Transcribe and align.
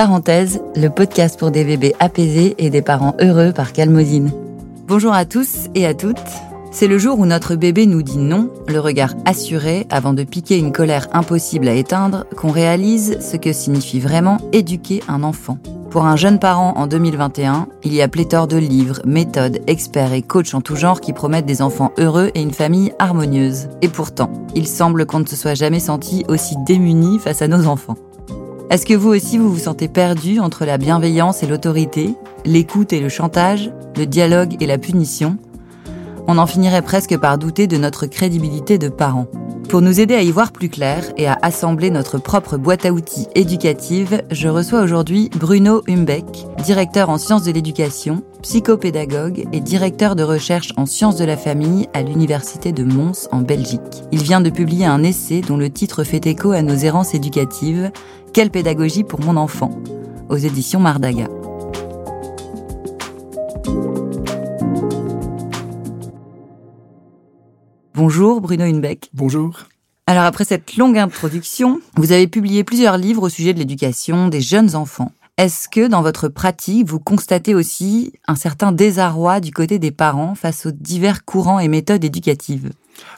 Parenthèse, 0.00 0.62
le 0.76 0.88
podcast 0.88 1.38
pour 1.38 1.50
des 1.50 1.62
bébés 1.62 1.94
apaisés 2.00 2.54
et 2.56 2.70
des 2.70 2.80
parents 2.80 3.14
heureux 3.20 3.52
par 3.52 3.74
Calmodine. 3.74 4.32
Bonjour 4.86 5.12
à 5.12 5.26
tous 5.26 5.68
et 5.74 5.84
à 5.84 5.92
toutes. 5.92 6.16
C'est 6.72 6.86
le 6.86 6.96
jour 6.96 7.18
où 7.18 7.26
notre 7.26 7.54
bébé 7.54 7.84
nous 7.84 8.00
dit 8.00 8.16
non, 8.16 8.48
le 8.66 8.80
regard 8.80 9.12
assuré 9.26 9.86
avant 9.90 10.14
de 10.14 10.24
piquer 10.24 10.56
une 10.56 10.72
colère 10.72 11.08
impossible 11.12 11.68
à 11.68 11.74
éteindre, 11.74 12.24
qu'on 12.34 12.50
réalise 12.50 13.18
ce 13.20 13.36
que 13.36 13.52
signifie 13.52 14.00
vraiment 14.00 14.38
éduquer 14.52 15.02
un 15.06 15.22
enfant. 15.22 15.58
Pour 15.90 16.06
un 16.06 16.14
jeune 16.14 16.38
parent 16.38 16.74
en 16.76 16.86
2021, 16.86 17.66
il 17.82 17.92
y 17.92 18.00
a 18.00 18.06
pléthore 18.06 18.46
de 18.46 18.56
livres, 18.56 19.00
méthodes, 19.04 19.58
experts 19.66 20.12
et 20.12 20.22
coachs 20.22 20.54
en 20.54 20.60
tout 20.60 20.76
genre 20.76 21.00
qui 21.00 21.12
promettent 21.12 21.46
des 21.46 21.62
enfants 21.62 21.90
heureux 21.98 22.30
et 22.36 22.42
une 22.42 22.52
famille 22.52 22.92
harmonieuse. 23.00 23.68
Et 23.82 23.88
pourtant, 23.88 24.30
il 24.54 24.68
semble 24.68 25.04
qu'on 25.04 25.18
ne 25.18 25.26
se 25.26 25.34
soit 25.34 25.54
jamais 25.54 25.80
senti 25.80 26.24
aussi 26.28 26.54
démuni 26.64 27.18
face 27.18 27.42
à 27.42 27.48
nos 27.48 27.66
enfants. 27.66 27.96
Est-ce 28.70 28.86
que 28.86 28.94
vous 28.94 29.08
aussi 29.08 29.36
vous 29.36 29.50
vous 29.50 29.58
sentez 29.58 29.88
perdu 29.88 30.38
entre 30.38 30.64
la 30.64 30.78
bienveillance 30.78 31.42
et 31.42 31.48
l'autorité, 31.48 32.14
l'écoute 32.44 32.92
et 32.92 33.00
le 33.00 33.08
chantage, 33.08 33.72
le 33.96 34.06
dialogue 34.06 34.56
et 34.60 34.66
la 34.66 34.78
punition? 34.78 35.38
On 36.28 36.38
en 36.38 36.46
finirait 36.46 36.82
presque 36.82 37.18
par 37.18 37.36
douter 37.36 37.66
de 37.66 37.76
notre 37.76 38.06
crédibilité 38.06 38.78
de 38.78 38.88
parents. 38.90 39.26
Pour 39.70 39.82
nous 39.82 40.00
aider 40.00 40.14
à 40.16 40.22
y 40.22 40.32
voir 40.32 40.50
plus 40.50 40.68
clair 40.68 41.04
et 41.16 41.28
à 41.28 41.38
assembler 41.42 41.90
notre 41.90 42.18
propre 42.18 42.56
boîte 42.56 42.84
à 42.86 42.92
outils 42.92 43.28
éducative, 43.36 44.20
je 44.32 44.48
reçois 44.48 44.82
aujourd'hui 44.82 45.30
Bruno 45.38 45.84
Humbeck, 45.88 46.24
directeur 46.64 47.08
en 47.08 47.18
sciences 47.18 47.44
de 47.44 47.52
l'éducation, 47.52 48.24
psychopédagogue 48.42 49.46
et 49.52 49.60
directeur 49.60 50.16
de 50.16 50.24
recherche 50.24 50.72
en 50.76 50.86
sciences 50.86 51.14
de 51.14 51.24
la 51.24 51.36
famille 51.36 51.88
à 51.94 52.02
l'université 52.02 52.72
de 52.72 52.82
Mons 52.82 53.28
en 53.30 53.42
Belgique. 53.42 54.02
Il 54.10 54.24
vient 54.24 54.40
de 54.40 54.50
publier 54.50 54.86
un 54.86 55.04
essai 55.04 55.40
dont 55.40 55.56
le 55.56 55.70
titre 55.70 56.02
fait 56.02 56.26
écho 56.26 56.50
à 56.50 56.62
nos 56.62 56.74
errances 56.74 57.14
éducatives, 57.14 57.92
Quelle 58.32 58.50
pédagogie 58.50 59.04
pour 59.04 59.20
mon 59.20 59.36
enfant? 59.36 59.70
Aux 60.28 60.36
éditions 60.36 60.80
Mardaga. 60.80 61.28
Bonjour 68.02 68.40
Bruno 68.40 68.64
Hunbeck. 68.64 69.10
Bonjour. 69.12 69.68
Alors 70.06 70.24
après 70.24 70.46
cette 70.46 70.78
longue 70.78 70.96
introduction, 70.96 71.82
vous 71.96 72.12
avez 72.12 72.28
publié 72.28 72.64
plusieurs 72.64 72.96
livres 72.96 73.24
au 73.24 73.28
sujet 73.28 73.52
de 73.52 73.58
l'éducation 73.58 74.28
des 74.28 74.40
jeunes 74.40 74.74
enfants. 74.74 75.12
Est-ce 75.36 75.68
que 75.68 75.86
dans 75.86 76.00
votre 76.00 76.28
pratique, 76.28 76.88
vous 76.88 76.98
constatez 76.98 77.54
aussi 77.54 78.14
un 78.26 78.36
certain 78.36 78.72
désarroi 78.72 79.40
du 79.40 79.50
côté 79.50 79.78
des 79.78 79.90
parents 79.90 80.34
face 80.34 80.64
aux 80.64 80.70
divers 80.70 81.26
courants 81.26 81.58
et 81.58 81.68
méthodes 81.68 82.02
éducatives? 82.02 82.70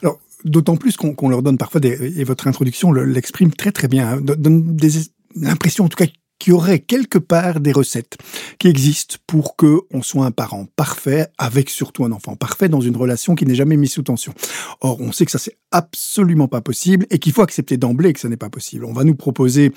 Alors, 0.03 0.19
d'autant 0.45 0.75
plus 0.75 0.97
qu'on 0.97 1.29
leur 1.29 1.45
donne 1.45 1.59
parfois, 1.59 1.81
des, 1.81 2.19
et 2.19 2.25
votre 2.25 2.49
introduction 2.49 2.91
l'exprime 2.91 3.53
très 3.53 3.71
très 3.71 3.87
bien, 3.87 4.15
hein, 4.15 4.21
donne 4.21 4.77
l'impression 5.37 5.85
en 5.85 5.89
tout 5.89 5.97
cas 5.97 6.11
qu'il 6.43 6.53
y 6.53 6.57
aurait 6.57 6.81
quelque 6.81 7.19
part 7.19 7.61
des 7.61 7.71
recettes 7.71 8.19
qui 8.59 8.67
existent 8.67 9.15
pour 9.29 9.55
que 9.55 9.83
on 9.93 10.03
soit 10.03 10.27
un 10.27 10.33
parent 10.33 10.67
parfait 10.75 11.29
avec 11.39 11.71
surtout 11.71 12.05
un 12.05 12.11
enfant 12.11 12.35
parfait 12.35 12.69
dans 12.69 12.81
une 12.81 12.97
relation 12.97 13.37
qui 13.37 13.47
n'est 13.47 13.55
jamais 13.55 13.77
mise 13.77 13.93
sous 13.93 14.03
tension. 14.03 14.35
Or, 14.81 15.01
on 15.01 15.13
sait 15.13 15.25
que 15.25 15.31
ça 15.31 15.39
c'est 15.39 15.57
absolument 15.71 16.49
pas 16.49 16.61
possible 16.61 17.07
et 17.11 17.21
qu'il 17.21 17.33
faut 17.33 17.43
accepter 17.43 17.77
d'emblée 17.77 18.13
que 18.13 18.19
ça 18.19 18.29
n'est 18.29 18.37
pas 18.37 18.51
possible. 18.51 18.85
On 18.85 18.93
va 18.93 19.05
nous 19.05 19.15
proposer 19.15 19.73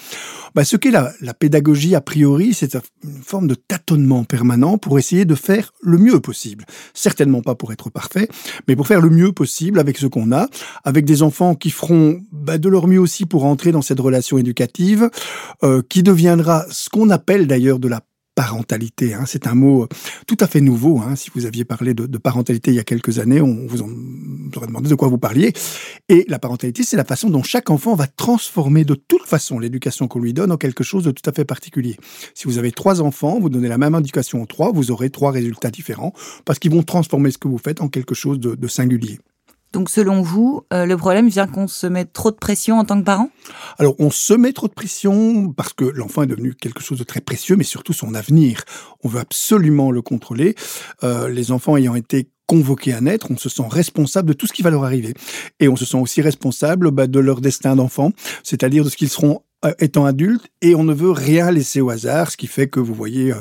bah, 0.56 0.66
ce 0.66 0.76
qu'est 0.76 0.90
la, 0.90 1.14
la 1.22 1.36
pédagogie 1.36 1.94
a 1.94 2.02
priori, 2.02 2.56
c'est 2.56 2.76
une 3.04 3.22
forme 3.22 3.48
de 3.48 3.56
tâtonnement 3.56 4.24
permanent 4.24 4.80
pour 4.80 4.98
essayer 4.98 5.26
de 5.26 5.36
faire 5.36 5.72
le 5.82 6.00
mieux 6.00 6.20
possible. 6.20 6.66
Certainement 6.96 7.42
pas 7.42 7.54
pour 7.54 7.74
être 7.74 7.92
parfait, 7.92 8.28
mais 8.68 8.76
pour 8.76 8.88
faire 8.88 9.02
le 9.02 9.12
mieux 9.12 9.32
possible 9.32 9.80
avec 9.80 10.00
ce 10.00 10.08
qu'on 10.08 10.32
a, 10.32 10.48
avec 10.84 11.06
des 11.06 11.22
enfants 11.22 11.54
qui 11.54 11.70
feront 11.70 12.22
bah, 12.32 12.58
de 12.58 12.70
leur 12.70 12.88
mieux 12.88 13.00
aussi 13.00 13.28
pour 13.28 13.46
entrer 13.46 13.72
dans 13.72 13.84
cette 13.84 14.00
relation 14.00 14.40
éducative, 14.40 15.12
euh, 15.64 15.84
qui 15.88 16.02
deviendra 16.02 16.55
ce 16.70 16.90
qu'on 16.90 17.10
appelle 17.10 17.48
d'ailleurs 17.48 17.80
de 17.80 17.88
la 17.88 18.02
parentalité. 18.36 19.14
Hein. 19.14 19.24
C'est 19.26 19.48
un 19.48 19.56
mot 19.56 19.88
tout 20.28 20.38
à 20.42 20.48
fait 20.48 20.62
nouveau. 20.62 21.00
Hein. 21.00 21.16
Si 21.16 21.32
vous 21.34 21.46
aviez 21.46 21.64
parlé 21.64 21.94
de, 21.94 22.18
parentalité 22.18 22.72
il 22.72 22.76
y 22.76 22.80
a 22.80 22.84
quelques 22.84 23.20
années, 23.20 23.42
on 23.42 23.66
vous, 23.66 23.82
aurait 24.56 24.68
demandé 24.68 24.90
de 24.90 24.96
quoi 24.96 25.08
vous 25.08 25.18
parliez. 25.18 25.54
Et 26.10 26.26
la 26.28 26.38
parentalité, 26.38 26.84
c'est 26.84 26.98
la 26.98 27.06
façon 27.06 27.30
dont 27.30 27.44
chaque 27.44 27.70
enfant 27.70 27.96
va 27.96 28.08
transformer 28.08 28.84
de 28.84 28.96
toute 28.96 29.26
façon 29.26 29.58
l'éducation 29.58 30.08
qu'on 30.08 30.20
lui 30.20 30.34
donne 30.34 30.52
en 30.52 30.58
quelque 30.58 30.84
chose 30.84 31.06
de 31.06 31.12
tout 31.12 31.28
à 31.30 31.34
fait 31.34 31.46
particulier. 31.46 31.98
Si 32.34 32.46
vous 32.46 32.58
avez 32.58 32.72
trois 32.72 33.02
enfants, 33.02 33.40
vous 33.40 33.50
donnez 33.50 33.70
la 33.70 33.78
même 33.78 33.96
éducation 33.96 34.42
aux 34.42 34.46
trois, 34.46 34.72
vous 34.72 34.92
aurez 34.92 35.10
trois 35.10 35.32
résultats 35.32 35.72
différents 35.72 36.14
parce 36.44 36.60
qu'ils 36.60 36.72
vont 36.72 36.84
transformer 36.84 37.32
ce 37.32 37.38
que 37.38 37.48
vous 37.48 37.58
faites 37.58 37.82
en 37.82 37.88
quelque 37.88 38.14
chose 38.14 38.40
de 38.40 38.68
singulier. 38.68 39.20
Donc 39.76 39.90
selon 39.90 40.22
vous, 40.22 40.62
euh, 40.72 40.86
le 40.86 40.96
problème 40.96 41.28
vient 41.28 41.48
qu'on 41.48 41.68
se 41.68 41.86
met 41.86 42.06
trop 42.06 42.32
de 42.32 42.38
pression 42.38 42.80
en 42.80 42.86
tant 42.86 42.98
que 42.98 43.04
parent? 43.04 43.30
Alors 43.78 43.94
on 44.00 44.10
se 44.10 44.34
met 44.34 44.54
trop 44.54 44.70
de 44.70 44.74
pression 44.74 45.52
parce 45.52 45.74
que 45.74 45.84
l'enfant 45.84 46.24
est 46.24 46.28
devenu 46.28 46.56
quelque 46.56 46.82
chose 46.82 46.98
de 46.98 47.04
très 47.04 47.20
précieux, 47.20 47.58
mais 47.58 47.66
surtout 47.66 47.92
son 47.92 48.16
avenir. 48.16 48.64
On 49.04 49.10
veut 49.10 49.20
absolument 49.20 49.92
le 49.92 50.02
contrôler. 50.02 50.56
Euh, 51.04 51.28
les 51.28 51.52
enfants 51.52 51.76
ayant 51.76 51.96
été 51.96 52.30
convoqués 52.48 52.94
à 52.94 53.02
naître, 53.02 53.28
on 53.32 53.38
se 53.38 53.50
sent 53.50 53.66
responsable 53.70 54.30
de 54.30 54.34
tout 54.34 54.48
ce 54.48 54.54
qui 54.54 54.62
va 54.62 54.70
leur 54.70 54.86
arriver. 54.86 55.14
Et 55.60 55.68
on 55.68 55.76
se 55.76 55.84
sent 55.84 55.98
aussi 55.98 56.22
responsable 56.22 56.92
bah, 56.92 57.08
de 57.08 57.20
leur 57.20 57.42
destin 57.42 57.76
d'enfant, 57.76 58.12
c'est-à-dire 58.44 58.86
de 58.86 58.90
ce 58.90 58.96
qu'ils 58.96 59.10
seront 59.10 59.42
euh, 59.66 59.74
étant 59.80 60.06
adultes 60.06 60.48
et 60.62 60.76
on 60.76 60.84
ne 60.84 60.94
veut 60.94 61.12
rien 61.12 61.52
laisser 61.52 61.82
au 61.82 61.90
hasard, 61.90 62.32
ce 62.32 62.38
qui 62.38 62.48
fait 62.48 62.68
que 62.68 62.80
vous 62.80 62.94
voyez 62.94 63.32
euh, 63.32 63.36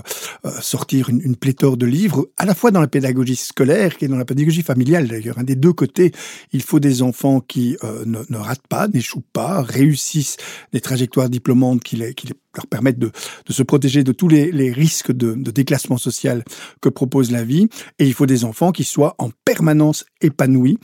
euh, 0.44 0.50
sortir 0.60 1.08
une, 1.10 1.36
pléthore 1.36 1.76
de 1.76 1.86
livres, 1.86 2.28
à 2.36 2.46
la 2.46 2.54
fois 2.54 2.70
dans 2.70 2.80
la 2.80 2.86
pédagogie 2.86 3.36
scolaire 3.36 3.92
et 4.00 4.08
dans 4.08 4.16
la 4.16 4.24
pédagogie 4.24 4.62
familiale 4.62 5.08
d'ailleurs. 5.08 5.36
Des 5.42 5.56
deux 5.56 5.72
côtés, 5.72 6.12
il 6.52 6.62
faut 6.62 6.80
des 6.80 7.02
enfants 7.02 7.40
qui 7.40 7.76
ne, 8.06 8.36
ratent 8.36 8.66
pas, 8.68 8.88
n'échouent 8.88 9.24
pas, 9.32 9.62
réussissent 9.62 10.36
des 10.72 10.80
trajectoires 10.80 11.28
diplômantes 11.28 11.82
qui 11.82 11.96
leur 11.96 12.66
permettre 12.66 12.98
de, 12.98 13.10
se 13.48 13.62
protéger 13.62 14.04
de 14.04 14.12
tous 14.12 14.28
les, 14.28 14.72
risques 14.72 15.12
de, 15.12 15.34
de, 15.34 15.50
déclassement 15.50 15.96
social 15.96 16.44
que 16.80 16.88
propose 16.88 17.30
la 17.30 17.44
vie. 17.44 17.68
Et 17.98 18.06
il 18.06 18.14
faut 18.14 18.26
des 18.26 18.44
enfants 18.44 18.72
qui 18.72 18.84
soient 18.84 19.14
en 19.18 19.30
permanence 19.44 20.04
épanouis, 20.20 20.78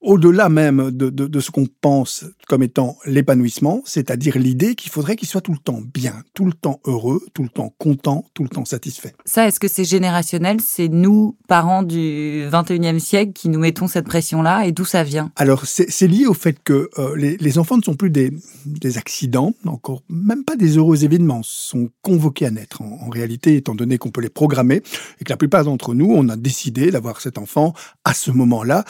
au-delà 0.00 0.48
même 0.48 0.90
de, 0.90 1.10
de 1.10 1.40
ce 1.40 1.50
qu'on 1.50 1.66
pense 1.80 2.24
comme 2.48 2.62
étant 2.62 2.98
l'épanouissement, 3.06 3.82
c'est-à-dire 3.84 4.38
l'idée 4.38 4.74
qu'il 4.82 4.90
faudrait 4.90 5.14
qu'ils 5.14 5.28
soient 5.28 5.40
tout 5.40 5.52
le 5.52 5.58
temps 5.58 5.80
bien, 5.80 6.24
tout 6.34 6.44
le 6.44 6.52
temps 6.52 6.80
heureux, 6.84 7.24
tout 7.34 7.44
le 7.44 7.48
temps 7.48 7.72
content, 7.78 8.24
tout 8.34 8.42
le 8.42 8.48
temps 8.48 8.64
satisfait. 8.64 9.14
Ça, 9.24 9.46
est-ce 9.46 9.60
que 9.60 9.68
c'est 9.68 9.84
générationnel? 9.84 10.58
C'est 10.60 10.88
nous, 10.88 11.36
parents 11.46 11.84
du 11.84 12.48
21e 12.50 12.98
siècle, 12.98 13.32
qui 13.32 13.48
nous 13.48 13.60
mettons 13.60 13.86
cette 13.86 14.06
pression-là 14.06 14.66
et 14.66 14.72
d'où 14.72 14.84
ça 14.84 15.04
vient? 15.04 15.30
Alors, 15.36 15.66
c'est 15.66 16.08
lié 16.08 16.26
au 16.26 16.34
fait 16.34 16.60
que 16.62 16.90
euh, 16.98 17.16
les, 17.16 17.36
les, 17.36 17.58
enfants 17.58 17.76
ne 17.76 17.82
sont 17.82 17.94
plus 17.94 18.10
des, 18.10 18.32
des 18.66 18.98
accidents, 18.98 19.54
encore 19.66 20.02
même 20.08 20.44
pas 20.44 20.56
des 20.56 20.76
heureux 20.76 21.04
événements, 21.04 21.42
sont 21.44 21.88
convoqués 22.02 22.46
à 22.46 22.50
naître. 22.50 22.82
En, 22.82 23.06
en 23.06 23.08
réalité, 23.08 23.54
étant 23.54 23.76
donné 23.76 23.98
qu'on 23.98 24.10
peut 24.10 24.20
les 24.20 24.30
programmer 24.30 24.82
et 25.20 25.24
que 25.24 25.30
la 25.30 25.36
plupart 25.36 25.64
d'entre 25.64 25.94
nous, 25.94 26.10
on 26.10 26.28
a 26.28 26.36
décidé 26.36 26.90
d'avoir 26.90 27.20
cet 27.20 27.38
enfant 27.38 27.72
à 28.04 28.14
ce 28.14 28.32
moment-là, 28.32 28.84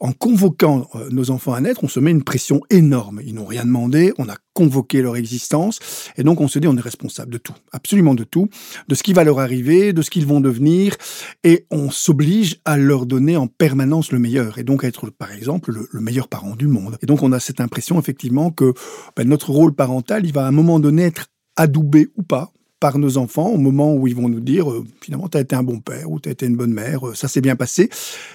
en 0.00 0.12
convoquant 0.12 0.88
euh, 0.96 1.08
nos 1.10 1.30
enfants 1.30 1.54
à 1.54 1.60
naître, 1.60 1.84
on 1.84 1.88
se 1.88 2.00
met 2.00 2.10
une 2.10 2.24
pression 2.24 2.62
énorme. 2.68 3.20
Ils 3.24 3.34
n'ont 3.34 3.46
rien 3.46 3.64
demandé, 3.64 4.12
on 4.18 4.28
a 4.28 4.36
convoqué 4.56 5.02
leur 5.02 5.16
existence. 5.16 5.78
Et 6.16 6.22
donc, 6.22 6.40
on 6.40 6.48
se 6.48 6.58
dit, 6.58 6.66
on 6.66 6.76
est 6.78 6.80
responsable 6.80 7.30
de 7.30 7.38
tout, 7.38 7.52
absolument 7.72 8.14
de 8.14 8.24
tout, 8.24 8.48
de 8.88 8.94
ce 8.94 9.02
qui 9.02 9.12
va 9.12 9.22
leur 9.22 9.38
arriver, 9.38 9.92
de 9.92 10.00
ce 10.00 10.08
qu'ils 10.08 10.26
vont 10.26 10.40
devenir. 10.40 10.96
Et 11.44 11.66
on 11.70 11.90
s'oblige 11.90 12.56
à 12.64 12.78
leur 12.78 13.04
donner 13.04 13.36
en 13.36 13.48
permanence 13.48 14.12
le 14.12 14.18
meilleur. 14.18 14.58
Et 14.58 14.64
donc, 14.64 14.82
à 14.82 14.88
être, 14.88 15.10
par 15.10 15.30
exemple, 15.30 15.72
le, 15.72 15.88
le 15.92 16.00
meilleur 16.00 16.28
parent 16.28 16.56
du 16.56 16.68
monde. 16.68 16.96
Et 17.02 17.06
donc, 17.06 17.22
on 17.22 17.32
a 17.32 17.38
cette 17.38 17.60
impression, 17.60 18.00
effectivement, 18.00 18.50
que 18.50 18.72
ben, 19.14 19.28
notre 19.28 19.50
rôle 19.50 19.74
parental, 19.74 20.24
il 20.24 20.32
va 20.32 20.46
à 20.46 20.48
un 20.48 20.52
moment 20.52 20.80
donné 20.80 21.02
être 21.02 21.26
adoubé 21.56 22.08
ou 22.16 22.22
pas 22.22 22.50
par 22.80 22.98
nos 22.98 23.16
enfants 23.18 23.48
au 23.48 23.58
moment 23.58 23.94
où 23.94 24.06
ils 24.06 24.14
vont 24.14 24.28
nous 24.28 24.40
dire 24.40 24.70
euh, 24.70 24.84
finalement 25.00 25.28
tu 25.28 25.38
as 25.38 25.40
été 25.40 25.56
un 25.56 25.62
bon 25.62 25.80
père 25.80 26.10
ou 26.10 26.20
tu 26.20 26.28
as 26.28 26.32
été 26.32 26.46
une 26.46 26.56
bonne 26.56 26.72
mère, 26.72 27.08
euh, 27.08 27.14
ça 27.14 27.28
s'est 27.28 27.40
bien 27.40 27.56
passé. 27.56 27.88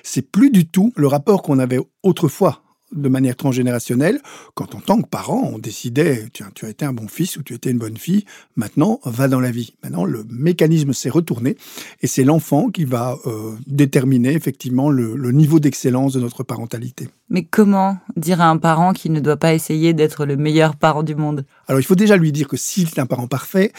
C'est 0.04 0.24
plus 0.24 0.50
du 0.50 0.68
tout 0.68 0.92
le 0.96 1.08
rapport 1.08 1.44
qu'on 1.44 1.60
avait 1.60 1.80
autrefois 2.04 2.64
de 2.92 3.10
manière 3.10 3.36
transgénérationnelle, 3.36 4.22
quand 4.54 4.76
en 4.76 4.80
tant 4.80 5.02
que 5.02 5.08
parent, 5.08 5.52
on 5.54 5.60
décidait, 5.60 6.28
tiens, 6.34 6.50
tu 6.54 6.66
as 6.66 6.70
été 6.70 6.86
un 6.86 6.94
bon 6.94 7.08
fils 7.08 7.38
ou 7.38 7.44
tu 7.44 7.54
été 7.54 7.70
une 7.70 7.78
bonne 7.78 7.98
fille, 7.98 8.26
maintenant, 8.56 9.00
va 9.06 9.28
dans 9.28 9.40
la 9.40 9.52
vie. 9.52 9.74
Maintenant, 9.84 10.06
le 10.06 10.26
mécanisme 10.30 10.94
s'est 10.94 11.10
retourné 11.10 11.58
et 12.02 12.08
c'est 12.08 12.24
l'enfant 12.24 12.70
qui 12.70 12.86
va 12.86 13.18
euh, 13.26 13.56
déterminer 13.68 14.34
effectivement 14.34 14.90
le, 14.90 15.16
le 15.16 15.32
niveau 15.32 15.60
d'excellence 15.60 16.14
de 16.14 16.20
notre 16.20 16.44
parentalité. 16.44 17.10
Mais 17.30 17.44
comment 17.44 17.98
dire 18.18 18.42
à 18.42 18.50
un 18.50 18.58
parent 18.58 18.94
qu'il 18.94 19.14
ne 19.14 19.20
doit 19.20 19.38
pas 19.38 19.54
essayer 19.54 19.94
d'être 19.94 20.26
le 20.26 20.36
meilleur 20.36 20.76
parent 20.76 21.04
du 21.04 21.16
monde? 21.16 21.46
Alors 21.72 21.80
il 21.80 21.86
faut 21.86 21.96
déjà 21.96 22.18
lui 22.18 22.34
dire 22.34 22.50
que 22.50 22.58
s'il 22.58 22.90
est 22.90 23.00
un 23.00 23.06
parent 23.06 23.28
parfait, 23.28 23.72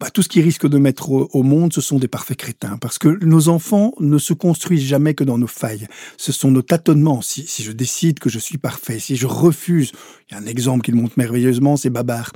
bah, 0.00 0.10
tout 0.10 0.20
ce 0.20 0.28
qu'il 0.28 0.42
risque 0.42 0.68
de 0.68 0.76
mettre 0.76 1.10
au, 1.10 1.42
monde, 1.42 1.72
ce 1.72 1.80
sont 1.80 1.98
des 1.98 2.06
parfaits 2.06 2.36
crétins. 2.36 2.76
Parce 2.76 2.98
que 2.98 3.24
nos 3.24 3.48
enfants 3.48 3.94
ne 4.00 4.18
se 4.18 4.34
construisent 4.34 4.84
jamais 4.84 5.14
que 5.14 5.24
dans 5.24 5.38
nos 5.38 5.46
failles. 5.46 5.86
Ce 6.18 6.30
sont 6.30 6.50
nos 6.50 6.60
tâtonnements. 6.60 7.22
Si, 7.22 7.48
je 7.62 7.72
décide 7.72 8.18
que 8.18 8.28
je 8.28 8.38
suis 8.38 8.58
parfait, 8.58 8.98
si 8.98 9.16
je 9.16 9.26
refuse, 9.26 9.92
il 10.30 10.34
y 10.34 10.36
a 10.36 10.42
un 10.42 10.46
exemple 10.46 10.82
qui 10.82 10.90
le 10.90 10.98
montre 10.98 11.14
merveilleusement, 11.16 11.78
c'est 11.78 11.88
Babar. 11.88 12.32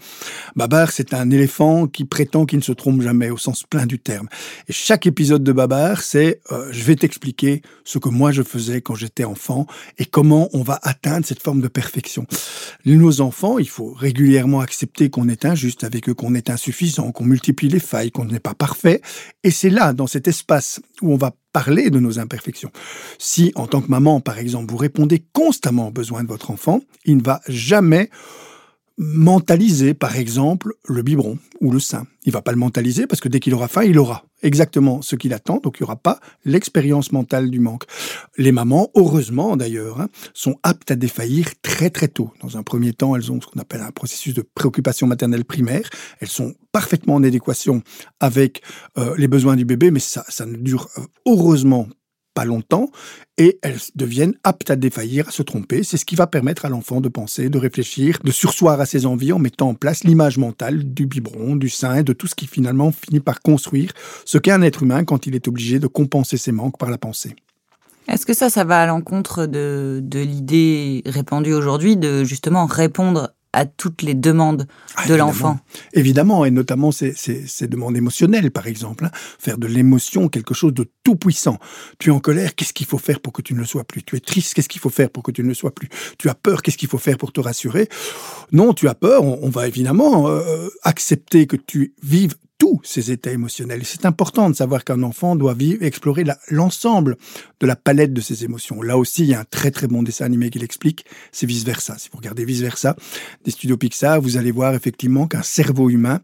Babar, 0.57 0.91
c'est 0.91 1.13
un 1.13 1.31
éléphant 1.31 1.89
qui 1.89 2.07
prétend 2.07 2.47
qu'il 2.47 2.61
ne 2.61 2.65
se 2.65 2.73
trompe 2.73 3.03
jamais, 3.03 3.29
au 3.29 3.37
sens 3.37 3.65
plein 3.65 3.85
du 3.85 3.99
terme. 3.99 4.29
Et 4.67 4.73
chaque 4.73 5.07
épisode 5.07 5.45
de 5.45 5.53
Babar, 5.53 6.01
c'est 6.01 6.41
euh, 6.53 6.69
je 6.71 6.83
vais 6.85 6.97
t'expliquer 6.97 7.61
ce 7.85 7.99
que 7.99 8.09
moi 8.09 8.33
je 8.33 8.43
faisais 8.43 8.81
quand 8.81 8.95
j'étais 8.95 9.25
enfant 9.25 9.67
et 9.99 10.07
comment 10.07 10.49
on 10.55 10.63
va 10.63 10.81
atteindre 10.83 11.27
cette 11.27 11.43
forme 11.43 11.61
de 11.61 11.69
perfection. 11.69 12.27
Nos 12.87 13.21
enfants, 13.21 13.59
il 13.59 13.69
faut 13.69 13.93
régulièrement 13.93 14.61
accepter 14.61 15.02
qu'on 15.11 15.29
est 15.29 15.45
injuste 15.45 15.85
avec 15.85 16.09
eux, 16.09 16.15
qu'on 16.15 16.35
est 16.35 16.51
insuffisant, 16.51 17.13
qu'on 17.13 17.25
multiplie 17.25 17.69
les 17.69 17.81
failles, 17.81 18.11
qu'on 18.11 18.25
n'est 18.25 18.41
pas 18.41 18.55
parfait. 18.55 19.01
Et 19.45 19.51
c'est 19.51 19.71
là, 19.71 19.93
dans 19.93 20.07
cet 20.07 20.29
espace 20.29 20.81
où 21.01 21.13
on 21.13 21.17
va 21.17 21.35
parler 21.53 21.91
de 21.91 22.01
nos 22.01 22.19
imperfections. 22.19 22.73
Si, 23.19 23.53
en 23.55 23.67
tant 23.67 23.81
que 23.81 23.89
maman, 23.89 24.21
par 24.21 24.39
exemple, 24.39 24.71
vous 24.71 24.79
répondez 24.79 25.25
constamment 25.33 25.89
aux 25.89 25.93
besoins 25.93 26.23
de 26.23 26.29
votre 26.29 26.51
enfant, 26.51 26.81
il 27.05 27.19
ne 27.19 27.23
va 27.23 27.41
jamais 27.49 28.11
mentaliser, 28.99 29.95
par 29.95 30.17
exemple, 30.17 30.75
le 30.87 31.03
biberon 31.03 31.39
ou 31.61 31.71
le 31.71 31.81
sein. 31.81 32.07
Il 32.25 32.33
va 32.33 32.43
pas 32.43 32.53
le 32.53 32.59
mentaliser 32.59 33.07
parce 33.07 33.21
que 33.21 33.29
dès 33.29 33.41
qu'il 33.41 33.55
aura 33.55 33.69
faim, 33.69 33.83
il 33.85 33.99
aura 33.99 34.25
exactement 34.43 35.03
ce 35.03 35.17
qu'il 35.17 35.33
attend, 35.33 35.59
donc 35.59 35.79
il 35.79 35.83
n'y 35.83 35.85
aura 35.85 35.97
pas 35.97 36.21
l'expérience 36.45 37.13
mentale 37.13 37.51
du 37.51 37.61
manque. 37.61 37.85
Les 38.37 38.53
mamans, 38.53 38.91
heureusement 38.95 39.57
d'ailleurs, 39.57 40.01
hein, 40.01 40.09
sont 40.35 40.59
aptes 40.63 40.91
à 40.91 40.97
défaillir 40.97 41.47
très 41.63 41.91
très 41.91 42.09
tôt. 42.09 42.33
Dans 42.41 42.57
un 42.57 42.63
premier 42.63 42.93
temps, 42.93 43.17
elles 43.17 43.31
ont 43.33 43.41
ce 43.41 43.47
qu'on 43.47 43.61
appelle 43.61 43.81
un 43.81 43.91
processus 43.91 44.35
de 44.35 44.43
préoccupation 44.43 45.07
maternelle 45.07 45.45
primaire. 45.45 45.89
Elles 46.21 46.29
sont 46.29 46.55
parfaitement 46.73 47.15
en 47.15 47.25
adéquation 47.25 47.83
avec 48.21 48.63
euh, 48.99 49.15
les 49.17 49.29
besoins 49.29 49.57
du 49.57 49.65
bébé, 49.65 49.91
mais 49.91 50.01
ça, 50.01 50.25
ça 50.29 50.47
ne 50.47 50.57
dure 50.57 50.89
euh, 50.99 51.03
heureusement 51.27 51.89
pas 52.35 52.45
longtemps 52.45 52.91
et 53.39 53.59
elles 53.63 53.79
deviennent 53.95 54.35
aptes 54.45 54.71
à 54.71 54.77
défaillir, 54.77 55.29
à 55.29 55.31
se 55.31 55.43
tromper. 55.43 55.83
C'est 55.83 55.97
ce 55.97 56.05
qui 56.05 56.17
va 56.17 56.27
permettre 56.27 56.65
à 56.65 56.69
l'enfant 56.69 57.01
de 57.01 57.09
penser, 57.09 57.49
de 57.49 57.59
réfléchir, 57.59 58.19
de 58.23 58.31
sursoir 58.31 58.81
à 58.81 58.87
ses 58.87 59.07
envies 59.07 59.33
en 59.33 59.39
mettant 59.39 59.71
en 59.71 59.75
place 59.75 60.05
l'image 60.05 60.39
mentale 60.39 60.85
du 60.85 61.07
biberon, 61.07 61.57
du 61.57 61.69
sein, 61.69 62.03
de 62.03 62.13
tout 62.13 62.27
ce 62.27 62.35
qui 62.35 62.47
finalement 62.47 62.93
finit 62.93 63.21
par 63.21 63.41
construire 63.41 63.93
ce 64.25 64.39
qu'est 64.39 64.51
un 64.51 64.63
être 64.63 64.83
humain 64.83 65.05
quand 65.05 65.27
il 65.27 65.35
est 65.35 65.49
obligé 65.49 65.79
de 65.79 65.87
compenser 65.87 66.37
ses 66.37 66.53
manques 66.53 66.79
par 66.79 66.91
la 66.91 66.99
pensée. 66.99 67.37
Est-ce 68.09 68.27
que 68.27 68.35
ça, 68.35 68.51
ça 68.51 68.65
va 68.65 68.83
à 68.83 68.87
l'encontre 68.87 69.47
de, 69.47 70.01
de 70.03 70.19
l'idée 70.19 71.03
répandue 71.07 71.53
aujourd'hui 71.53 71.97
de 71.97 72.25
justement 72.25 72.67
répondre 72.67 73.33
à 73.53 73.67
toutes 73.67 74.03
les 74.03 74.15
demandes 74.15 74.67
ah, 74.97 75.07
de 75.07 75.15
l'enfant. 75.15 75.59
Évidemment, 75.93 76.45
et 76.45 76.51
notamment 76.51 76.91
ces, 76.91 77.15
demandes 77.69 77.97
émotionnelles, 77.97 78.51
par 78.51 78.67
exemple. 78.67 79.05
Hein. 79.05 79.11
Faire 79.39 79.59
de 79.59 79.67
l'émotion 79.67 80.29
quelque 80.29 80.55
chose 80.55 80.75
de 80.75 80.91
tout 81.05 81.17
puissant. 81.17 81.59
Tu 81.99 82.11
es 82.11 82.13
en 82.13 82.21
colère, 82.21 82.55
qu'est-ce 82.55 82.73
qu'il 82.73 82.87
faut 82.87 82.99
faire 82.99 83.21
pour 83.21 83.33
que 83.33 83.43
tu 83.43 83.55
ne 83.55 83.59
le 83.59 83.65
sois 83.65 83.85
plus? 83.85 84.03
Tu 84.03 84.17
es 84.17 84.21
triste, 84.21 84.55
qu'est-ce 84.55 84.69
qu'il 84.69 84.81
faut 84.81 84.91
faire 84.91 85.11
pour 85.11 85.23
que 85.23 85.31
tu 85.31 85.43
ne 85.43 85.49
le 85.49 85.55
sois 85.55 85.75
plus? 85.75 85.89
Tu 86.19 86.29
as 86.29 86.35
peur, 86.35 86.63
qu'est-ce 86.63 86.79
qu'il 86.79 86.89
faut 86.89 86.99
faire 86.99 87.19
pour 87.19 87.33
te 87.33 87.41
rassurer? 87.41 87.89
Non, 88.53 88.73
tu 88.73 88.89
as 88.89 88.95
peur, 88.95 89.23
on, 89.25 89.51
va 89.51 89.69
évidemment 89.69 90.29
euh, 90.29 90.69
accepter 90.83 91.47
que 91.47 91.57
tu 91.57 91.95
vives 92.03 92.35
tous 92.63 92.81
ces 92.85 93.11
états 93.11 93.33
émotionnels. 93.33 93.81
C'est 93.85 94.07
important 94.07 94.49
de 94.49 94.55
savoir 94.55 94.85
qu'un 94.85 95.03
enfant 95.03 95.35
doit 95.35 95.53
vivre, 95.53 95.83
explorer 95.83 96.23
l'ensemble 96.49 97.17
de 97.59 97.67
la 97.67 97.75
palette 97.75 98.13
de 98.13 98.21
ses 98.21 98.45
émotions. 98.45 98.83
Là 98.83 98.97
aussi, 98.97 99.23
il 99.23 99.31
y 99.31 99.35
a 99.35 99.41
un 99.41 99.45
très 99.45 99.73
très 99.73 99.89
bon 99.89 100.05
dessin 100.05 100.27
animé 100.27 100.49
qui 100.49 100.61
l'explique, 100.61 101.05
c'est 101.33 101.45
vice 101.45 101.65
versa. 101.65 101.99
Si 101.99 102.09
vous 102.13 102.19
regardez 102.19 102.45
vice 102.45 102.61
versa 102.61 102.95
des 103.45 103.51
studios 103.51 103.77
Pixar, 103.77 104.21
vous 104.21 104.37
allez 104.37 104.53
voir 104.53 104.77
effectivement 104.77 105.27
qu'un 105.27 105.43
cerveau 105.43 105.91
humain 105.91 106.21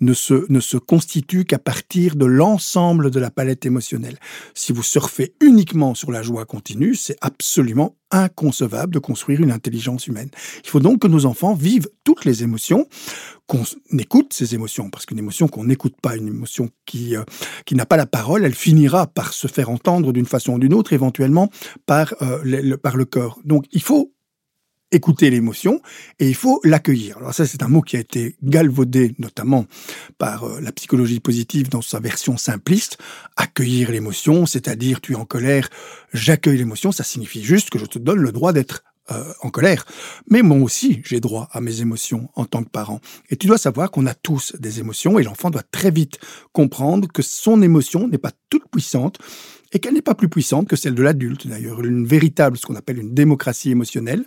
ne 0.00 0.12
se, 0.12 0.44
ne 0.48 0.58
se 0.58 0.76
constitue 0.76 1.44
qu'à 1.44 1.60
partir 1.60 2.16
de 2.16 2.26
l'ensemble 2.26 3.12
de 3.12 3.20
la 3.20 3.30
palette 3.30 3.64
émotionnelle. 3.64 4.18
Si 4.54 4.72
vous 4.72 4.82
surfez 4.82 5.34
uniquement 5.40 5.94
sur 5.94 6.10
la 6.10 6.22
joie 6.22 6.46
continue, 6.46 6.96
c'est 6.96 7.16
absolument 7.20 7.94
inconcevable 8.10 8.94
de 8.94 8.98
construire 8.98 9.40
une 9.40 9.50
intelligence 9.50 10.06
humaine. 10.06 10.30
Il 10.64 10.70
faut 10.70 10.80
donc 10.80 11.00
que 11.02 11.08
nos 11.08 11.26
enfants 11.26 11.54
vivent 11.54 11.88
toutes 12.04 12.24
les 12.24 12.42
émotions, 12.42 12.86
qu'on 13.46 13.62
écoute 13.98 14.32
ces 14.32 14.54
émotions, 14.54 14.90
parce 14.90 15.06
qu'une 15.06 15.18
émotion 15.18 15.48
qu'on 15.48 15.64
n'écoute 15.64 15.94
pas, 16.00 16.16
une 16.16 16.28
émotion 16.28 16.68
qui, 16.84 17.16
euh, 17.16 17.22
qui 17.64 17.74
n'a 17.74 17.86
pas 17.86 17.96
la 17.96 18.06
parole, 18.06 18.44
elle 18.44 18.54
finira 18.54 19.06
par 19.06 19.32
se 19.32 19.46
faire 19.46 19.70
entendre 19.70 20.12
d'une 20.12 20.26
façon 20.26 20.54
ou 20.54 20.58
d'une 20.58 20.74
autre, 20.74 20.92
éventuellement 20.92 21.50
par, 21.86 22.14
euh, 22.22 22.40
le, 22.42 22.76
par 22.76 22.96
le 22.96 23.04
corps. 23.04 23.40
Donc 23.44 23.66
il 23.72 23.82
faut 23.82 24.12
écouter 24.92 25.30
l'émotion 25.30 25.80
et 26.18 26.28
il 26.28 26.34
faut 26.34 26.60
l'accueillir. 26.64 27.18
Alors 27.18 27.34
ça, 27.34 27.46
c'est 27.46 27.62
un 27.62 27.68
mot 27.68 27.82
qui 27.82 27.96
a 27.96 28.00
été 28.00 28.36
galvaudé 28.42 29.14
notamment 29.18 29.66
par 30.18 30.44
euh, 30.44 30.60
la 30.60 30.72
psychologie 30.72 31.20
positive 31.20 31.68
dans 31.68 31.82
sa 31.82 32.00
version 32.00 32.36
simpliste. 32.36 32.98
Accueillir 33.36 33.90
l'émotion, 33.90 34.46
c'est-à-dire 34.46 35.00
tu 35.00 35.12
es 35.12 35.16
en 35.16 35.24
colère, 35.24 35.68
j'accueille 36.12 36.58
l'émotion, 36.58 36.92
ça 36.92 37.04
signifie 37.04 37.42
juste 37.42 37.70
que 37.70 37.78
je 37.78 37.86
te 37.86 37.98
donne 37.98 38.20
le 38.20 38.32
droit 38.32 38.52
d'être 38.52 38.84
euh, 39.10 39.32
en 39.42 39.50
colère. 39.50 39.84
Mais 40.28 40.42
moi 40.42 40.58
aussi, 40.58 41.00
j'ai 41.04 41.20
droit 41.20 41.48
à 41.52 41.60
mes 41.60 41.80
émotions 41.80 42.28
en 42.34 42.44
tant 42.44 42.64
que 42.64 42.68
parent. 42.68 43.00
Et 43.30 43.36
tu 43.36 43.46
dois 43.46 43.58
savoir 43.58 43.90
qu'on 43.90 44.06
a 44.06 44.14
tous 44.14 44.54
des 44.58 44.80
émotions 44.80 45.18
et 45.18 45.22
l'enfant 45.22 45.50
doit 45.50 45.62
très 45.62 45.90
vite 45.90 46.18
comprendre 46.52 47.06
que 47.08 47.22
son 47.22 47.62
émotion 47.62 48.08
n'est 48.08 48.18
pas 48.18 48.32
toute 48.50 48.68
puissante 48.70 49.18
et 49.72 49.78
qu'elle 49.78 49.94
n'est 49.94 50.02
pas 50.02 50.14
plus 50.14 50.28
puissante 50.28 50.68
que 50.68 50.76
celle 50.76 50.94
de 50.94 51.02
l'adulte. 51.02 51.46
D'ailleurs, 51.46 51.84
une 51.84 52.06
véritable, 52.06 52.56
ce 52.56 52.66
qu'on 52.66 52.76
appelle 52.76 52.98
une 52.98 53.14
démocratie 53.14 53.70
émotionnelle, 53.70 54.24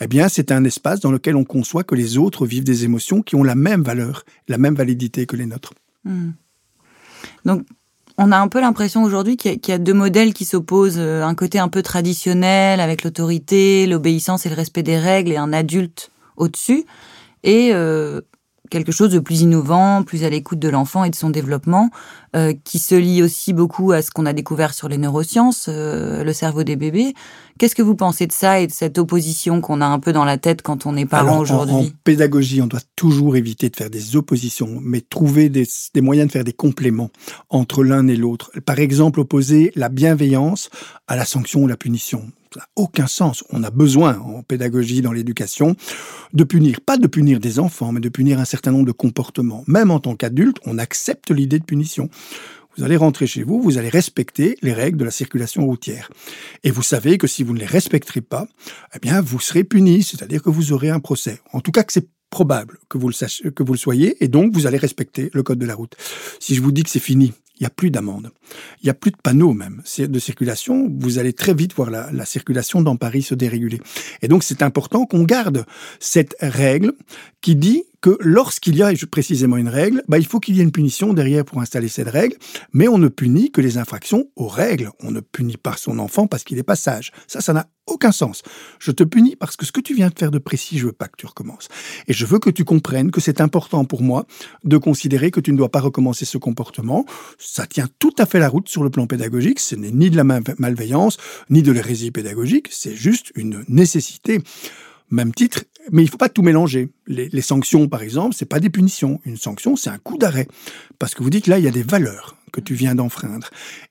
eh 0.00 0.06
bien, 0.06 0.28
c'est 0.28 0.52
un 0.52 0.64
espace 0.64 1.00
dans 1.00 1.12
lequel 1.12 1.36
on 1.36 1.44
conçoit 1.44 1.84
que 1.84 1.94
les 1.94 2.18
autres 2.18 2.46
vivent 2.46 2.64
des 2.64 2.84
émotions 2.84 3.22
qui 3.22 3.36
ont 3.36 3.42
la 3.42 3.54
même 3.54 3.82
valeur, 3.82 4.24
la 4.48 4.58
même 4.58 4.74
validité 4.74 5.26
que 5.26 5.36
les 5.36 5.46
nôtres. 5.46 5.74
Hmm. 6.04 6.32
Donc, 7.44 7.66
on 8.22 8.32
a 8.32 8.38
un 8.38 8.48
peu 8.48 8.60
l'impression 8.60 9.02
aujourd'hui 9.02 9.38
qu'il 9.38 9.58
y, 9.66 9.72
a 9.72 9.78
deux 9.78 9.94
modèles 9.94 10.34
qui 10.34 10.44
s'opposent. 10.44 10.98
Euh, 10.98 11.24
un 11.24 11.34
côté 11.34 11.58
un 11.58 11.68
peu 11.68 11.82
traditionnel 11.82 12.78
avec 12.78 13.02
l'autorité, 13.02 13.86
l'obéissance 13.86 14.44
et 14.44 14.50
le 14.50 14.54
respect 14.54 14.82
des 14.82 14.98
règles 14.98 15.32
et 15.32 15.38
un 15.38 15.54
adulte 15.54 16.10
au-dessus. 16.36 16.84
Et 17.44 17.70
euh, 17.72 18.20
quelque 18.70 18.92
chose 18.92 19.10
de 19.10 19.18
plus 19.18 19.42
innovant, 19.42 20.02
plus 20.02 20.24
à 20.24 20.30
l'écoute 20.30 20.58
de 20.58 20.68
l'enfant 20.68 21.04
et 21.04 21.10
de 21.10 21.14
son 21.14 21.28
développement, 21.28 21.90
euh, 22.36 22.54
qui 22.64 22.78
se 22.78 22.94
lie 22.94 23.22
aussi 23.22 23.52
beaucoup 23.52 23.92
à 23.92 24.00
ce 24.00 24.10
qu'on 24.10 24.24
a 24.24 24.32
découvert 24.32 24.72
sur 24.72 24.88
les 24.88 24.96
neurosciences, 24.96 25.66
euh, 25.68 26.24
le 26.24 26.32
cerveau 26.32 26.62
des 26.62 26.76
bébés. 26.76 27.14
Qu'est-ce 27.58 27.74
que 27.74 27.82
vous 27.82 27.96
pensez 27.96 28.26
de 28.26 28.32
ça 28.32 28.60
et 28.60 28.66
de 28.66 28.72
cette 28.72 28.96
opposition 28.96 29.60
qu'on 29.60 29.80
a 29.80 29.86
un 29.86 29.98
peu 29.98 30.12
dans 30.12 30.24
la 30.24 30.38
tête 30.38 30.62
quand 30.62 30.86
on 30.86 30.96
est 30.96 31.04
parent 31.04 31.40
aujourd'hui 31.40 31.74
en, 31.74 31.86
pédagogie, 32.04 32.62
on 32.62 32.66
doit 32.66 32.80
toujours 32.96 33.36
éviter 33.36 33.68
de 33.68 33.76
faire 33.76 33.90
des 33.90 34.16
oppositions, 34.16 34.78
mais 34.80 35.00
trouver 35.00 35.48
des, 35.48 35.66
des 35.92 36.00
moyens 36.00 36.28
de 36.28 36.32
faire 36.32 36.44
des 36.44 36.52
compléments 36.52 37.10
entre 37.50 37.84
l'un 37.84 38.06
et 38.08 38.16
l'autre. 38.16 38.52
Par 38.64 38.78
exemple, 38.78 39.20
opposer 39.20 39.72
la 39.74 39.88
bienveillance 39.88 40.70
à 41.08 41.16
la 41.16 41.24
sanction 41.24 41.64
ou 41.64 41.66
la 41.66 41.76
punition. 41.76 42.30
Ça 42.52 42.60
n'a 42.60 42.66
aucun 42.74 43.06
sens. 43.06 43.44
On 43.50 43.62
a 43.62 43.70
besoin, 43.70 44.18
en 44.18 44.42
pédagogie, 44.42 45.02
dans 45.02 45.12
l'éducation, 45.12 45.76
de 46.32 46.44
punir. 46.44 46.80
Pas 46.80 46.96
de 46.96 47.06
punir 47.06 47.38
des 47.38 47.60
enfants, 47.60 47.92
mais 47.92 48.00
de 48.00 48.08
punir 48.08 48.40
un 48.40 48.44
certain 48.44 48.72
nombre 48.72 48.86
de 48.86 48.92
comportements. 48.92 49.62
Même 49.68 49.90
en 49.90 50.00
tant 50.00 50.16
qu'adulte, 50.16 50.58
on 50.66 50.78
accepte 50.78 51.30
l'idée 51.30 51.60
de 51.60 51.64
punition. 51.64 52.10
Vous 52.76 52.84
allez 52.84 52.96
rentrer 52.96 53.26
chez 53.26 53.42
vous, 53.42 53.60
vous 53.60 53.78
allez 53.78 53.88
respecter 53.88 54.56
les 54.62 54.72
règles 54.72 54.98
de 54.98 55.04
la 55.04 55.10
circulation 55.10 55.64
routière. 55.66 56.10
Et 56.64 56.70
vous 56.70 56.82
savez 56.82 57.18
que 57.18 57.26
si 57.26 57.42
vous 57.42 57.52
ne 57.52 57.58
les 57.58 57.66
respecterez 57.66 58.20
pas, 58.20 58.46
eh 58.94 58.98
bien, 58.98 59.20
vous 59.20 59.40
serez 59.40 59.64
puni, 59.64 60.02
c'est-à-dire 60.02 60.42
que 60.42 60.50
vous 60.50 60.72
aurez 60.72 60.90
un 60.90 61.00
procès. 61.00 61.40
En 61.52 61.60
tout 61.60 61.72
cas, 61.72 61.82
que 61.82 61.92
c'est 61.92 62.08
probable 62.30 62.78
que 62.88 62.96
vous 62.96 63.08
le 63.08 63.14
sachiez, 63.14 63.50
que 63.50 63.62
vous 63.62 63.72
le 63.72 63.78
soyez, 63.78 64.22
et 64.24 64.28
donc 64.28 64.54
vous 64.54 64.66
allez 64.66 64.78
respecter 64.78 65.30
le 65.34 65.42
code 65.42 65.58
de 65.58 65.66
la 65.66 65.74
route. 65.74 65.96
Si 66.38 66.54
je 66.54 66.62
vous 66.62 66.72
dis 66.72 66.84
que 66.84 66.90
c'est 66.90 67.00
fini, 67.00 67.32
il 67.60 67.64
n'y 67.64 67.66
a 67.66 67.70
plus 67.70 67.90
d'amende. 67.90 68.30
Il 68.82 68.86
n'y 68.86 68.90
a 68.90 68.94
plus 68.94 69.10
de 69.10 69.18
panneaux 69.22 69.52
même 69.52 69.82
de 69.98 70.18
circulation. 70.18 70.90
Vous 70.98 71.18
allez 71.18 71.34
très 71.34 71.52
vite 71.52 71.74
voir 71.74 71.90
la, 71.90 72.10
la 72.10 72.24
circulation 72.24 72.80
dans 72.80 72.96
Paris 72.96 73.22
se 73.22 73.34
déréguler. 73.34 73.80
Et 74.22 74.28
donc 74.28 74.42
c'est 74.42 74.62
important 74.62 75.04
qu'on 75.04 75.24
garde 75.24 75.66
cette 75.98 76.34
règle 76.40 76.94
qui 77.40 77.56
dit 77.56 77.84
que 78.00 78.16
lorsqu'il 78.20 78.76
y 78.76 78.82
a 78.82 78.92
précisément 79.10 79.56
une 79.56 79.68
règle, 79.68 80.02
bah, 80.08 80.18
il 80.18 80.26
faut 80.26 80.40
qu'il 80.40 80.56
y 80.56 80.60
ait 80.60 80.62
une 80.62 80.72
punition 80.72 81.12
derrière 81.12 81.44
pour 81.44 81.60
installer 81.60 81.88
cette 81.88 82.08
règle, 82.08 82.36
mais 82.72 82.88
on 82.88 82.98
ne 82.98 83.08
punit 83.08 83.50
que 83.50 83.60
les 83.60 83.76
infractions 83.76 84.28
aux 84.36 84.48
règles. 84.48 84.90
On 85.00 85.10
ne 85.10 85.20
punit 85.20 85.56
pas 85.58 85.76
son 85.76 85.98
enfant 85.98 86.26
parce 86.26 86.44
qu'il 86.44 86.56
n'est 86.56 86.62
pas 86.62 86.76
sage. 86.76 87.12
Ça, 87.26 87.40
ça 87.40 87.52
n'a 87.52 87.68
aucun 87.86 88.12
sens. 88.12 88.42
Je 88.78 88.90
te 88.90 89.04
punis 89.04 89.36
parce 89.36 89.56
que 89.56 89.66
ce 89.66 89.72
que 89.72 89.80
tu 89.80 89.94
viens 89.94 90.08
de 90.08 90.18
faire 90.18 90.30
de 90.30 90.38
précis, 90.38 90.78
je 90.78 90.86
veux 90.86 90.92
pas 90.92 91.08
que 91.08 91.16
tu 91.18 91.26
recommences. 91.26 91.68
Et 92.08 92.12
je 92.12 92.24
veux 92.24 92.38
que 92.38 92.50
tu 92.50 92.64
comprennes 92.64 93.10
que 93.10 93.20
c'est 93.20 93.40
important 93.40 93.84
pour 93.84 94.02
moi 94.02 94.26
de 94.64 94.78
considérer 94.78 95.30
que 95.30 95.40
tu 95.40 95.52
ne 95.52 95.58
dois 95.58 95.70
pas 95.70 95.80
recommencer 95.80 96.24
ce 96.24 96.38
comportement. 96.38 97.04
Ça 97.38 97.66
tient 97.66 97.88
tout 97.98 98.14
à 98.18 98.24
fait 98.24 98.38
la 98.38 98.48
route 98.48 98.68
sur 98.68 98.82
le 98.82 98.90
plan 98.90 99.06
pédagogique. 99.06 99.60
Ce 99.60 99.74
n'est 99.74 99.90
ni 99.90 100.08
de 100.08 100.16
la 100.16 100.24
malveillance, 100.24 101.18
ni 101.50 101.62
de 101.62 101.72
l'hérésie 101.72 102.10
pédagogique. 102.10 102.68
C'est 102.70 102.94
juste 102.94 103.32
une 103.34 103.64
nécessité 103.68 104.40
même 105.10 105.34
titre, 105.34 105.64
mais 105.90 106.02
il 106.02 106.08
faut 106.08 106.16
pas 106.16 106.28
tout 106.28 106.42
mélanger. 106.42 106.90
Les, 107.06 107.40
sanctions, 107.40 107.88
par 107.88 108.02
exemple, 108.02 108.34
c'est 108.36 108.46
pas 108.46 108.60
des 108.60 108.70
punitions. 108.70 109.20
Une 109.24 109.36
sanction, 109.36 109.76
c'est 109.76 109.90
un 109.90 109.98
coup 109.98 110.18
d'arrêt. 110.18 110.46
Parce 110.98 111.14
que 111.14 111.22
vous 111.22 111.30
dites 111.30 111.46
là, 111.46 111.58
il 111.58 111.64
y 111.64 111.68
a 111.68 111.72
des 111.72 111.82
valeurs 111.82 112.36
que 112.52 112.60
tu 112.60 112.74
viens 112.74 112.94
d'enfreindre. 112.94 113.48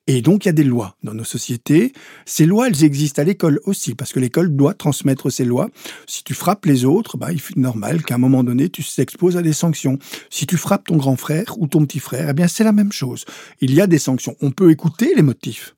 Et 0.07 0.21
donc, 0.21 0.45
il 0.45 0.47
y 0.47 0.49
a 0.49 0.53
des 0.53 0.63
lois 0.63 0.97
dans 1.03 1.13
nos 1.13 1.23
sociétés. 1.23 1.93
Ces 2.25 2.45
lois, 2.45 2.67
elles 2.67 2.83
existent 2.83 3.21
à 3.21 3.25
l'école 3.25 3.59
aussi, 3.65 3.95
parce 3.95 4.11
que 4.11 4.19
l'école 4.19 4.55
doit 4.55 4.73
transmettre 4.73 5.29
ces 5.29 5.45
lois. 5.45 5.69
Si 6.07 6.23
tu 6.23 6.33
frappes 6.33 6.65
les 6.65 6.85
autres, 6.85 7.17
bah, 7.17 7.31
il 7.31 7.37
est 7.37 7.55
normal 7.55 8.03
qu'à 8.03 8.15
un 8.15 8.19
moment 8.19 8.43
donné, 8.43 8.69
tu 8.69 8.83
t'exposes 8.83 9.37
à 9.37 9.41
des 9.41 9.53
sanctions. 9.53 9.97
Si 10.29 10.45
tu 10.45 10.57
frappes 10.57 10.87
ton 10.87 10.97
grand 10.97 11.15
frère 11.15 11.55
ou 11.59 11.67
ton 11.67 11.85
petit 11.85 11.99
frère, 11.99 12.29
eh 12.29 12.33
bien, 12.33 12.47
c'est 12.47 12.63
la 12.63 12.73
même 12.73 12.91
chose. 12.91 13.25
Il 13.61 13.73
y 13.73 13.81
a 13.81 13.87
des 13.87 13.99
sanctions. 13.99 14.35
On 14.41 14.51
peut 14.51 14.71
écouter 14.71 15.13
les 15.15 15.23
motifs 15.23 15.73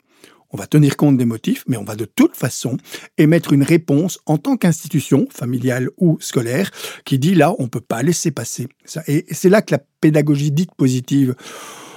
on 0.52 0.58
va 0.58 0.68
tenir 0.68 0.98
compte 0.98 1.18
des 1.18 1.26
motifs, 1.26 1.64
mais 1.68 1.78
on 1.78 1.84
va 1.84 1.96
de 1.96 2.06
toute 2.06 2.36
façon 2.36 2.78
émettre 3.18 3.54
une 3.54 3.64
réponse 3.64 4.20
en 4.26 4.38
tant 4.38 4.58
qu'institution, 4.58 5.28
familiale 5.32 5.90
ou 5.98 6.18
scolaire, 6.20 6.72
qui 7.06 7.20
dit 7.20 7.36
là, 7.36 7.54
on 7.60 7.64
ne 7.64 7.70
peut 7.70 7.82
pas 7.82 8.04
laisser 8.04 8.32
passer 8.32 8.68
ça. 8.86 9.04
Et 9.08 9.26
c'est 9.32 9.50
là 9.50 9.62
que 9.62 9.74
la 9.74 9.82
pédagogie 10.02 10.52
dite 10.52 10.74
positive 10.76 11.36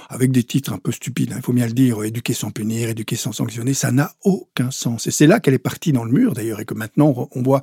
avec 0.09 0.31
des 0.31 0.43
titres 0.43 0.73
un 0.73 0.77
peu 0.77 0.91
stupides, 0.91 1.31
hein, 1.33 1.37
il 1.37 1.41
faut 1.43 1.53
bien 1.53 1.67
le 1.67 1.73
dire, 1.73 2.03
éduquer 2.03 2.33
sans 2.33 2.51
punir, 2.51 2.89
éduquer 2.89 3.15
sans 3.15 3.31
sanctionner, 3.31 3.73
ça 3.73 3.91
n'a 3.91 4.13
aucun 4.23 4.71
sens. 4.71 5.07
Et 5.07 5.11
c'est 5.11 5.27
là 5.27 5.39
qu'elle 5.39 5.53
est 5.53 5.59
partie 5.59 5.91
dans 5.91 6.03
le 6.03 6.11
mur 6.11 6.33
d'ailleurs, 6.33 6.59
et 6.59 6.65
que 6.65 6.73
maintenant 6.73 7.29
on 7.31 7.41
voit 7.41 7.61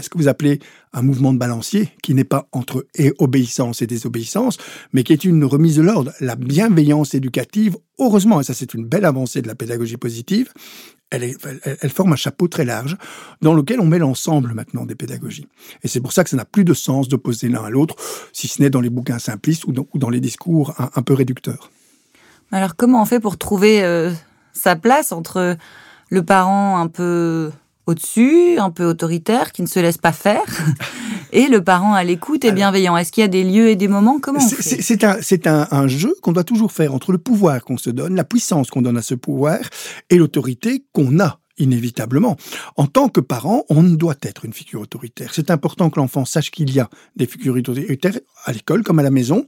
ce 0.00 0.08
que 0.08 0.18
vous 0.18 0.28
appelez 0.28 0.60
un 0.92 1.02
mouvement 1.02 1.32
de 1.32 1.38
balancier, 1.38 1.90
qui 2.02 2.14
n'est 2.14 2.24
pas 2.24 2.48
entre 2.52 2.86
obéissance 3.18 3.82
et 3.82 3.86
désobéissance, 3.86 4.58
mais 4.92 5.02
qui 5.02 5.12
est 5.12 5.24
une 5.24 5.44
remise 5.44 5.76
de 5.76 5.82
l'ordre. 5.82 6.12
La 6.20 6.36
bienveillance 6.36 7.14
éducative, 7.14 7.76
heureusement, 7.98 8.40
et 8.40 8.44
ça 8.44 8.54
c'est 8.54 8.74
une 8.74 8.86
belle 8.86 9.04
avancée 9.04 9.42
de 9.42 9.48
la 9.48 9.54
pédagogie 9.54 9.96
positive, 9.96 10.52
elle, 11.10 11.90
forme 11.90 12.12
un 12.12 12.16
chapeau 12.16 12.48
très 12.48 12.64
large 12.64 12.96
dans 13.40 13.54
lequel 13.54 13.80
on 13.80 13.86
met 13.86 13.98
l'ensemble 13.98 14.52
maintenant 14.52 14.84
des 14.84 14.94
pédagogies. 14.94 15.48
Et 15.82 15.88
c'est 15.88 16.00
pour 16.00 16.12
ça 16.12 16.24
que 16.24 16.30
ça 16.30 16.36
n'a 16.36 16.44
plus 16.44 16.64
de 16.64 16.74
sens 16.74 17.08
d'opposer 17.08 17.48
l'un 17.48 17.64
à 17.64 17.70
l'autre, 17.70 17.96
si 18.32 18.48
ce 18.48 18.60
n'est 18.60 18.70
dans 18.70 18.80
les 18.80 18.90
bouquins 18.90 19.18
simplistes 19.18 19.64
ou 19.64 19.72
dans, 19.72 20.10
les 20.10 20.20
discours 20.20 20.74
un 20.78 21.02
peu 21.02 21.14
réducteurs. 21.14 21.70
Alors 22.52 22.76
comment 22.76 23.02
on 23.02 23.04
fait 23.04 23.20
pour 23.20 23.36
trouver 23.36 23.82
euh, 23.82 24.12
sa 24.52 24.76
place 24.76 25.12
entre 25.12 25.56
le 26.10 26.22
parent 26.22 26.78
un 26.78 26.88
peu 26.88 27.50
au-dessus, 27.86 28.58
un 28.58 28.70
peu 28.70 28.84
autoritaire, 28.84 29.52
qui 29.52 29.62
ne 29.62 29.66
se 29.66 29.80
laisse 29.80 29.98
pas 29.98 30.12
faire, 30.12 30.44
et 31.32 31.48
le 31.48 31.62
parent 31.62 31.94
à 31.94 32.04
l'écoute 32.04 32.44
et 32.44 32.52
bienveillant? 32.52 32.96
Est-ce 32.96 33.12
qu'il 33.12 33.22
y 33.22 33.24
a 33.24 33.28
des 33.28 33.44
lieux 33.44 33.68
et 33.68 33.76
des 33.76 33.88
moments? 33.88 34.18
Comment 34.20 34.40
C'est 34.40 35.04
un, 35.04 35.18
un, 35.46 35.68
un, 35.70 35.88
jeu 35.88 36.14
qu'on 36.22 36.32
doit 36.32 36.44
toujours 36.44 36.72
faire 36.72 36.94
entre 36.94 37.12
le 37.12 37.18
pouvoir 37.18 37.64
qu'on 37.64 37.78
se 37.78 37.90
donne, 37.90 38.14
la 38.14 38.24
puissance 38.24 38.70
qu'on 38.70 38.82
donne 38.82 38.96
à 38.96 39.02
ce 39.02 39.14
pouvoir, 39.14 39.58
et 40.10 40.16
l'autorité 40.16 40.84
qu'on 40.92 41.20
a 41.20 41.40
inévitablement. 41.58 42.36
En 42.76 42.86
tant 42.86 43.08
que 43.08 43.20
parent, 43.20 43.64
on 43.68 43.82
doit 43.82 44.16
être 44.22 44.44
une 44.44 44.52
figure 44.52 44.80
autoritaire. 44.80 45.32
C'est 45.34 45.50
important 45.50 45.90
que 45.90 46.00
l'enfant 46.00 46.24
sache 46.24 46.50
qu'il 46.50 46.72
y 46.72 46.80
a 46.80 46.88
des 47.16 47.26
figures 47.26 47.56
autoritaires 47.56 48.18
à 48.44 48.52
l'école 48.52 48.82
comme 48.82 48.98
à 48.98 49.02
la 49.02 49.10
maison. 49.10 49.46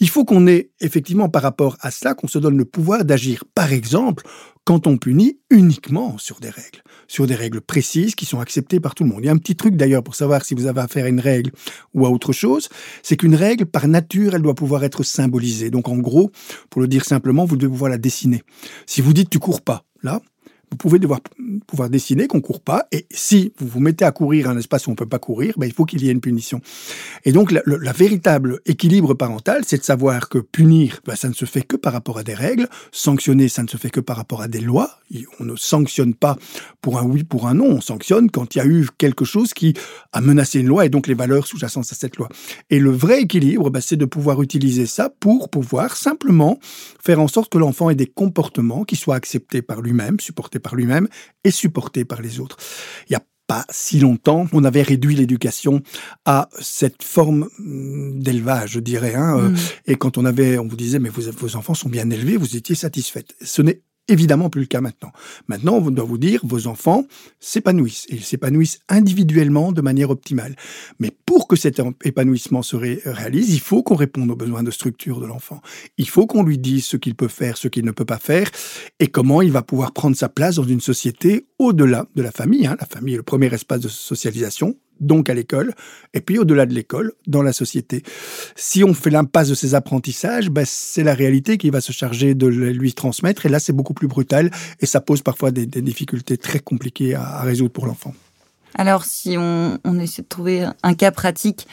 Il 0.00 0.08
faut 0.08 0.24
qu'on 0.24 0.46
ait 0.46 0.70
effectivement 0.80 1.28
par 1.28 1.42
rapport 1.42 1.76
à 1.80 1.90
cela, 1.90 2.14
qu'on 2.14 2.28
se 2.28 2.38
donne 2.38 2.56
le 2.56 2.64
pouvoir 2.64 3.04
d'agir, 3.04 3.44
par 3.54 3.72
exemple, 3.72 4.24
quand 4.64 4.86
on 4.86 4.96
punit 4.96 5.38
uniquement 5.50 6.16
sur 6.18 6.40
des 6.40 6.48
règles, 6.48 6.82
sur 7.06 7.26
des 7.26 7.34
règles 7.34 7.60
précises 7.60 8.14
qui 8.14 8.24
sont 8.24 8.40
acceptées 8.40 8.80
par 8.80 8.94
tout 8.94 9.04
le 9.04 9.10
monde. 9.10 9.20
Il 9.22 9.26
y 9.26 9.28
a 9.28 9.32
un 9.32 9.38
petit 9.38 9.56
truc 9.56 9.76
d'ailleurs 9.76 10.02
pour 10.02 10.14
savoir 10.14 10.44
si 10.44 10.54
vous 10.54 10.66
avez 10.66 10.80
affaire 10.80 11.04
à 11.04 11.08
une 11.08 11.20
règle 11.20 11.50
ou 11.92 12.06
à 12.06 12.10
autre 12.10 12.32
chose, 12.32 12.68
c'est 13.02 13.16
qu'une 13.16 13.34
règle, 13.34 13.66
par 13.66 13.86
nature, 13.88 14.34
elle 14.34 14.42
doit 14.42 14.54
pouvoir 14.54 14.82
être 14.84 15.02
symbolisée. 15.02 15.70
Donc 15.70 15.88
en 15.88 15.98
gros, 15.98 16.30
pour 16.70 16.80
le 16.80 16.88
dire 16.88 17.04
simplement, 17.04 17.44
vous 17.44 17.56
devez 17.56 17.70
pouvoir 17.70 17.90
la 17.90 17.98
dessiner. 17.98 18.42
Si 18.86 19.02
vous 19.02 19.12
dites 19.12 19.28
tu 19.28 19.38
cours 19.38 19.60
pas, 19.60 19.84
là, 20.02 20.20
vous 20.74 20.78
pouvez 20.78 20.98
devoir 20.98 21.20
pouvoir 21.68 21.88
dessiner 21.88 22.26
qu'on 22.26 22.40
court 22.40 22.60
pas. 22.60 22.88
Et 22.90 23.06
si 23.12 23.52
vous 23.58 23.68
vous 23.68 23.78
mettez 23.78 24.04
à 24.04 24.10
courir 24.10 24.50
un 24.50 24.58
espace 24.58 24.88
où 24.88 24.90
on 24.90 24.96
peut 24.96 25.06
pas 25.06 25.20
courir, 25.20 25.54
ben, 25.56 25.66
il 25.66 25.72
faut 25.72 25.84
qu'il 25.84 26.02
y 26.02 26.08
ait 26.08 26.12
une 26.12 26.20
punition. 26.20 26.60
Et 27.24 27.30
donc, 27.30 27.52
la, 27.52 27.92
véritable 27.92 28.60
équilibre 28.66 29.14
parental, 29.14 29.62
c'est 29.64 29.78
de 29.78 29.84
savoir 29.84 30.28
que 30.28 30.38
punir, 30.38 31.00
ben, 31.06 31.14
ça 31.14 31.28
ne 31.28 31.32
se 31.32 31.44
fait 31.44 31.62
que 31.62 31.76
par 31.76 31.92
rapport 31.92 32.18
à 32.18 32.24
des 32.24 32.34
règles. 32.34 32.68
Sanctionner, 32.90 33.48
ça 33.48 33.62
ne 33.62 33.68
se 33.68 33.76
fait 33.76 33.90
que 33.90 34.00
par 34.00 34.16
rapport 34.16 34.42
à 34.42 34.48
des 34.48 34.60
lois. 34.60 34.98
On 35.38 35.44
ne 35.44 35.54
sanctionne 35.54 36.14
pas 36.14 36.36
pour 36.80 36.98
un 36.98 37.04
oui, 37.04 37.22
pour 37.22 37.46
un 37.46 37.54
non. 37.54 37.66
On 37.66 37.80
sanctionne 37.80 38.30
quand 38.32 38.56
il 38.56 38.58
y 38.58 38.60
a 38.60 38.66
eu 38.66 38.88
quelque 38.98 39.24
chose 39.24 39.54
qui 39.54 39.74
a 40.12 40.20
menacé 40.20 40.58
une 40.58 40.66
loi 40.66 40.86
et 40.86 40.88
donc 40.88 41.06
les 41.06 41.14
valeurs 41.14 41.46
sous-jacentes 41.46 41.86
à 41.92 41.94
cette 41.94 42.16
loi. 42.16 42.28
Et 42.70 42.80
le 42.80 42.90
vrai 42.90 43.22
équilibre, 43.22 43.70
ben, 43.70 43.80
c'est 43.80 43.96
de 43.96 44.06
pouvoir 44.06 44.42
utiliser 44.42 44.86
ça 44.86 45.08
pour 45.08 45.50
pouvoir 45.50 45.96
simplement 45.96 46.58
faire 47.00 47.20
en 47.20 47.28
sorte 47.28 47.52
que 47.52 47.58
l'enfant 47.58 47.90
ait 47.90 47.94
des 47.94 48.06
comportements 48.06 48.82
qui 48.82 48.96
soient 48.96 49.14
acceptés 49.14 49.62
par 49.62 49.80
lui-même, 49.80 50.18
supportés 50.18 50.58
par 50.64 50.74
lui-même 50.74 51.06
et 51.44 51.52
supporté 51.52 52.04
par 52.04 52.20
les 52.20 52.40
autres. 52.40 52.56
Il 53.08 53.12
n'y 53.12 53.16
a 53.16 53.22
pas 53.46 53.64
si 53.70 54.00
longtemps, 54.00 54.46
on 54.52 54.64
avait 54.64 54.82
réduit 54.82 55.14
l'éducation 55.14 55.82
à 56.24 56.48
cette 56.60 57.02
forme 57.02 57.48
mm, 57.58 58.20
d'élevage, 58.20 58.72
je 58.72 58.80
dirais. 58.80 59.14
Hein, 59.14 59.38
euh, 59.38 59.48
mm. 59.50 59.56
Et 59.86 59.96
quand 59.96 60.18
on 60.18 60.24
avait, 60.24 60.58
on 60.58 60.66
vous 60.66 60.76
disait, 60.76 60.98
mais 60.98 61.10
vos, 61.10 61.30
vos 61.30 61.56
enfants 61.56 61.74
sont 61.74 61.90
bien 61.90 62.10
élevés, 62.10 62.36
vous 62.36 62.56
étiez 62.56 62.74
satisfaite. 62.74 63.34
Ce 63.42 63.62
n'est 63.62 63.82
évidemment 64.08 64.50
plus 64.50 64.62
le 64.62 64.66
cas 64.66 64.80
maintenant. 64.80 65.12
Maintenant, 65.48 65.74
on 65.74 65.90
doit 65.90 66.04
vous 66.04 66.18
dire, 66.18 66.40
vos 66.44 66.66
enfants 66.66 67.04
s'épanouissent. 67.40 68.06
Et 68.08 68.16
ils 68.16 68.24
s'épanouissent 68.24 68.80
individuellement 68.88 69.72
de 69.72 69.80
manière 69.80 70.10
optimale. 70.10 70.56
Mais 70.98 71.10
pour 71.26 71.48
que 71.48 71.56
cet 71.56 71.80
épanouissement 72.04 72.62
se 72.62 72.76
réalise, 72.76 73.54
il 73.54 73.60
faut 73.60 73.82
qu'on 73.82 73.94
réponde 73.94 74.30
aux 74.30 74.36
besoins 74.36 74.62
de 74.62 74.70
structure 74.70 75.20
de 75.20 75.26
l'enfant. 75.26 75.60
Il 75.98 76.08
faut 76.08 76.26
qu'on 76.26 76.42
lui 76.42 76.58
dise 76.58 76.84
ce 76.84 76.96
qu'il 76.96 77.14
peut 77.14 77.28
faire, 77.28 77.56
ce 77.56 77.68
qu'il 77.68 77.84
ne 77.84 77.90
peut 77.90 78.04
pas 78.04 78.18
faire, 78.18 78.50
et 79.00 79.06
comment 79.06 79.42
il 79.42 79.52
va 79.52 79.62
pouvoir 79.62 79.92
prendre 79.92 80.16
sa 80.16 80.28
place 80.28 80.56
dans 80.56 80.64
une 80.64 80.80
société 80.80 81.46
au-delà 81.58 82.06
de 82.14 82.22
la 82.22 82.32
famille. 82.32 82.66
Hein. 82.66 82.76
La 82.80 82.86
famille 82.86 83.14
est 83.14 83.18
le 83.18 83.22
premier 83.22 83.52
espace 83.52 83.80
de 83.80 83.88
socialisation, 83.88 84.76
donc 85.00 85.28
à 85.28 85.34
l'école, 85.34 85.74
et 86.12 86.20
puis 86.20 86.38
au-delà 86.38 86.66
de 86.66 86.74
l'école, 86.74 87.12
dans 87.26 87.42
la 87.42 87.52
société. 87.52 88.02
Si 88.56 88.84
on 88.84 88.94
fait 88.94 89.10
l'impasse 89.10 89.48
de 89.48 89.54
ces 89.54 89.74
apprentissages, 89.74 90.50
ben, 90.50 90.64
c'est 90.66 91.02
la 91.02 91.14
réalité 91.14 91.58
qui 91.58 91.70
va 91.70 91.80
se 91.80 91.92
charger 91.92 92.34
de 92.34 92.46
lui 92.46 92.94
transmettre, 92.94 93.46
et 93.46 93.48
là 93.48 93.58
c'est 93.58 93.72
beaucoup 93.72 93.94
plus 93.94 94.08
brutal, 94.08 94.50
et 94.80 94.86
ça 94.86 95.00
pose 95.00 95.22
parfois 95.22 95.50
des, 95.50 95.66
difficultés 95.66 96.38
très 96.38 96.60
compliquées 96.60 97.14
à, 97.14 97.42
résoudre 97.42 97.72
pour 97.72 97.86
l'enfant. 97.86 98.14
Alors 98.76 99.04
si 99.04 99.36
on, 99.38 99.78
on 99.84 99.98
essaie 99.98 100.22
de 100.22 100.28
trouver 100.28 100.66
un 100.82 100.94
cas 100.94 101.10
pratique, 101.10 101.66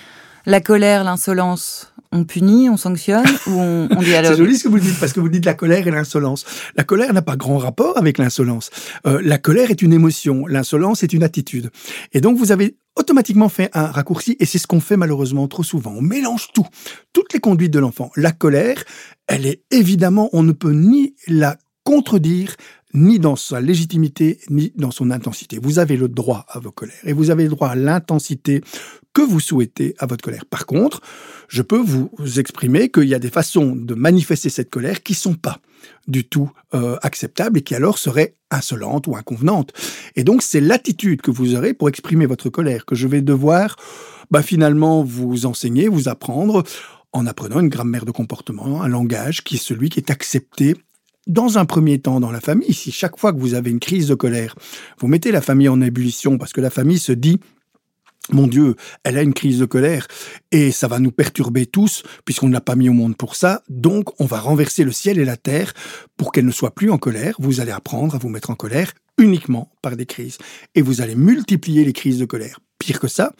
la 0.45 0.61
colère, 0.61 1.03
l'insolence, 1.03 1.90
on 2.11 2.23
punit, 2.23 2.69
on 2.69 2.77
sanctionne 2.77 3.25
ou 3.47 3.51
on, 3.51 3.87
on 3.91 4.01
dialogue 4.01 4.31
C'est 4.31 4.37
joli 4.37 4.57
ce 4.57 4.63
que 4.65 4.69
vous 4.69 4.79
dites 4.79 4.99
parce 4.99 5.13
que 5.13 5.19
vous 5.19 5.29
dites 5.29 5.45
la 5.45 5.53
colère 5.53 5.87
et 5.87 5.91
l'insolence. 5.91 6.45
La 6.75 6.83
colère 6.83 7.13
n'a 7.13 7.21
pas 7.21 7.35
grand 7.35 7.57
rapport 7.57 7.97
avec 7.97 8.17
l'insolence. 8.17 8.69
Euh, 9.05 9.21
la 9.23 9.37
colère 9.37 9.71
est 9.71 9.81
une 9.81 9.93
émotion, 9.93 10.45
l'insolence 10.47 11.03
est 11.03 11.13
une 11.13 11.23
attitude. 11.23 11.71
Et 12.13 12.21
donc 12.21 12.37
vous 12.37 12.51
avez 12.51 12.75
automatiquement 12.95 13.49
fait 13.49 13.69
un 13.73 13.85
raccourci 13.85 14.35
et 14.39 14.45
c'est 14.45 14.57
ce 14.57 14.67
qu'on 14.67 14.81
fait 14.81 14.97
malheureusement 14.97 15.47
trop 15.47 15.63
souvent. 15.63 15.93
On 15.97 16.01
mélange 16.01 16.49
tout, 16.53 16.67
toutes 17.13 17.33
les 17.33 17.39
conduites 17.39 17.71
de 17.71 17.79
l'enfant. 17.79 18.11
La 18.15 18.31
colère, 18.31 18.83
elle 19.27 19.45
est 19.45 19.63
évidemment, 19.71 20.29
on 20.33 20.43
ne 20.43 20.51
peut 20.51 20.73
ni 20.73 21.15
la 21.27 21.57
contredire, 21.83 22.55
ni 22.93 23.19
dans 23.19 23.35
sa 23.35 23.61
légitimité, 23.61 24.39
ni 24.49 24.73
dans 24.75 24.91
son 24.91 25.11
intensité. 25.11 25.59
Vous 25.61 25.79
avez 25.79 25.97
le 25.97 26.07
droit 26.07 26.45
à 26.49 26.59
vos 26.59 26.71
colères 26.71 26.95
et 27.03 27.13
vous 27.13 27.29
avez 27.29 27.43
le 27.43 27.49
droit 27.49 27.69
à 27.69 27.75
l'intensité 27.75 28.61
que 29.13 29.21
vous 29.21 29.39
souhaitez 29.39 29.95
à 29.99 30.05
votre 30.05 30.23
colère. 30.23 30.45
Par 30.45 30.65
contre, 30.65 31.01
je 31.47 31.61
peux 31.61 31.79
vous 31.79 32.09
exprimer 32.37 32.89
qu'il 32.89 33.07
y 33.09 33.15
a 33.15 33.19
des 33.19 33.29
façons 33.29 33.75
de 33.75 33.93
manifester 33.93 34.49
cette 34.49 34.69
colère 34.69 35.03
qui 35.03 35.13
sont 35.13 35.33
pas 35.33 35.59
du 36.07 36.25
tout 36.25 36.49
euh, 36.73 36.97
acceptables 37.01 37.59
et 37.59 37.61
qui 37.61 37.75
alors 37.75 37.97
seraient 37.97 38.35
insolentes 38.51 39.07
ou 39.07 39.15
inconvenantes. 39.15 39.73
Et 40.15 40.23
donc, 40.23 40.41
c'est 40.41 40.61
l'attitude 40.61 41.21
que 41.21 41.31
vous 41.31 41.55
aurez 41.55 41.73
pour 41.73 41.89
exprimer 41.89 42.25
votre 42.25 42.49
colère 42.49 42.85
que 42.85 42.95
je 42.95 43.07
vais 43.07 43.21
devoir 43.21 43.75
bah, 44.29 44.41
finalement 44.41 45.03
vous 45.03 45.45
enseigner, 45.45 45.87
vous 45.87 46.07
apprendre 46.07 46.63
en 47.13 47.25
apprenant 47.25 47.59
une 47.59 47.69
grammaire 47.69 48.05
de 48.05 48.11
comportement, 48.11 48.81
un 48.81 48.87
langage 48.87 49.43
qui 49.43 49.55
est 49.55 49.63
celui 49.63 49.89
qui 49.89 49.99
est 49.99 50.11
accepté 50.11 50.75
dans 51.27 51.57
un 51.57 51.65
premier 51.65 51.99
temps 51.99 52.19
dans 52.19 52.31
la 52.31 52.41
famille, 52.41 52.73
si 52.73 52.91
chaque 52.91 53.17
fois 53.17 53.33
que 53.33 53.39
vous 53.39 53.53
avez 53.53 53.69
une 53.69 53.79
crise 53.79 54.07
de 54.07 54.15
colère, 54.15 54.55
vous 54.99 55.07
mettez 55.07 55.31
la 55.31 55.41
famille 55.41 55.69
en 55.69 55.81
ébullition 55.81 56.37
parce 56.37 56.53
que 56.53 56.61
la 56.61 56.69
famille 56.69 56.99
se 56.99 57.11
dit 57.11 57.39
mon 58.31 58.47
Dieu, 58.47 58.75
elle 59.03 59.17
a 59.17 59.23
une 59.23 59.33
crise 59.33 59.59
de 59.59 59.65
colère 59.65 60.07
et 60.51 60.71
ça 60.71 60.87
va 60.87 60.99
nous 60.99 61.11
perturber 61.11 61.65
tous 61.65 62.03
puisqu'on 62.23 62.47
ne 62.47 62.53
l'a 62.53 62.61
pas 62.61 62.75
mis 62.75 62.87
au 62.87 62.93
monde 62.93 63.17
pour 63.17 63.35
ça. 63.35 63.63
Donc, 63.67 64.19
on 64.21 64.25
va 64.25 64.39
renverser 64.39 64.83
le 64.83 64.91
ciel 64.91 65.17
et 65.19 65.25
la 65.25 65.37
terre 65.37 65.73
pour 66.17 66.31
qu'elle 66.31 66.45
ne 66.45 66.51
soit 66.51 66.75
plus 66.75 66.91
en 66.91 66.97
colère. 66.97 67.35
Vous 67.39 67.59
allez 67.59 67.71
apprendre 67.71 68.15
à 68.15 68.17
vous 68.19 68.29
mettre 68.29 68.51
en 68.51 68.55
colère 68.55 68.93
uniquement 69.17 69.71
par 69.81 69.97
des 69.97 70.05
crises 70.05 70.37
et 70.75 70.81
vous 70.81 71.01
allez 71.01 71.15
multiplier 71.15 71.83
les 71.83 71.93
crises 71.93 72.19
de 72.19 72.25
colère. 72.25 72.59
Pire 72.79 72.99
que 72.99 73.07
ça, 73.07 73.33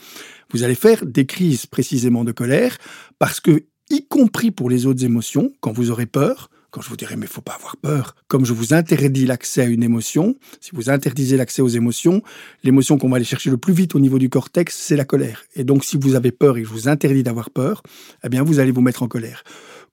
vous 0.51 0.63
allez 0.63 0.75
faire 0.75 1.05
des 1.05 1.25
crises 1.25 1.67
précisément 1.67 2.23
de 2.23 2.31
colère 2.31 2.77
parce 3.19 3.39
que, 3.39 3.65
y 3.89 4.07
compris 4.07 4.51
pour 4.51 4.69
les 4.69 4.87
autres 4.87 5.05
émotions, 5.05 5.53
quand 5.61 5.71
vous 5.71 5.91
aurez 5.91 6.05
peur, 6.05 6.49
quand 6.71 6.81
je 6.81 6.89
vous 6.89 6.97
dirai 6.97 7.15
mais 7.17 7.27
faut 7.27 7.41
pas 7.41 7.53
avoir 7.53 7.77
peur, 7.77 8.15
comme 8.27 8.45
je 8.45 8.53
vous 8.53 8.73
interdis 8.73 9.25
l'accès 9.25 9.61
à 9.61 9.65
une 9.65 9.83
émotion, 9.83 10.35
si 10.59 10.71
vous 10.73 10.89
interdisez 10.89 11.37
l'accès 11.37 11.61
aux 11.61 11.67
émotions, 11.67 12.23
l'émotion 12.63 12.97
qu'on 12.97 13.09
va 13.09 13.17
aller 13.17 13.25
chercher 13.25 13.49
le 13.49 13.57
plus 13.57 13.73
vite 13.73 13.93
au 13.93 13.99
niveau 13.99 14.17
du 14.17 14.29
cortex, 14.29 14.75
c'est 14.77 14.95
la 14.95 15.05
colère. 15.05 15.43
Et 15.55 15.63
donc 15.63 15.83
si 15.83 15.97
vous 15.97 16.15
avez 16.15 16.31
peur 16.31 16.57
et 16.57 16.63
je 16.63 16.69
vous 16.69 16.87
interdis 16.87 17.23
d'avoir 17.23 17.49
peur, 17.49 17.83
eh 18.23 18.29
bien 18.29 18.43
vous 18.43 18.59
allez 18.59 18.71
vous 18.71 18.81
mettre 18.81 19.03
en 19.03 19.07
colère 19.07 19.43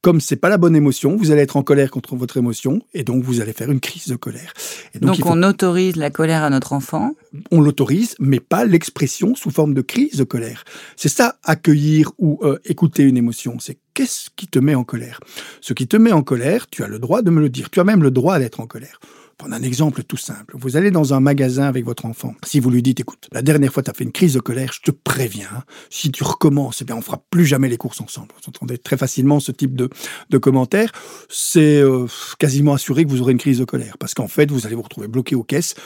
comme 0.03 0.21
c'est 0.21 0.37
pas 0.37 0.49
la 0.49 0.59
bonne 0.59 0.77
émotion, 0.77 1.17
vous 1.17 1.33
allez 1.33 1.43
être 1.43 1.57
en 1.57 1.63
colère 1.63 1.91
contre 1.91 2.15
votre 2.15 2.37
émotion 2.37 2.81
et 2.95 3.03
donc 3.03 3.25
vous 3.25 3.41
allez 3.41 3.53
faire 3.53 3.71
une 3.71 3.81
crise 3.81 4.07
de 4.07 4.17
colère. 4.17 4.53
donc, 5.01 5.19
on 5.25 5.43
autorise 5.43 5.97
la 5.97 6.11
colère 6.11 6.45
à 6.45 6.51
notre 6.51 6.73
enfant 6.73 7.15
On 7.51 7.61
l'autorise, 7.61 8.15
mais 8.21 8.39
pas 8.39 8.65
l'expression 8.65 9.35
sous 9.35 9.51
forme 9.51 9.75
de 9.75 9.83
crise 9.83 10.17
de 10.17 10.25
colère. 10.25 10.65
C'est 10.97 11.09
ça, 11.09 11.37
accueillir 11.43 12.13
ou 12.19 12.39
euh, 12.43 12.59
écouter 12.65 13.03
une 13.03 13.17
émotion. 13.17 13.59
C'est 13.59 13.79
qu'est-ce 13.95 14.31
qui 14.37 14.47
te 14.47 14.61
met 14.61 14.77
en 14.77 14.85
colère? 14.85 15.21
Ce 15.61 15.73
qui 15.73 15.89
te 15.89 15.97
met 15.97 16.13
en 16.13 16.23
colère, 16.23 16.69
tu 16.69 16.85
as 16.85 16.89
le 16.89 17.01
droit 17.01 17.23
de 17.23 17.31
me 17.31 17.41
le 17.41 17.49
dire. 17.49 17.69
Tu 17.71 17.81
as 17.81 17.85
même 17.85 18.03
le 18.03 18.13
droit 18.13 18.39
d'être 18.39 18.61
en 18.61 18.67
colère. 18.67 19.01
Prendre 19.39 19.55
un 19.55 19.63
exemple 19.63 20.03
tout 20.03 20.17
simple. 20.17 20.57
Vous 20.59 20.77
allez 20.77 20.91
dans 20.91 21.15
un 21.15 21.21
magasin 21.21 21.63
avec 21.63 21.85
votre 21.85 22.07
enfant. 22.07 22.35
Si 22.45 22.59
vous 22.59 22.71
lui 22.71 22.83
dites, 22.83 22.99
écoute, 22.99 23.29
la 23.31 23.41
dernière 23.41 23.73
fois 23.73 23.85
tu 23.85 23.91
as 23.91 23.95
fait 23.95 24.03
une 24.03 24.11
crise 24.11 24.35
de 24.35 24.41
colère, 24.41 24.73
je 24.73 24.83
te 24.83 24.91
préviens, 24.91 25.63
si 25.91 26.11
tu 26.11 26.25
recommences, 26.25 26.83
eh 26.83 26.85
bien 26.85 26.97
on 26.97 27.03
fera 27.03 27.23
plus 27.31 27.47
jamais 27.47 27.69
les 27.69 27.77
courses 27.77 28.01
ensemble. 28.01 28.31
Vous 28.35 28.49
entendez 28.49 28.79
très 28.79 28.97
facilement 28.97 29.39
ce 29.39 29.53
type 29.53 29.77
de, 29.77 29.91
de 30.29 30.39
commentaires. 30.39 30.91
C'est 31.29 31.81
euh, 31.81 32.07
quasiment 32.41 32.75
assuré 32.75 33.05
que 33.05 33.11
vous 33.11 33.23
aurez 33.23 33.31
une 33.31 33.39
crise 33.39 33.61
de 33.61 33.65
colère 33.65 33.97
parce 33.99 34.13
qu'en 34.13 34.27
fait 34.27 34.51
vous 34.51 34.67
allez 34.67 34.75
vous 34.75 34.83
retrouver 34.83 35.07
bloqué 35.07 35.37
aux 35.37 35.45
caisses. 35.45 35.77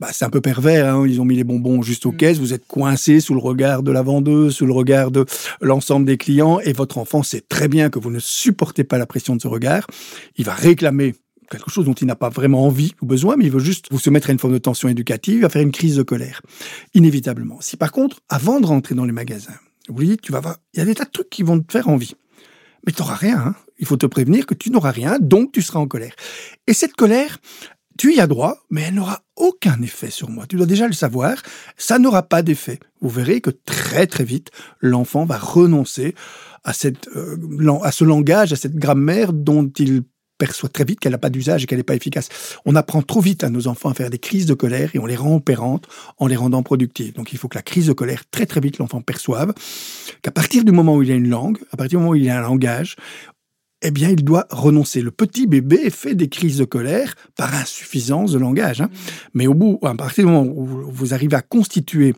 Bah, 0.00 0.08
c'est 0.12 0.24
un 0.24 0.30
peu 0.30 0.40
pervers, 0.40 0.92
hein, 0.92 1.06
ils 1.06 1.20
ont 1.20 1.24
mis 1.24 1.36
les 1.36 1.44
bonbons 1.44 1.82
juste 1.82 2.06
aux 2.06 2.12
mm. 2.12 2.16
caisses, 2.16 2.38
vous 2.38 2.52
êtes 2.52 2.66
coincé 2.66 3.20
sous 3.20 3.34
le 3.34 3.40
regard 3.40 3.84
de 3.84 3.92
la 3.92 4.02
vendeuse, 4.02 4.56
sous 4.56 4.66
le 4.66 4.72
regard 4.72 5.12
de 5.12 5.24
l'ensemble 5.62 6.04
des 6.06 6.18
clients, 6.18 6.58
et 6.60 6.72
votre 6.72 6.98
enfant 6.98 7.22
sait 7.22 7.40
très 7.40 7.68
bien 7.68 7.88
que 7.88 7.98
vous 7.98 8.10
ne 8.10 8.18
supportez 8.18 8.84
pas 8.84 8.98
la 8.98 9.06
pression 9.06 9.36
de 9.36 9.40
ce 9.40 9.48
regard. 9.48 9.86
Il 10.36 10.44
va 10.44 10.54
réclamer 10.54 11.14
quelque 11.50 11.70
chose 11.70 11.84
dont 11.84 11.94
il 11.94 12.06
n'a 12.06 12.16
pas 12.16 12.28
vraiment 12.28 12.64
envie 12.64 12.92
ou 13.00 13.06
besoin, 13.06 13.36
mais 13.36 13.46
il 13.46 13.50
veut 13.50 13.60
juste 13.60 13.86
vous 13.90 13.98
soumettre 13.98 14.30
à 14.30 14.32
une 14.32 14.38
forme 14.38 14.52
de 14.52 14.58
tension 14.58 14.88
éducative, 14.88 15.42
va 15.42 15.48
faire 15.48 15.62
une 15.62 15.72
crise 15.72 15.96
de 15.96 16.02
colère, 16.02 16.42
inévitablement. 16.94 17.60
Si 17.60 17.76
par 17.76 17.92
contre, 17.92 18.20
avant 18.28 18.60
de 18.60 18.66
rentrer 18.66 18.94
dans 18.94 19.04
les 19.04 19.12
magasins, 19.12 19.54
vous 19.88 20.00
lui 20.00 20.08
dites, 20.08 20.22
tu 20.22 20.32
vas 20.32 20.40
voir, 20.40 20.56
il 20.74 20.78
y 20.78 20.82
a 20.82 20.84
des 20.84 20.94
tas 20.94 21.04
de 21.04 21.10
trucs 21.10 21.30
qui 21.30 21.42
vont 21.42 21.60
te 21.60 21.70
faire 21.70 21.88
envie, 21.88 22.14
mais 22.86 22.92
tu 22.92 23.02
n'auras 23.02 23.16
rien. 23.16 23.38
Hein. 23.38 23.54
Il 23.78 23.86
faut 23.86 23.96
te 23.96 24.06
prévenir 24.06 24.46
que 24.46 24.54
tu 24.54 24.70
n'auras 24.70 24.90
rien, 24.90 25.18
donc 25.20 25.52
tu 25.52 25.62
seras 25.62 25.80
en 25.80 25.86
colère. 25.86 26.14
Et 26.66 26.72
cette 26.72 26.94
colère, 26.94 27.38
tu 27.98 28.14
y 28.14 28.20
as 28.20 28.26
droit, 28.26 28.58
mais 28.70 28.82
elle 28.82 28.94
n'aura 28.94 29.22
aucun 29.36 29.80
effet 29.82 30.10
sur 30.10 30.30
moi. 30.30 30.46
Tu 30.46 30.56
dois 30.56 30.66
déjà 30.66 30.86
le 30.86 30.92
savoir, 30.92 31.36
ça 31.76 31.98
n'aura 31.98 32.22
pas 32.22 32.42
d'effet. 32.42 32.78
Vous 33.00 33.08
verrez 33.08 33.40
que 33.40 33.50
très 33.50 34.06
très 34.06 34.24
vite, 34.24 34.50
l'enfant 34.80 35.24
va 35.24 35.38
renoncer 35.38 36.14
à, 36.64 36.72
cette, 36.72 37.08
euh, 37.16 37.36
à 37.82 37.92
ce 37.92 38.04
langage, 38.04 38.52
à 38.52 38.56
cette 38.56 38.76
grammaire 38.76 39.32
dont 39.32 39.70
il 39.78 40.02
perçoit 40.38 40.68
très 40.68 40.84
vite 40.84 41.00
qu'elle 41.00 41.12
n'a 41.12 41.18
pas 41.18 41.30
d'usage 41.30 41.64
et 41.64 41.66
qu'elle 41.66 41.78
n'est 41.78 41.84
pas 41.84 41.94
efficace. 41.94 42.28
On 42.64 42.74
apprend 42.76 43.02
trop 43.02 43.20
vite 43.20 43.44
à 43.44 43.50
nos 43.50 43.68
enfants 43.68 43.90
à 43.90 43.94
faire 43.94 44.10
des 44.10 44.18
crises 44.18 44.46
de 44.46 44.54
colère 44.54 44.90
et 44.94 44.98
on 44.98 45.06
les 45.06 45.16
rend 45.16 45.36
opérantes 45.36 45.86
en 46.18 46.26
les 46.26 46.36
rendant 46.36 46.62
productives. 46.62 47.14
Donc 47.14 47.32
il 47.32 47.38
faut 47.38 47.48
que 47.48 47.56
la 47.56 47.62
crise 47.62 47.86
de 47.86 47.92
colère, 47.92 48.22
très 48.30 48.46
très 48.46 48.60
vite, 48.60 48.78
l'enfant 48.78 49.00
perçoive 49.00 49.52
qu'à 50.22 50.30
partir 50.30 50.64
du 50.64 50.72
moment 50.72 50.96
où 50.96 51.02
il 51.02 51.10
a 51.10 51.14
une 51.14 51.28
langue, 51.28 51.58
à 51.72 51.76
partir 51.76 51.98
du 51.98 52.02
moment 52.02 52.10
où 52.12 52.16
il 52.16 52.28
a 52.28 52.38
un 52.38 52.42
langage, 52.42 52.96
eh 53.82 53.90
bien, 53.90 54.08
il 54.08 54.24
doit 54.24 54.46
renoncer. 54.50 55.02
Le 55.02 55.10
petit 55.10 55.46
bébé 55.46 55.90
fait 55.90 56.14
des 56.14 56.28
crises 56.28 56.58
de 56.58 56.64
colère 56.64 57.14
par 57.36 57.54
insuffisance 57.54 58.32
de 58.32 58.38
langage. 58.38 58.80
Hein. 58.80 58.88
Mais 59.34 59.46
au 59.46 59.54
bout, 59.54 59.78
à 59.82 59.94
partir 59.94 60.24
du 60.24 60.32
moment 60.32 60.50
où 60.50 60.90
vous 60.90 61.14
arrivez 61.14 61.36
à 61.36 61.42
constituer 61.42 62.14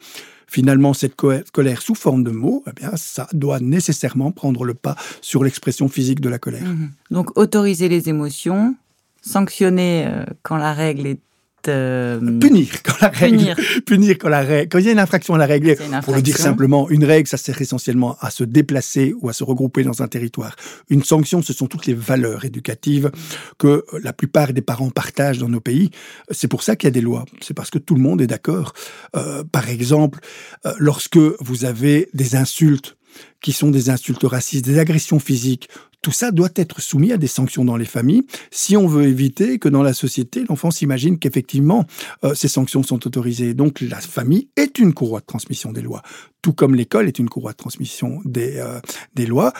finalement 0.48 0.94
cette 0.94 1.14
colère 1.14 1.82
sous 1.82 1.94
forme 1.94 2.24
de 2.24 2.30
mots, 2.30 2.64
eh 2.66 2.72
bien, 2.72 2.90
ça 2.96 3.28
doit 3.32 3.60
nécessairement 3.60 4.32
prendre 4.32 4.64
le 4.64 4.74
pas 4.74 4.96
sur 5.20 5.44
l'expression 5.44 5.88
physique 5.88 6.20
de 6.20 6.28
la 6.28 6.38
colère. 6.38 6.64
Mhm. 6.64 6.90
Donc, 7.10 7.38
autoriser 7.38 7.88
les 7.88 8.08
émotions, 8.08 8.74
sanctionner 9.22 10.06
euh, 10.06 10.24
quand 10.42 10.56
la 10.56 10.72
règle 10.72 11.06
est 11.06 11.20
euh, 11.66 12.20
punir 12.38 12.82
quand 12.82 13.00
la 13.00 13.08
règle, 13.08 13.54
punir. 13.86 14.16
quand 14.18 14.28
la 14.28 14.42
règle, 14.42 14.68
quand 14.68 14.78
il 14.78 14.86
y 14.86 14.88
a 14.88 14.92
une 14.92 14.98
infraction 14.98 15.34
à 15.34 15.38
la 15.38 15.46
règle. 15.46 15.76
Pour 16.04 16.14
le 16.14 16.22
dire 16.22 16.36
simplement, 16.36 16.88
une 16.88 17.04
règle, 17.04 17.26
ça 17.26 17.36
sert 17.36 17.60
essentiellement 17.60 18.16
à 18.20 18.30
se 18.30 18.44
déplacer 18.44 19.14
ou 19.20 19.28
à 19.28 19.32
se 19.32 19.44
regrouper 19.44 19.82
dans 19.82 20.02
un 20.02 20.08
territoire. 20.08 20.54
Une 20.88 21.02
sanction, 21.02 21.42
ce 21.42 21.52
sont 21.52 21.66
toutes 21.66 21.86
les 21.86 21.94
valeurs 21.94 22.44
éducatives 22.44 23.10
que 23.58 23.84
la 24.02 24.12
plupart 24.12 24.52
des 24.52 24.62
parents 24.62 24.90
partagent 24.90 25.38
dans 25.38 25.48
nos 25.48 25.60
pays. 25.60 25.90
C'est 26.30 26.48
pour 26.48 26.62
ça 26.62 26.76
qu'il 26.76 26.86
y 26.86 26.92
a 26.92 26.92
des 26.92 27.00
lois. 27.00 27.24
C'est 27.40 27.54
parce 27.54 27.70
que 27.70 27.78
tout 27.78 27.94
le 27.94 28.00
monde 28.00 28.20
est 28.20 28.26
d'accord. 28.26 28.72
Euh, 29.16 29.42
par 29.44 29.68
exemple, 29.68 30.20
euh, 30.66 30.72
lorsque 30.78 31.18
vous 31.18 31.64
avez 31.64 32.08
des 32.14 32.36
insultes 32.36 32.97
qui 33.40 33.52
sont 33.52 33.70
des 33.70 33.90
insultes 33.90 34.24
racistes, 34.24 34.64
des 34.64 34.78
agressions 34.78 35.18
physiques, 35.18 35.68
tout 36.02 36.12
ça 36.12 36.30
doit 36.30 36.50
être 36.54 36.80
soumis 36.80 37.12
à 37.12 37.16
des 37.16 37.26
sanctions 37.26 37.64
dans 37.64 37.76
les 37.76 37.84
familles 37.84 38.22
si 38.50 38.76
on 38.76 38.86
veut 38.86 39.04
éviter 39.04 39.58
que 39.58 39.68
dans 39.68 39.82
la 39.82 39.92
société, 39.92 40.44
l'enfant 40.48 40.70
s'imagine 40.70 41.18
qu'effectivement 41.18 41.86
euh, 42.24 42.34
ces 42.34 42.48
sanctions 42.48 42.82
sont 42.82 43.04
autorisées. 43.06 43.54
Donc 43.54 43.80
la 43.80 44.00
famille 44.00 44.48
est 44.56 44.78
une 44.78 44.94
courroie 44.94 45.20
de 45.20 45.26
transmission 45.26 45.72
des 45.72 45.82
lois, 45.82 46.02
tout 46.40 46.52
comme 46.52 46.74
l'école 46.74 47.08
est 47.08 47.18
une 47.18 47.28
courroie 47.28 47.52
de 47.52 47.56
transmission 47.56 48.20
des, 48.24 48.58
euh, 48.58 48.80
des 49.14 49.26
lois. 49.26 49.52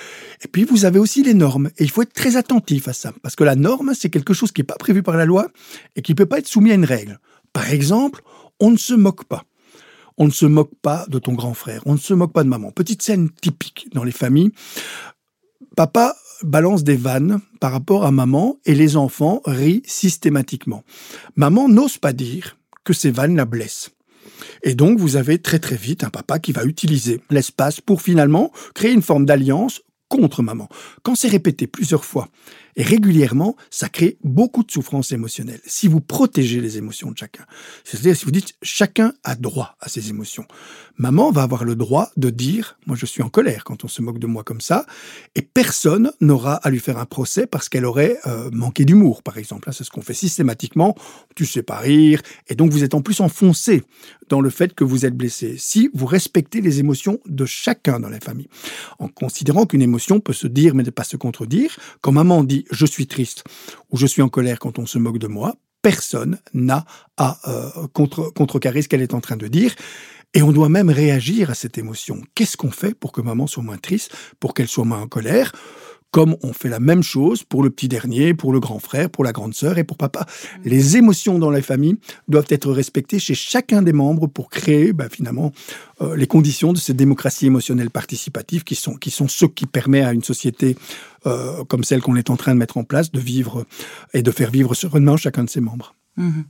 Et 0.45 0.49
puis 0.49 0.65
vous 0.65 0.85
avez 0.85 1.01
aussi 1.01 1.23
les 1.25 1.35
normes. 1.35 1.71
Et 1.79 1.85
il 1.85 1.91
faut 1.91 2.03
être 2.03 2.13
très 2.13 2.37
attentif 2.37 2.87
à 2.87 2.93
ça, 2.93 3.13
parce 3.23 3.35
que 3.35 3.45
la 3.45 3.57
norme, 3.57 3.93
c'est 3.95 4.11
quelque 4.11 4.33
chose 4.33 4.53
qui 4.53 4.61
n'est 4.61 4.67
pas 4.67 4.77
prévu 4.77 5.03
par 5.03 5.17
la 5.17 5.25
loi 5.25 5.49
et 5.97 6.03
qui 6.03 6.13
ne 6.13 6.17
peut 6.17 6.27
pas 6.27 6.39
être 6.39 6.49
soumis 6.49 6.71
à 6.71 6.75
une 6.75 6.85
règle. 6.85 7.19
Par 7.53 7.71
exemple, 7.71 8.23
on 8.61 8.71
ne 8.71 8.77
se 8.77 8.95
moque 8.95 9.25
pas. 9.25 9.45
On 10.19 10.27
ne 10.27 10.33
se 10.33 10.47
moque 10.47 10.75
pas 10.83 11.07
de 11.09 11.19
ton 11.19 11.33
grand 11.33 11.55
frère, 11.55 11.83
on 11.87 11.95
ne 11.95 11.99
se 11.99 12.13
moque 12.13 12.33
pas 12.33 12.45
de 12.45 12.49
maman. 12.49 12.73
Petite 12.73 13.03
scène 13.03 13.31
typique 13.31 13.89
dans 13.95 14.05
les 14.05 14.13
familles. 14.13 14.51
Papa 15.77 16.17
balance 16.43 16.85
des 16.85 16.97
vannes 16.97 17.41
par 17.61 17.73
rapport 17.73 18.05
à 18.05 18.11
maman 18.11 18.59
et 18.65 18.75
les 18.75 18.97
enfants 18.97 19.43
rient 19.45 19.83
systématiquement. 19.87 20.85
Maman 21.37 21.69
n'ose 21.69 21.99
pas 21.99 22.13
dire 22.13 22.59
que 22.85 22.93
ces 22.93 23.11
vannes 23.11 23.37
la 23.37 23.45
blessent. 23.45 23.91
Et 24.63 24.75
donc, 24.75 24.99
vous 24.99 25.17
avez 25.17 25.39
très 25.39 25.59
très 25.59 25.77
vite 25.77 26.05
un 26.05 26.11
papa 26.11 26.39
qui 26.39 26.53
va 26.53 26.65
utiliser 26.65 27.21
l'espace 27.31 27.81
pour 27.81 28.03
finalement 28.03 28.53
créer 28.75 28.93
une 28.93 29.03
forme 29.03 29.27
d'alliance 29.27 29.83
contre 30.09 30.43
maman. 30.43 30.69
Quand 31.03 31.15
c'est 31.15 31.29
répété 31.29 31.67
plusieurs 31.67 32.05
fois 32.05 32.29
et 32.79 32.85
régulièrement, 32.85 33.57
ça 33.71 33.89
crée 33.89 34.19
beaucoup 34.23 34.63
de 34.63 34.71
souffrance 34.71 35.11
émotionnelle. 35.11 35.61
Si 35.67 35.89
vous 35.89 36.01
protégez 36.01 36.61
les 36.61 36.79
émotions 36.79 37.11
de 37.11 37.19
chacun, 37.19 37.45
c'est-à-dire 37.83 38.17
si 38.17 38.25
vous 38.25 38.31
dites 38.31 38.55
chacun 38.63 39.13
a 39.25 39.35
droit 39.35 39.77
à 39.81 39.89
ses 39.89 40.11
émotions, 40.11 40.47
maman 40.97 41.33
va 41.33 41.43
avoir 41.43 41.65
le 41.65 41.75
droit 41.75 42.11
de 42.17 42.31
dire 42.31 42.79
moi 42.87 42.97
je 42.97 43.05
suis 43.05 43.23
en 43.23 43.29
colère 43.29 43.65
quand 43.65 43.85
on 43.85 43.89
se 43.89 44.01
moque 44.01 44.21
de 44.21 44.29
moi 44.29 44.45
comme 44.45 44.61
ça, 44.61 44.87
et 45.35 45.43
personne 45.43 46.13
n'aura 46.21 46.55
à 46.55 46.71
lui 46.71 46.79
faire 46.79 46.99
un 46.99 47.05
procès 47.05 47.49
parce 47.49 47.69
qu'elle 47.69 47.85
aurait 47.85 48.19
euh, 48.27 48.49
manqué 48.53 48.85
d'humour, 48.85 49.25
par 49.25 49.39
exemple. 49.39 49.69
C'est 49.73 49.83
ce 49.83 49.91
qu'on 49.91 50.03
fait 50.03 50.15
systématiquement. 50.15 50.95
Tu 51.35 51.47
sais 51.47 51.65
pas 51.65 51.79
rire, 51.79 52.23
et 52.47 52.55
donc 52.55 52.71
vous 52.71 52.85
êtes 52.85 52.95
en 52.95 53.03
plus 53.03 53.21
enfoncé 53.21 53.83
dans 54.29 54.41
le 54.41 54.51
fait 54.51 54.75
que 54.75 54.85
vous 54.85 55.05
êtes 55.05 55.17
blessé. 55.17 55.57
Si 55.59 55.91
vous 55.95 56.07
respectez 56.07 56.61
les 56.61 56.79
émotions 56.79 57.19
de 57.27 57.45
chacun 57.45 57.99
dans 57.99 58.09
la 58.09 58.21
famille, 58.21 58.49
en 59.01 59.09
considérant 59.09 59.67
qu'une 59.67 59.83
émotion 59.83 60.21
peut 60.21 60.33
se 60.33 60.47
dire 60.47 60.77
mais 60.77 60.85
ne 60.85 60.91
pas 60.91 61.05
se 61.05 61.17
contredire, 61.17 61.77
quand 62.03 62.13
maman 62.13 62.45
dit 62.45 62.67
je 62.71 62.87
suis 62.87 63.07
triste 63.07 63.45
ou 63.91 63.97
je 63.97 64.07
suis 64.07 64.23
en 64.23 64.29
colère 64.29 64.59
quand 64.59 64.79
on 64.79 64.87
se 64.87 64.99
moque 64.99 65.19
de 65.19 65.27
moi, 65.27 65.57
personne 65.83 66.39
n'a 66.55 66.85
à 67.17 67.39
euh, 67.49 67.87
contre, 67.89 68.31
contrecarrer 68.31 68.83
ce 68.83 68.89
qu'elle 68.89 69.03
est 69.03 69.15
en 69.15 69.21
train 69.21 69.37
de 69.37 69.49
dire. 69.49 69.75
Et 70.35 70.43
on 70.43 70.53
doit 70.53 70.69
même 70.69 70.91
réagir 70.91 71.51
à 71.51 71.55
cette 71.55 71.79
émotion. 71.79 72.21
Qu'est-ce 72.35 72.57
qu'on 72.57 72.71
fait 72.71 72.95
pour 72.95 73.13
que 73.13 73.23
maman 73.23 73.47
soit 73.47 73.63
moins 73.63 73.79
triste, 73.79 74.15
pour 74.41 74.53
qu'elle 74.53 74.69
soit 74.69 74.85
moins 74.85 75.01
en 75.01 75.07
colère? 75.07 75.53
Comme 76.11 76.37
on 76.43 76.53
fait 76.53 76.69
la 76.69 76.81
même 76.81 77.03
chose 77.03 77.45
pour 77.45 77.63
le 77.63 77.71
petit 77.71 77.89
dernier, 77.89 78.35
pour 78.35 78.53
le 78.53 78.61
grand 78.61 78.79
frère, 78.79 79.11
pour 79.11 79.25
la 79.25 79.33
grande 79.33 79.55
sœur 79.55 79.79
et 79.79 79.85
pour 79.85 79.97
papa. 79.97 80.27
Les 80.65 80.97
émotions 80.97 81.39
dans 81.39 81.51
la 81.51 81.63
famille 81.63 81.97
doivent 82.29 82.47
être 82.49 82.73
respectées 82.73 83.19
chez 83.19 83.35
chacun 83.35 83.83
des 83.83 83.93
membres 83.93 84.27
pour 84.27 84.49
créer 84.49 84.93
ben, 84.93 85.09
finalement 85.11 85.53
euh, 86.01 86.17
les 86.17 86.27
conditions 86.27 86.73
de 86.73 86.79
cette 86.79 86.97
démocratie 86.97 87.47
émotionnelle 87.47 87.91
participative 87.91 88.65
qui 88.65 88.75
sont, 88.75 88.95
qui 88.95 89.11
sont 89.11 89.29
ce 89.29 89.45
qui 89.47 89.67
permet 89.67 90.03
à 90.03 90.13
une 90.13 90.25
société 90.25 90.77
euh, 91.27 91.65
comme 91.65 91.85
celle 91.85 92.01
qu'on 92.01 92.17
est 92.17 92.31
en 92.31 92.37
train 92.37 92.55
de 92.55 92.59
mettre 92.59 92.77
en 92.77 92.85
place 92.85 93.11
de 93.13 93.21
vivre 93.21 93.65
et 94.15 94.23
de 94.23 94.31
faire 94.31 94.51
vivre 94.51 94.75
sereinement 94.75 95.17
chacun 95.17 95.45
de 95.45 95.51
ses 95.51 95.61
membres. 95.61 95.95
Mmh 96.17 96.43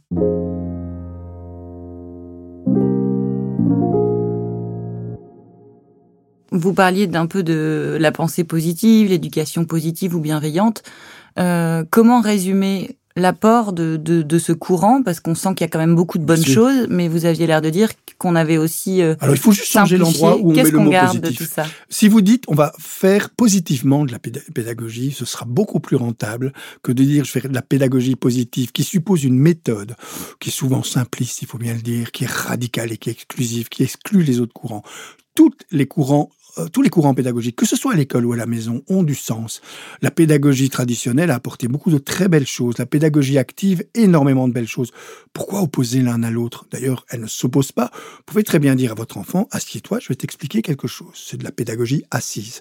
vous 6.50 6.72
parliez 6.72 7.06
d'un 7.06 7.26
peu 7.26 7.42
de 7.42 7.96
la 8.00 8.12
pensée 8.12 8.44
positive, 8.44 9.08
l'éducation 9.08 9.64
positive 9.64 10.14
ou 10.14 10.20
bienveillante. 10.20 10.82
Euh, 11.38 11.84
comment 11.90 12.20
résumer 12.20 12.96
l'apport 13.16 13.72
de, 13.72 13.96
de, 13.96 14.38
ce 14.38 14.52
courant? 14.52 15.02
Parce 15.02 15.20
qu'on 15.20 15.34
sent 15.34 15.50
qu'il 15.54 15.64
y 15.64 15.64
a 15.64 15.68
quand 15.68 15.78
même 15.78 15.94
beaucoup 15.94 16.18
de 16.18 16.24
bonnes 16.24 16.44
choses, 16.44 16.86
mais 16.88 17.08
vous 17.08 17.26
aviez 17.26 17.46
l'air 17.46 17.60
de 17.60 17.70
dire 17.70 17.90
qu'on 18.18 18.34
avait 18.34 18.58
aussi. 18.58 19.02
Euh, 19.02 19.14
Alors 19.20 19.34
il 19.34 19.40
faut 19.40 19.52
juste 19.52 19.70
changer 19.70 19.96
l'endroit 19.96 20.36
où 20.36 20.50
on 20.50 20.54
met 20.54 20.70
le 20.70 20.78
mot 20.78 20.90
positif? 20.90 21.58
Si 21.88 22.08
vous 22.08 22.20
dites 22.20 22.44
on 22.48 22.54
va 22.54 22.72
faire 22.78 23.30
positivement 23.30 24.04
de 24.04 24.12
la 24.12 24.18
pédagogie, 24.18 25.12
ce 25.12 25.24
sera 25.24 25.46
beaucoup 25.46 25.80
plus 25.80 25.96
rentable 25.96 26.52
que 26.82 26.92
de 26.92 27.04
dire 27.04 27.24
je 27.24 27.30
fais 27.30 27.40
de 27.40 27.54
la 27.54 27.62
pédagogie 27.62 28.16
positive 28.16 28.72
qui 28.72 28.84
suppose 28.84 29.24
une 29.24 29.38
méthode 29.38 29.94
qui 30.40 30.48
est 30.48 30.52
souvent 30.52 30.82
simpliste, 30.82 31.42
il 31.42 31.48
faut 31.48 31.58
bien 31.58 31.74
le 31.74 31.82
dire, 31.82 32.10
qui 32.10 32.24
est 32.24 32.30
radicale 32.30 32.92
et 32.92 32.96
qui 32.96 33.08
est 33.08 33.12
exclusive, 33.12 33.68
qui 33.68 33.82
exclut 33.84 34.22
les 34.22 34.40
autres 34.40 34.54
courants. 34.54 34.82
Tous 35.34 35.52
les 35.70 35.86
courants 35.86 36.30
tous 36.72 36.82
les 36.82 36.90
courants 36.90 37.14
pédagogiques, 37.14 37.56
que 37.56 37.66
ce 37.66 37.76
soit 37.76 37.92
à 37.92 37.96
l'école 37.96 38.26
ou 38.26 38.32
à 38.32 38.36
la 38.36 38.46
maison, 38.46 38.82
ont 38.88 39.02
du 39.02 39.14
sens. 39.14 39.60
La 40.02 40.10
pédagogie 40.10 40.70
traditionnelle 40.70 41.30
a 41.30 41.34
apporté 41.34 41.68
beaucoup 41.68 41.90
de 41.90 41.98
très 41.98 42.28
belles 42.28 42.46
choses. 42.46 42.78
La 42.78 42.86
pédagogie 42.86 43.38
active, 43.38 43.84
énormément 43.94 44.48
de 44.48 44.52
belles 44.52 44.68
choses. 44.68 44.90
Pourquoi 45.32 45.62
opposer 45.62 46.00
l'un 46.02 46.22
à 46.22 46.30
l'autre? 46.30 46.66
D'ailleurs, 46.70 47.04
elle 47.10 47.20
ne 47.20 47.26
s'oppose 47.26 47.72
pas. 47.72 47.90
Vous 47.92 48.22
pouvez 48.26 48.42
très 48.42 48.58
bien 48.58 48.74
dire 48.74 48.92
à 48.92 48.94
votre 48.94 49.18
enfant, 49.18 49.48
assieds-toi, 49.50 49.98
je 50.00 50.08
vais 50.08 50.16
t'expliquer 50.16 50.62
quelque 50.62 50.88
chose. 50.88 51.14
C'est 51.14 51.36
de 51.36 51.44
la 51.44 51.52
pédagogie 51.52 52.04
assise. 52.10 52.60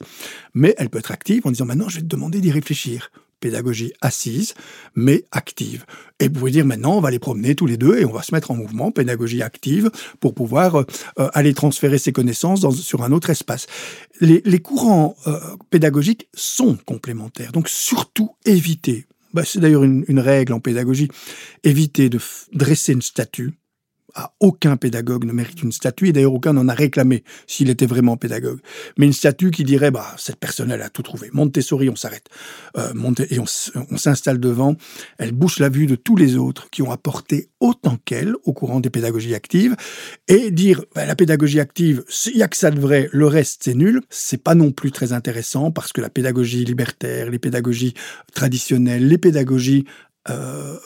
Mais 0.54 0.76
elle 0.78 0.89
peut 0.89 1.00
être 1.00 1.12
active 1.12 1.45
en 1.45 1.52
disant, 1.52 1.65
maintenant, 1.65 1.89
je 1.89 1.95
vais 1.97 2.04
te 2.04 2.08
demander 2.08 2.41
d'y 2.41 2.52
réfléchir 2.52 3.12
pédagogie 3.39 3.93
assise, 4.02 4.54
mais 4.95 5.23
active. 5.32 5.86
Et 6.19 6.28
vous 6.28 6.34
pouvez 6.34 6.52
dire 6.52 6.65
maintenant, 6.65 6.97
on 6.97 7.02
va 7.02 7.12
les 7.12 7.19
promener 7.19 7.56
tous 7.56 7.65
les 7.65 7.78
deux 7.78 7.97
et 7.97 8.06
on 8.06 8.12
va 8.12 8.23
se 8.23 8.34
mettre 8.34 8.52
en 8.52 8.56
mouvement, 8.56 8.91
pédagogie 8.91 9.41
active, 9.41 9.91
pour 10.19 10.34
pouvoir 10.34 10.78
euh, 10.78 10.84
aller 11.34 11.54
transférer 11.54 11.97
ses 11.97 12.12
connaissances 12.12 12.67
sur 12.82 13.04
un 13.04 13.12
autre 13.12 13.30
espace. 13.30 13.67
Les, 14.19 14.60
courants 14.60 15.15
euh, 15.28 15.39
pédagogiques 15.69 16.28
sont 16.34 16.78
complémentaires, 16.86 17.52
donc 17.52 17.69
surtout 17.69 18.32
évitez 18.45 19.06
Bah, 19.34 19.43
c'est 19.45 19.60
d'ailleurs 19.60 19.84
une, 19.84 20.19
règle 20.19 20.54
en 20.54 20.60
pédagogie. 20.60 21.10
Évitez 21.63 22.10
de 22.10 22.19
dresser 22.54 22.93
une 22.93 23.02
statue 23.02 23.54
aucun 24.39 24.77
pédagogue 24.77 25.25
ne 25.25 25.32
mérite 25.32 25.62
une 25.63 25.71
statue, 25.71 26.08
et 26.08 26.13
d'ailleurs 26.13 26.34
aucun 26.34 26.53
n'en 26.53 26.67
a 26.67 26.73
réclamé 26.73 27.23
s'il 27.45 27.69
était 27.69 27.86
vraiment 27.86 28.17
pédagogue. 28.17 28.60
Mais 28.97 29.06
une 29.06 29.13
statue 29.13 29.51
qui 29.51 29.63
dirait, 29.63 29.91
bah, 29.91 30.15
cette 30.17 30.38
personne, 30.38 30.71
elle 30.71 30.82
a 30.82 30.89
tout 30.89 31.03
trouvé. 31.03 31.30
Montessori, 31.34 31.89
on 31.89 31.95
s'arrête. 31.95 32.27
Euh, 32.77 32.93
et 33.30 33.39
on, 33.39 33.45
s'installe 33.97 34.39
devant. 34.39 34.75
Elle 35.17 35.32
bouche 35.32 35.60
la 35.60 35.69
vue 35.69 35.86
de 35.86 35.95
tous 35.95 36.15
les 36.15 36.36
autres 36.36 36.69
qui 36.69 36.82
ont 36.82 36.91
apporté 36.91 37.49
autant 37.60 37.97
qu'elle 38.06 38.34
au 38.43 38.53
courant 38.53 38.80
des 38.80 38.89
pédagogies 38.89 39.36
actives. 39.36 39.75
Et 40.27 40.51
dire, 40.51 40.84
bah, 40.95 41.06
la 41.06 41.15
pédagogie 41.15 41.60
active, 41.60 42.03
il 42.27 42.38
n'y 42.38 42.43
a 42.43 42.47
que 42.47 42.58
ça 42.58 42.71
de 42.71 42.80
vrai, 42.80 43.10
le 43.12 43.27
reste, 43.27 43.62
c'est 43.63 43.75
nul. 43.75 44.01
C'est 44.10 44.41
pas 44.41 44.56
non 44.56 44.71
plus 44.71 44.91
très 44.91 45.13
intéressant 45.13 45.71
parce 45.71 45.93
que 45.93 46.01
la 46.01 46.10
pédagogie 46.10 46.65
libertaire, 46.65 47.30
les 47.30 47.39
pédagogies 47.39 47.93
traditionnelles, 48.34 49.08
les 49.08 49.17
pédagogies 49.17 49.86
euh, 50.30 50.77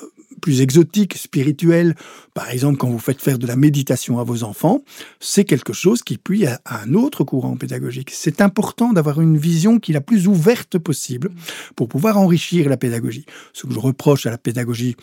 plus 0.41 0.61
exotique, 0.61 1.15
spirituel, 1.15 1.95
par 2.33 2.49
exemple 2.49 2.77
quand 2.77 2.89
vous 2.89 2.99
faites 2.99 3.21
faire 3.21 3.39
de 3.39 3.47
la 3.47 3.55
méditation 3.55 4.19
à 4.19 4.23
vos 4.23 4.43
enfants, 4.43 4.81
c'est 5.19 5.45
quelque 5.45 5.73
chose 5.73 6.01
qui 6.01 6.17
puise 6.17 6.47
à, 6.65 6.81
un 6.81 6.93
autre 6.93 7.23
courant 7.23 7.55
pédagogique. 7.55 8.11
C'est 8.11 8.41
important 8.41 8.93
d'avoir 8.93 9.21
une 9.21 9.37
vision 9.37 9.79
qui 9.79 9.91
est 9.91 9.93
la 9.93 10.01
plus 10.01 10.27
ouverte 10.27 10.77
possible 10.77 11.31
pour 11.75 11.87
pouvoir 11.87 12.17
enrichir 12.17 12.67
la 12.67 12.77
pédagogie. 12.77 13.25
Ce 13.53 13.67
que 13.67 13.73
je 13.73 13.79
reproche 13.79 14.25
à 14.25 14.31
la 14.31 14.37
pédagogie 14.37 14.95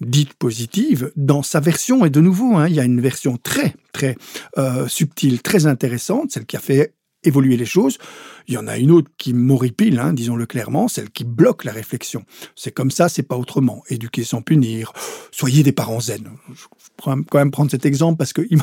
dite 0.00 0.34
positive, 0.34 1.12
dans 1.16 1.42
sa 1.42 1.60
version, 1.60 2.04
et 2.04 2.10
de 2.10 2.20
nouveau, 2.20 2.56
hein, 2.56 2.68
il 2.68 2.74
y 2.74 2.80
a 2.80 2.84
une 2.84 3.00
version 3.00 3.36
très, 3.36 3.74
très 3.92 4.16
euh, 4.58 4.88
subtile, 4.88 5.42
très 5.42 5.66
intéressante, 5.66 6.32
celle 6.32 6.46
qui 6.46 6.56
a 6.56 6.60
fait 6.60 6.94
évoluer 7.24 7.56
les 7.56 7.64
choses. 7.64 7.98
Il 8.46 8.54
y 8.54 8.58
en 8.58 8.66
a 8.66 8.78
une 8.78 8.90
autre 8.90 9.10
qui 9.18 9.32
m'horripile, 9.32 9.98
hein, 9.98 10.12
disons-le 10.12 10.46
clairement, 10.46 10.88
celle 10.88 11.10
qui 11.10 11.24
bloque 11.24 11.64
la 11.64 11.72
réflexion. 11.72 12.24
C'est 12.54 12.72
comme 12.72 12.90
ça, 12.90 13.08
c'est 13.08 13.22
pas 13.22 13.36
autrement. 13.36 13.82
Éduquer 13.88 14.24
sans 14.24 14.42
punir. 14.42 14.92
Soyez 15.32 15.62
des 15.62 15.72
parents 15.72 16.00
zen. 16.00 16.30
Je 16.54 16.64
pourrais 16.96 17.16
quand 17.30 17.38
même 17.38 17.50
prendre 17.50 17.70
cet 17.70 17.86
exemple 17.86 18.18
parce 18.18 18.32
qu'il 18.32 18.58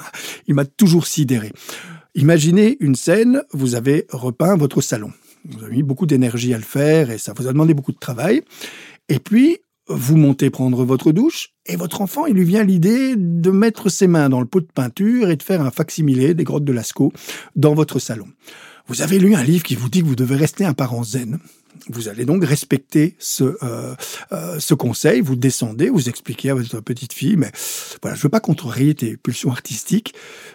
il 0.47 0.53
m'a 0.53 0.65
toujours 0.65 1.07
sidéré. 1.07 1.51
Imaginez 2.15 2.77
une 2.81 2.95
scène, 2.95 3.43
vous 3.51 3.75
avez 3.75 4.05
repeint 4.09 4.57
votre 4.57 4.81
salon. 4.81 5.11
Vous 5.45 5.63
avez 5.63 5.77
mis 5.77 5.83
beaucoup 5.83 6.05
d'énergie 6.05 6.53
à 6.53 6.57
le 6.57 6.63
faire 6.63 7.09
et 7.09 7.17
ça 7.17 7.33
vous 7.35 7.47
a 7.47 7.51
demandé 7.51 7.73
beaucoup 7.73 7.93
de 7.93 7.99
travail. 7.99 8.43
Et 9.09 9.19
puis, 9.19 9.59
vous 9.93 10.17
montez 10.17 10.49
prendre 10.49 10.83
votre 10.83 11.11
douche 11.11 11.49
et 11.65 11.75
votre 11.75 12.01
enfant, 12.01 12.25
il 12.25 12.35
lui 12.35 12.45
vient 12.45 12.63
l'idée 12.63 13.15
de 13.17 13.51
mettre 13.51 13.89
ses 13.89 14.07
mains 14.07 14.29
dans 14.29 14.39
le 14.39 14.45
pot 14.45 14.61
de 14.61 14.71
peinture 14.73 15.29
et 15.29 15.35
de 15.35 15.43
faire 15.43 15.61
un 15.61 15.71
facsimilé 15.71 16.33
des 16.33 16.43
grottes 16.43 16.65
de 16.65 16.73
Lascaux 16.73 17.13
dans 17.55 17.73
votre 17.73 17.99
salon. 17.99 18.27
Vous 18.87 19.01
avez 19.01 19.19
lu 19.19 19.35
un 19.35 19.43
livre 19.43 19.63
qui 19.63 19.75
vous 19.75 19.89
dit 19.89 20.01
que 20.01 20.07
vous 20.07 20.15
devez 20.15 20.35
rester 20.35 20.65
un 20.65 20.73
parent 20.73 21.03
zen. 21.03 21.39
Vous 21.87 22.09
allez 22.09 22.25
donc 22.25 22.43
respecter 22.43 23.15
ce, 23.19 23.55
euh, 23.63 23.95
euh, 24.33 24.59
ce 24.59 24.73
conseil, 24.73 25.21
vous 25.21 25.35
descendez, 25.35 25.89
vous 25.89 26.09
expliquez 26.09 26.49
à 26.49 26.55
votre 26.55 26.81
petite 26.81 27.13
fille, 27.13 27.37
mais 27.37 27.51
voilà, 28.01 28.15
je 28.15 28.23
veux 28.23 28.29
pas 28.29 28.39
contrarier 28.39 28.93
tes 28.93 29.17
pulsions 29.17 29.51
artistiques, 29.51 30.13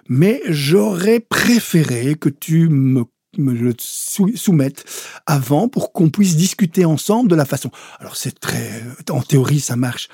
mais 0.08 0.42
j'aurais 0.46 1.20
préféré 1.20 2.14
que 2.14 2.28
tu 2.28 2.68
me 2.68 3.04
me 3.38 3.52
le 3.52 3.74
soumettent 3.78 4.84
avant 5.26 5.68
pour 5.68 5.92
qu'on 5.92 6.10
puisse 6.10 6.36
discuter 6.36 6.84
ensemble 6.84 7.28
de 7.28 7.34
la 7.34 7.44
façon. 7.44 7.70
Alors 8.00 8.16
c'est 8.16 8.38
très, 8.38 8.82
en 9.10 9.22
théorie 9.22 9.60
ça 9.60 9.76
marche. 9.76 10.08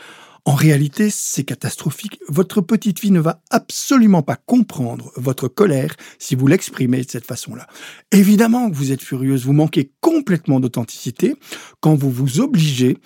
En 0.45 0.55
réalité, 0.55 1.09
c'est 1.09 1.45
catastrophique. 1.45 2.19
Votre 2.29 2.61
petite 2.61 2.99
fille 2.99 3.13
ne 3.13 3.21
va 3.21 3.41
absolument 3.51 4.23
pas 4.23 4.35
comprendre 4.35 5.13
votre 5.15 5.47
colère 5.47 5.95
si 6.19 6.35
vous 6.35 6.49
l'exprimez 6.49 7.05
de 7.05 7.11
cette 7.11 7.27
façon-là. 7.27 7.69
Évidemment 8.11 8.69
que 8.69 8.75
vous 8.75 8.91
êtes 8.91 9.03
furieuse, 9.03 9.45
vous 9.45 9.53
manquez 9.53 9.93
complètement 10.01 10.59
d'authenticité 10.59 11.37
quand 11.79 11.95
vous 11.95 12.11
vous 12.11 12.41
obligez 12.41 12.99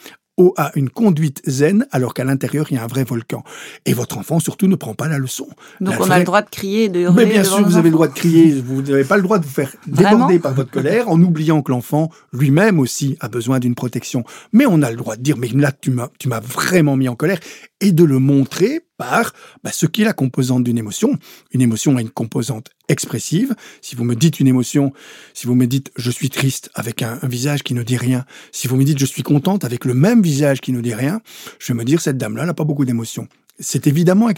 à 0.57 0.70
une 0.75 0.90
conduite 0.90 1.40
zen 1.46 1.87
alors 1.92 2.12
qu'à 2.14 2.25
l'intérieur 2.25 2.66
il 2.70 2.75
y 2.75 2.79
a 2.79 2.85
un 2.85 2.87
vrai 2.87 3.05
volcan. 3.05 3.42
Et 3.85 3.94
votre 3.94 4.18
enfant 4.18 4.38
surtout 4.38 4.66
ne 4.66 4.77
prend 4.77 4.94
pas 4.94 5.09
la 5.09 5.18
leçon. 5.18 5.49
Donc 5.81 5.94
on 6.01 6.11
a 6.11 6.18
le 6.18 6.25
droit 6.25 6.42
de 6.42 6.51
crier, 6.51 6.88
de 6.88 7.01
hurler. 7.01 7.25
Mais 7.25 7.33
bien 7.33 7.44
sûr, 7.44 7.66
vous 7.66 7.77
avez 7.77 7.88
le 7.88 7.94
droit 7.94 8.09
de 8.09 8.12
crier. 8.12 8.61
Vous 8.61 8.83
n'avez 8.83 9.05
pas 9.05 9.16
le 9.16 9.22
droit 9.22 9.38
de 9.38 9.44
vous 9.44 9.51
faire 9.51 9.72
déborder 9.87 10.38
par 10.38 10.55
votre 10.55 10.70
colère 10.70 11.09
en 11.09 11.20
oubliant 11.20 11.62
que 11.62 11.70
l'enfant 11.70 12.11
lui-même 12.33 12.79
aussi 12.79 13.16
a 13.20 13.29
besoin 13.29 13.59
d'une 13.59 13.75
protection. 13.75 14.25
Mais 14.53 14.66
on 14.66 14.83
a 14.83 14.90
le 14.90 14.96
droit 14.96 15.16
de 15.16 15.22
dire 15.22 15.37
mais 15.38 15.49
là 15.49 15.72
tu 15.72 15.90
m'as 15.90 16.40
vraiment 16.40 16.96
mis 16.96 17.09
en 17.09 17.14
colère 17.14 17.38
et 17.81 17.93
de 17.93 18.05
le 18.05 18.19
montrer 18.19 18.81
par 18.97 19.33
bah, 19.62 19.71
ce 19.73 19.87
qui 19.87 20.03
est 20.03 20.05
la 20.05 20.12
composante 20.12 20.65
d'une 20.65 20.79
émotion. 20.79 21.19
Une 21.53 21.61
émotion 21.61 21.97
a 21.97 22.01
une 22.01 22.11
composante 22.11 22.71
expressive. 22.89 23.55
Si 23.83 23.95
vous 23.95 24.05
me 24.05 24.15
dites 24.15 24.41
une 24.41 24.47
émotion, 24.47 24.93
si 25.35 25.47
vous 25.47 25.55
me 25.55 25.67
dites 25.67 25.91
je 25.97 26.11
suis 26.11 26.31
triste 26.31 26.71
avec 26.75 27.03
un, 27.03 27.19
visage 27.25 27.62
qui 27.62 27.75
ne 27.75 27.83
dit 27.83 27.97
rien, 27.97 28.25
si 28.53 28.69
vous 28.69 28.77
me 28.77 28.85
dites 28.85 28.99
je 28.99 29.05
suis 29.05 29.23
contente 29.23 29.65
avec 29.65 29.85
le 29.85 29.95
même 29.95 30.23
visage 30.23 30.61
qui 30.61 30.73
ne 30.73 30.81
dit 30.81 30.95
rien, 30.95 31.21
je 31.59 31.73
vais 31.73 31.79
me 31.79 31.85
dire 31.85 32.01
cette 32.01 32.19
dame-là 32.19 32.47
n'a 32.47 32.55
pas 32.55 32.65
beaucoup 32.65 32.85
d'émotion. 32.85 33.29
C'est 33.59 33.87
évidemment 33.87 34.29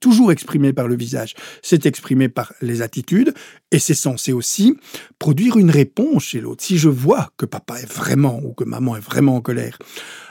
toujours 0.00 0.30
exprimé 0.30 0.72
par 0.72 0.86
le 0.86 0.96
visage, 0.96 1.34
c'est 1.62 1.84
exprimé 1.86 2.28
par 2.28 2.52
les 2.60 2.80
attitudes, 2.80 3.34
et 3.72 3.78
c'est 3.78 3.94
censé 3.94 4.32
aussi 4.32 4.76
produire 5.18 5.56
une 5.56 5.70
réponse 5.70 6.24
chez 6.24 6.40
l'autre. 6.40 6.62
Si 6.62 6.78
je 6.78 6.88
vois 6.88 7.30
que 7.36 7.46
papa 7.46 7.80
est 7.80 7.92
vraiment 7.92 8.40
ou 8.44 8.52
que 8.52 8.62
maman 8.62 8.96
est 8.96 9.00
vraiment 9.00 9.36
en 9.36 9.40
colère, 9.40 9.78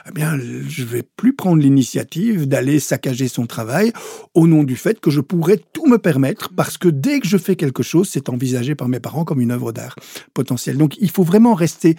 eh 0.08 0.12
bien, 0.12 0.38
je 0.38 0.84
vais 0.84 1.02
plus 1.02 1.34
prendre 1.34 1.60
l'initiative 1.60 2.46
d'aller 2.46 2.80
saccager 2.80 3.28
son 3.28 3.46
travail 3.46 3.92
au 4.34 4.46
nom 4.46 4.64
du 4.64 4.76
fait 4.76 4.98
que 5.00 5.10
je 5.10 5.20
pourrais 5.20 5.60
tout 5.72 5.86
me 5.86 5.98
permettre 5.98 6.54
parce 6.54 6.78
que 6.78 6.88
dès 6.88 7.20
que 7.20 7.26
je 7.26 7.36
fais 7.36 7.56
quelque 7.56 7.82
chose, 7.82 8.08
c'est 8.10 8.28
envisagé 8.28 8.74
par 8.74 8.88
mes 8.88 9.00
parents 9.00 9.24
comme 9.24 9.40
une 9.40 9.50
œuvre 9.50 9.72
d'art 9.72 9.96
potentielle. 10.32 10.78
Donc, 10.78 10.96
il 11.00 11.10
faut 11.10 11.24
vraiment 11.24 11.54
rester 11.54 11.96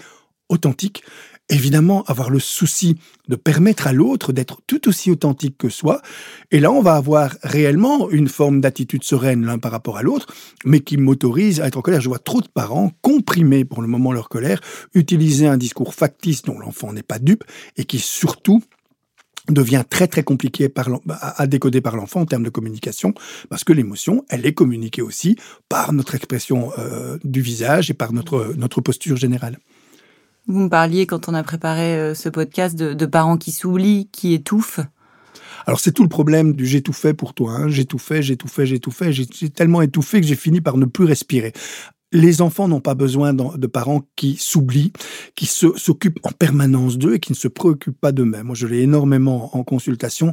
authentique 0.50 1.04
évidemment 1.50 2.04
avoir 2.04 2.30
le 2.30 2.40
souci 2.40 2.98
de 3.28 3.36
permettre 3.36 3.88
à 3.88 3.94
l'autre 3.94 4.34
d'être 4.34 4.62
tout 4.68 4.88
aussi 4.88 5.12
authentique 5.12 5.58
que 5.58 5.70
soi. 5.70 6.02
Et 6.52 6.60
là, 6.60 6.72
on 6.72 6.82
va 6.82 6.96
avoir 6.96 7.36
réellement 7.44 8.10
une 8.10 8.28
forme 8.28 8.62
d'attitude 8.62 9.04
sereine 9.04 9.46
l'un 9.46 9.58
par 9.58 9.72
rapport 9.72 9.98
à 9.98 10.04
l'autre, 10.04 10.28
mais 10.66 10.80
qui 10.82 10.98
m'autorise 10.98 11.62
à 11.62 11.68
être 11.68 11.78
en 11.78 11.82
colère. 11.82 12.02
Je 12.02 12.10
vois 12.10 12.20
trop 12.20 12.42
de 12.42 12.48
parents 12.48 12.92
comprimer 13.02 13.66
pour 13.66 13.82
le 13.82 13.88
moment 13.88 14.12
leur 14.12 14.30
colère, 14.30 14.62
utiliser 14.94 15.48
un 15.48 15.58
discours 15.58 15.94
factice 15.94 16.42
dont 16.44 16.60
l'enfant 16.60 16.94
n'est 16.94 17.04
pas 17.04 17.20
dupe 17.20 17.44
et 17.78 17.86
qui 17.86 18.00
surtout 18.00 18.62
devient 19.50 19.84
très 19.90 20.08
très 20.08 20.24
compliqué 20.24 20.70
à 21.20 21.48
décoder 21.48 21.80
par 21.80 21.96
l'enfant 21.96 22.22
en 22.22 22.26
termes 22.26 22.44
de 22.44 22.50
communication, 22.50 23.14
parce 23.50 23.64
que 23.64 23.72
l'émotion, 23.72 24.26
elle 24.30 24.46
est 24.46 24.54
communiquée 24.54 25.02
aussi 25.02 25.38
par 25.70 25.94
notre 25.94 26.16
expression 26.16 26.72
euh, 26.78 27.18
du 27.24 27.40
visage 27.40 27.90
et 27.90 27.94
par 27.94 28.12
notre, 28.12 28.54
notre 28.58 28.82
posture 28.82 29.16
générale. 29.16 29.58
Vous 30.48 30.60
me 30.60 30.70
parliez 30.70 31.06
quand 31.06 31.28
on 31.28 31.34
a 31.34 31.44
préparé 31.44 31.98
euh, 31.98 32.16
ce 32.16 32.30
podcast 32.30 32.76
de, 32.76 33.06
parents 33.06 33.38
qui 33.38 33.52
s'oublient, 33.52 34.08
qui 34.14 34.34
étouffent. 34.34 34.80
Alors 35.66 35.82
c'est 35.82 35.92
tout 35.92 36.04
le 36.04 36.10
problème 36.10 36.54
du 36.54 36.66
j'ai 36.66 36.82
tout 36.82 36.94
fait 36.94 37.14
pour 37.14 37.34
toi. 37.34 37.52
Hein. 37.52 37.68
J'ai 37.68 37.84
tout 37.84 38.00
fait, 38.00 38.22
j'ai 38.22 38.38
tellement 38.38 39.82
étouffé 39.82 40.22
que 40.22 40.28
j'ai 40.28 40.36
fini 40.36 40.62
par 40.62 40.78
ne 40.78 40.86
plus 40.86 41.04
respirer. 41.04 41.52
Les 42.14 42.42
enfants 42.42 42.70
n'ont 42.70 42.80
pas 42.80 42.96
besoin 42.96 43.34
de 43.34 43.68
parents 43.68 44.08
qui 44.16 44.38
s'oublient, 44.40 44.94
qui 45.36 45.46
s'occupent 45.46 46.20
en 46.24 46.32
permanence 46.32 46.98
d'eux 46.98 47.16
et 47.16 47.20
qui 47.20 47.34
ne 47.34 47.38
se 47.38 47.50
préoccupent 47.50 48.00
pas 48.00 48.14
d'eux-mêmes. 48.14 48.46
Moi, 48.46 48.56
je 48.56 48.66
l'ai 48.66 48.80
énormément 48.80 49.54
en 49.58 49.64
consultation 49.66 50.32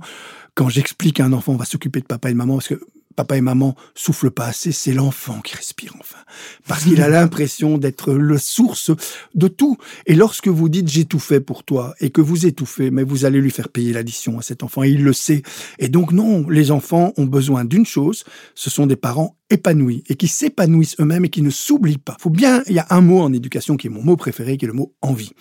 quand 0.55 0.69
j'explique 0.69 1.19
à 1.19 1.25
un 1.25 1.33
enfant 1.33 1.57
va 1.57 1.65
s'occuper 1.65 2.01
de 2.01 2.07
papa 2.07 2.31
et 2.31 2.33
de 2.33 2.39
maman 2.39 2.55
parce 2.55 2.69
que 2.69 2.81
papa 3.15 3.37
et 3.37 3.41
maman 3.41 3.75
soufflent 3.95 4.31
pas 4.31 4.47
assez, 4.47 4.73
c'est 4.73 4.93
l'enfant 4.93 5.41
qui 5.41 5.57
respire 5.57 5.95
enfin. 6.01 6.19
Parce 6.67 6.85
qu'il 6.85 7.01
a 7.03 7.09
l'impression 7.15 7.79
d'être 7.79 8.13
la 8.13 8.39
source 8.39 8.91
de 9.35 9.49
tout. 9.49 9.77
Et 10.07 10.15
lorsque 10.15 10.49
vous 10.49 10.69
dites 10.69 10.89
j'ai 10.89 11.05
tout 11.05 11.19
fait 11.19 11.41
pour 11.41 11.65
toi 11.65 11.95
et 12.01 12.11
que 12.11 12.21
vous 12.21 12.47
étouffez, 12.47 12.91
mais 12.91 13.05
vous 13.05 13.25
allez 13.25 13.41
lui 13.41 13.51
faire 13.51 13.69
payer 13.69 13.93
l'addition 13.93 14.39
à 14.39 14.43
cet 14.43 14.63
enfant 14.63 14.83
et 14.83 14.91
il 14.91 15.05
le 15.05 15.13
sait. 15.13 15.43
Et 15.79 15.89
donc 15.89 16.13
non, 16.13 16.49
les 16.49 16.71
enfants 16.71 17.13
ont 17.17 17.27
besoin 17.27 17.65
d'une 17.65 17.87
chose, 17.87 18.25
ce 18.55 18.71
sont 18.71 18.87
des 18.87 18.97
parents 18.97 19.37
épanouis 19.51 20.03
et 20.09 20.17
qui 20.17 20.29
s'épanouissent 20.29 20.97
eux-mêmes 21.01 21.25
et 21.25 21.29
qui 21.29 21.43
ne 21.43 21.51
s'oublient 21.51 21.99
pas. 21.99 22.17
Faut 22.19 22.31
bien, 22.31 22.63
il 22.67 22.75
y 22.75 22.79
a 22.79 22.87
un 22.91 23.01
mot 23.01 23.21
en 23.21 23.33
éducation 23.33 23.77
qui 23.77 23.87
est 23.87 23.91
mon 23.91 24.03
mot 24.03 24.17
préféré, 24.17 24.57
qui 24.57 24.65
est 24.65 24.69
le 24.69 24.75
mot 24.75 24.95
envie. 25.03 25.33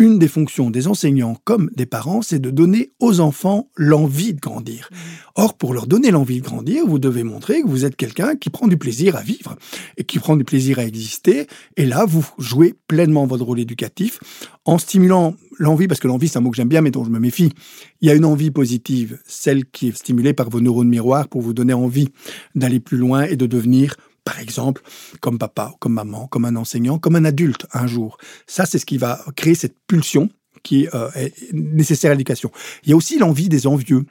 Une 0.00 0.18
des 0.18 0.28
fonctions 0.28 0.70
des 0.70 0.88
enseignants 0.88 1.36
comme 1.44 1.68
des 1.76 1.84
parents, 1.84 2.22
c'est 2.22 2.38
de 2.38 2.48
donner 2.48 2.90
aux 3.00 3.20
enfants 3.20 3.68
l'envie 3.76 4.32
de 4.32 4.40
grandir. 4.40 4.88
Mmh. 4.90 4.96
Or, 5.34 5.58
pour 5.58 5.74
leur 5.74 5.86
donner 5.86 6.10
l'envie 6.10 6.40
de 6.40 6.46
grandir, 6.46 6.86
vous 6.86 6.98
devez 6.98 7.22
montrer 7.22 7.60
que 7.60 7.68
vous 7.68 7.84
êtes 7.84 7.96
quelqu'un 7.96 8.34
qui 8.34 8.48
prend 8.48 8.66
du 8.66 8.78
plaisir 8.78 9.14
à 9.14 9.20
vivre 9.20 9.56
et 9.98 10.04
qui 10.04 10.18
prend 10.18 10.38
du 10.38 10.44
plaisir 10.44 10.78
à 10.78 10.86
exister. 10.86 11.46
Et 11.76 11.84
là, 11.84 12.06
vous 12.06 12.26
jouez 12.38 12.74
pleinement 12.88 13.26
votre 13.26 13.44
rôle 13.44 13.60
éducatif 13.60 14.20
en 14.64 14.78
stimulant 14.78 15.34
l'envie, 15.58 15.86
parce 15.86 16.00
que 16.00 16.08
l'envie, 16.08 16.28
c'est 16.28 16.38
un 16.38 16.40
mot 16.40 16.50
que 16.50 16.56
j'aime 16.56 16.68
bien, 16.68 16.80
mais 16.80 16.90
dont 16.90 17.04
je 17.04 17.10
me 17.10 17.18
méfie. 17.18 17.52
Il 18.00 18.08
y 18.08 18.10
a 18.10 18.14
une 18.14 18.24
envie 18.24 18.50
positive, 18.50 19.18
celle 19.26 19.66
qui 19.66 19.88
est 19.88 19.96
stimulée 19.96 20.32
par 20.32 20.48
vos 20.48 20.62
neurones 20.62 20.88
miroirs 20.88 21.28
pour 21.28 21.42
vous 21.42 21.52
donner 21.52 21.74
envie 21.74 22.08
d'aller 22.54 22.80
plus 22.80 22.96
loin 22.96 23.24
et 23.24 23.36
de 23.36 23.44
devenir 23.44 23.96
par 24.24 24.40
exemple, 24.40 24.82
comme 25.20 25.38
papa, 25.38 25.74
comme 25.78 25.94
maman, 25.94 26.26
comme 26.26 26.44
un 26.44 26.56
enseignant, 26.56 26.98
comme 26.98 27.16
un 27.16 27.24
adulte 27.24 27.66
un 27.72 27.86
jour. 27.86 28.18
Ça, 28.46 28.66
c'est 28.66 28.78
ce 28.78 28.86
qui 28.86 28.98
va 28.98 29.24
créer 29.36 29.54
cette 29.54 29.76
pulsion 29.86 30.28
qui 30.62 30.88
euh, 30.94 31.08
est 31.14 31.52
nécessaire 31.52 32.10
à 32.10 32.14
l'éducation. 32.14 32.50
Il 32.84 32.90
y 32.90 32.92
a 32.92 32.96
aussi 32.96 33.18
l'envie 33.18 33.48
des 33.48 33.66
envieux. 33.66 34.04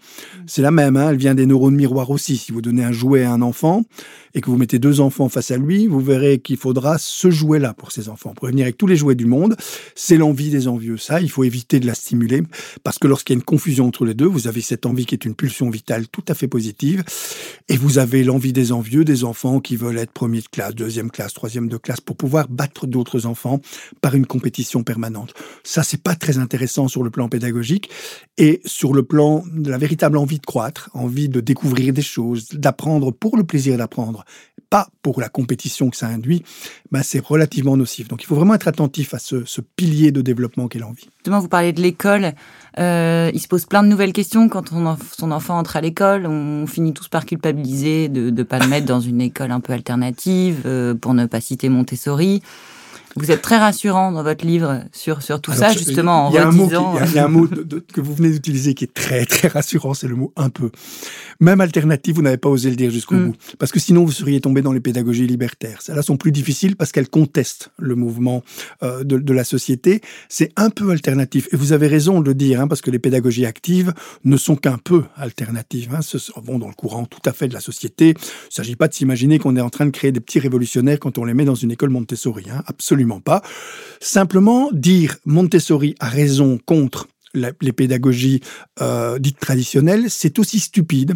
C'est 0.47 0.61
la 0.61 0.71
même, 0.71 0.97
hein, 0.97 1.09
elle 1.11 1.17
vient 1.17 1.35
des 1.35 1.45
neurones 1.45 1.75
miroirs 1.75 2.09
aussi. 2.09 2.37
Si 2.37 2.51
vous 2.51 2.61
donnez 2.61 2.83
un 2.83 2.91
jouet 2.91 3.23
à 3.23 3.31
un 3.31 3.41
enfant 3.41 3.83
et 4.33 4.41
que 4.41 4.49
vous 4.49 4.57
mettez 4.57 4.79
deux 4.79 4.99
enfants 4.99 5.29
face 5.29 5.51
à 5.51 5.57
lui, 5.57 5.87
vous 5.87 5.99
verrez 5.99 6.39
qu'il 6.39 6.57
faudra 6.57 6.97
ce 6.97 7.29
jouet-là 7.31 7.73
pour 7.73 7.91
ces 7.91 8.09
enfants. 8.09 8.33
Pour 8.33 8.47
venir 8.47 8.63
avec 8.63 8.77
tous 8.77 8.87
les 8.87 8.95
jouets 8.95 9.15
du 9.15 9.25
monde, 9.25 9.55
c'est 9.95 10.17
l'envie 10.17 10.49
des 10.49 10.67
envieux. 10.67 10.97
Ça, 10.97 11.21
il 11.21 11.29
faut 11.29 11.43
éviter 11.43 11.79
de 11.79 11.87
la 11.87 11.95
stimuler 11.95 12.43
parce 12.83 12.99
que 12.99 13.07
lorsqu'il 13.07 13.35
y 13.35 13.37
a 13.37 13.39
une 13.39 13.45
confusion 13.45 13.87
entre 13.87 14.05
les 14.05 14.13
deux, 14.13 14.25
vous 14.25 14.47
avez 14.47 14.61
cette 14.61 14.85
envie 14.85 15.05
qui 15.05 15.15
est 15.15 15.25
une 15.25 15.35
pulsion 15.35 15.69
vitale 15.69 16.07
tout 16.07 16.23
à 16.27 16.33
fait 16.33 16.47
positive 16.47 17.03
et 17.67 17.77
vous 17.77 17.97
avez 17.97 18.23
l'envie 18.23 18.53
des 18.53 18.71
envieux, 18.71 19.05
des 19.05 19.23
enfants 19.23 19.59
qui 19.59 19.75
veulent 19.75 19.97
être 19.97 20.11
premier 20.11 20.41
de 20.41 20.47
classe, 20.47 20.75
deuxième 20.75 21.11
classe, 21.11 21.33
troisième 21.33 21.67
de 21.67 21.77
classe 21.77 22.01
pour 22.01 22.15
pouvoir 22.15 22.47
battre 22.49 22.87
d'autres 22.87 23.25
enfants 23.25 23.61
par 24.01 24.15
une 24.15 24.25
compétition 24.25 24.83
permanente. 24.83 25.33
Ça, 25.63 25.83
c'est 25.83 26.01
pas 26.01 26.15
très 26.15 26.38
intéressant 26.39 26.87
sur 26.87 27.03
le 27.03 27.09
plan 27.09 27.29
pédagogique 27.29 27.89
et 28.37 28.61
sur 28.65 28.93
le 28.93 29.03
plan 29.03 29.43
de 29.51 29.69
la 29.69 29.77
véritable 29.77 30.17
envie 30.17 30.39
de 30.39 30.45
croître, 30.45 30.89
envie 30.93 31.29
de 31.29 31.41
découvrir 31.41 31.93
des 31.93 32.01
choses, 32.01 32.49
d'apprendre 32.49 33.11
pour 33.11 33.37
le 33.37 33.43
plaisir 33.43 33.77
d'apprendre, 33.77 34.25
pas 34.69 34.89
pour 35.01 35.19
la 35.19 35.29
compétition 35.29 35.89
que 35.89 35.97
ça 35.97 36.07
induit, 36.07 36.43
ben 36.91 37.01
c'est 37.03 37.23
relativement 37.23 37.75
nocif. 37.75 38.07
Donc 38.07 38.23
il 38.23 38.25
faut 38.25 38.35
vraiment 38.35 38.53
être 38.53 38.67
attentif 38.67 39.13
à 39.13 39.19
ce, 39.19 39.61
pilier 39.75 40.11
de 40.11 40.21
développement 40.21 40.67
qu'est 40.67 40.79
l'envie. 40.79 41.09
Justement, 41.17 41.39
vous 41.39 41.47
parlez 41.47 41.73
de 41.73 41.81
l'école. 41.81 42.33
Euh, 42.77 43.31
il 43.33 43.39
se 43.39 43.47
pose 43.47 43.65
plein 43.65 43.83
de 43.83 43.87
nouvelles 43.87 44.13
questions 44.13 44.47
quand 44.47 44.71
on, 44.71 44.97
son 45.17 45.31
enfant 45.31 45.57
entre 45.57 45.75
à 45.75 45.81
l'école. 45.81 46.25
On 46.25 46.67
finit 46.67 46.93
tous 46.93 47.07
par 47.07 47.25
culpabiliser 47.25 48.09
de 48.09 48.29
ne 48.29 48.43
pas 48.43 48.59
le 48.59 48.67
mettre 48.67 48.85
dans 48.85 49.01
une 49.01 49.21
école 49.21 49.51
un 49.51 49.59
peu 49.59 49.73
alternative, 49.73 50.61
euh, 50.65 50.93
pour 50.93 51.13
ne 51.13 51.25
pas 51.25 51.41
citer 51.41 51.69
Montessori. 51.69 52.41
Vous 53.15 53.31
êtes 53.31 53.41
très 53.41 53.57
rassurant 53.57 54.11
dans 54.11 54.23
votre 54.23 54.45
livre 54.45 54.83
sur, 54.93 55.21
sur 55.21 55.41
tout 55.41 55.51
ça, 55.51 55.71
justement, 55.71 56.27
en 56.27 56.29
redisant... 56.29 56.95
Il 57.05 57.13
y 57.13 57.19
a 57.19 57.25
un 57.25 57.27
mot 57.27 57.47
que 57.93 58.01
vous 58.01 58.13
venez 58.13 58.29
d'utiliser 58.29 58.73
qui 58.73 58.85
est 58.85 58.93
très, 58.93 59.25
très 59.25 59.47
rassurant, 59.47 59.93
c'est 59.93 60.07
le 60.07 60.15
mot 60.15 60.31
«un 60.35 60.49
peu». 60.49 60.69
Même 61.39 61.61
alternative, 61.61 62.15
vous 62.15 62.21
n'avez 62.21 62.37
pas 62.37 62.49
osé 62.49 62.69
le 62.69 62.75
dire 62.75 62.91
jusqu'au 62.91 63.15
mm. 63.15 63.25
bout. 63.27 63.35
Parce 63.57 63.71
que 63.71 63.79
sinon, 63.79 64.05
vous 64.05 64.11
seriez 64.11 64.41
tombé 64.41 64.61
dans 64.61 64.73
les 64.73 64.81
pédagogies 64.81 65.25
libertaires. 65.25 65.81
Celles-là 65.81 66.01
sont 66.01 66.17
plus 66.17 66.31
difficiles 66.31 66.75
parce 66.75 66.91
qu'elles 66.91 67.09
contestent 67.09 67.71
le 67.77 67.95
mouvement 67.95 68.43
euh, 68.83 69.03
de, 69.03 69.17
de, 69.17 69.33
la 69.33 69.45
société. 69.45 70.01
C'est 70.27 70.51
un 70.57 70.69
peu 70.69 70.91
alternatif. 70.91 71.47
Et 71.53 71.55
vous 71.55 71.71
avez 71.71 71.87
raison 71.87 72.19
de 72.19 72.25
le 72.25 72.35
dire, 72.35 72.61
hein, 72.61 72.67
parce 72.67 72.81
que 72.81 72.91
les 72.91 72.99
pédagogies 72.99 73.45
actives 73.45 73.93
ne 74.25 74.35
sont 74.35 74.57
qu'un 74.57 74.77
peu 74.77 75.03
alternatives. 75.15 75.95
Hein, 75.95 76.01
ce 76.01 76.17
vont 76.41 76.59
dans 76.59 76.67
le 76.67 76.73
courant 76.73 77.05
tout 77.05 77.21
à 77.25 77.33
fait 77.33 77.47
de 77.47 77.53
la 77.53 77.59
société. 77.59 78.09
Il 78.09 78.13
ne 78.13 78.51
s'agit 78.51 78.75
pas 78.75 78.87
de 78.87 78.93
s'imaginer 78.93 79.39
qu'on 79.39 79.55
est 79.55 79.61
en 79.61 79.69
train 79.69 79.85
de 79.85 79.91
créer 79.91 80.11
des 80.11 80.19
petits 80.19 80.39
révolutionnaires 80.39 80.99
quand 80.99 81.17
on 81.17 81.25
les 81.25 81.33
met 81.33 81.45
dans 81.45 81.55
une 81.55 81.71
école 81.71 81.89
Montessori. 81.89 82.45
Hein, 82.51 82.63
absolument 82.67 82.98
pas. 83.19 83.41
Simplement 83.99 84.69
dire 84.71 85.17
Montessori 85.25 85.95
a 85.99 86.09
raison 86.09 86.59
contre 86.65 87.07
les 87.33 87.73
pédagogies 87.73 88.41
euh, 88.81 89.19
dites 89.19 89.39
traditionnelles, 89.39 90.09
c'est 90.09 90.39
aussi 90.39 90.59
stupide 90.59 91.13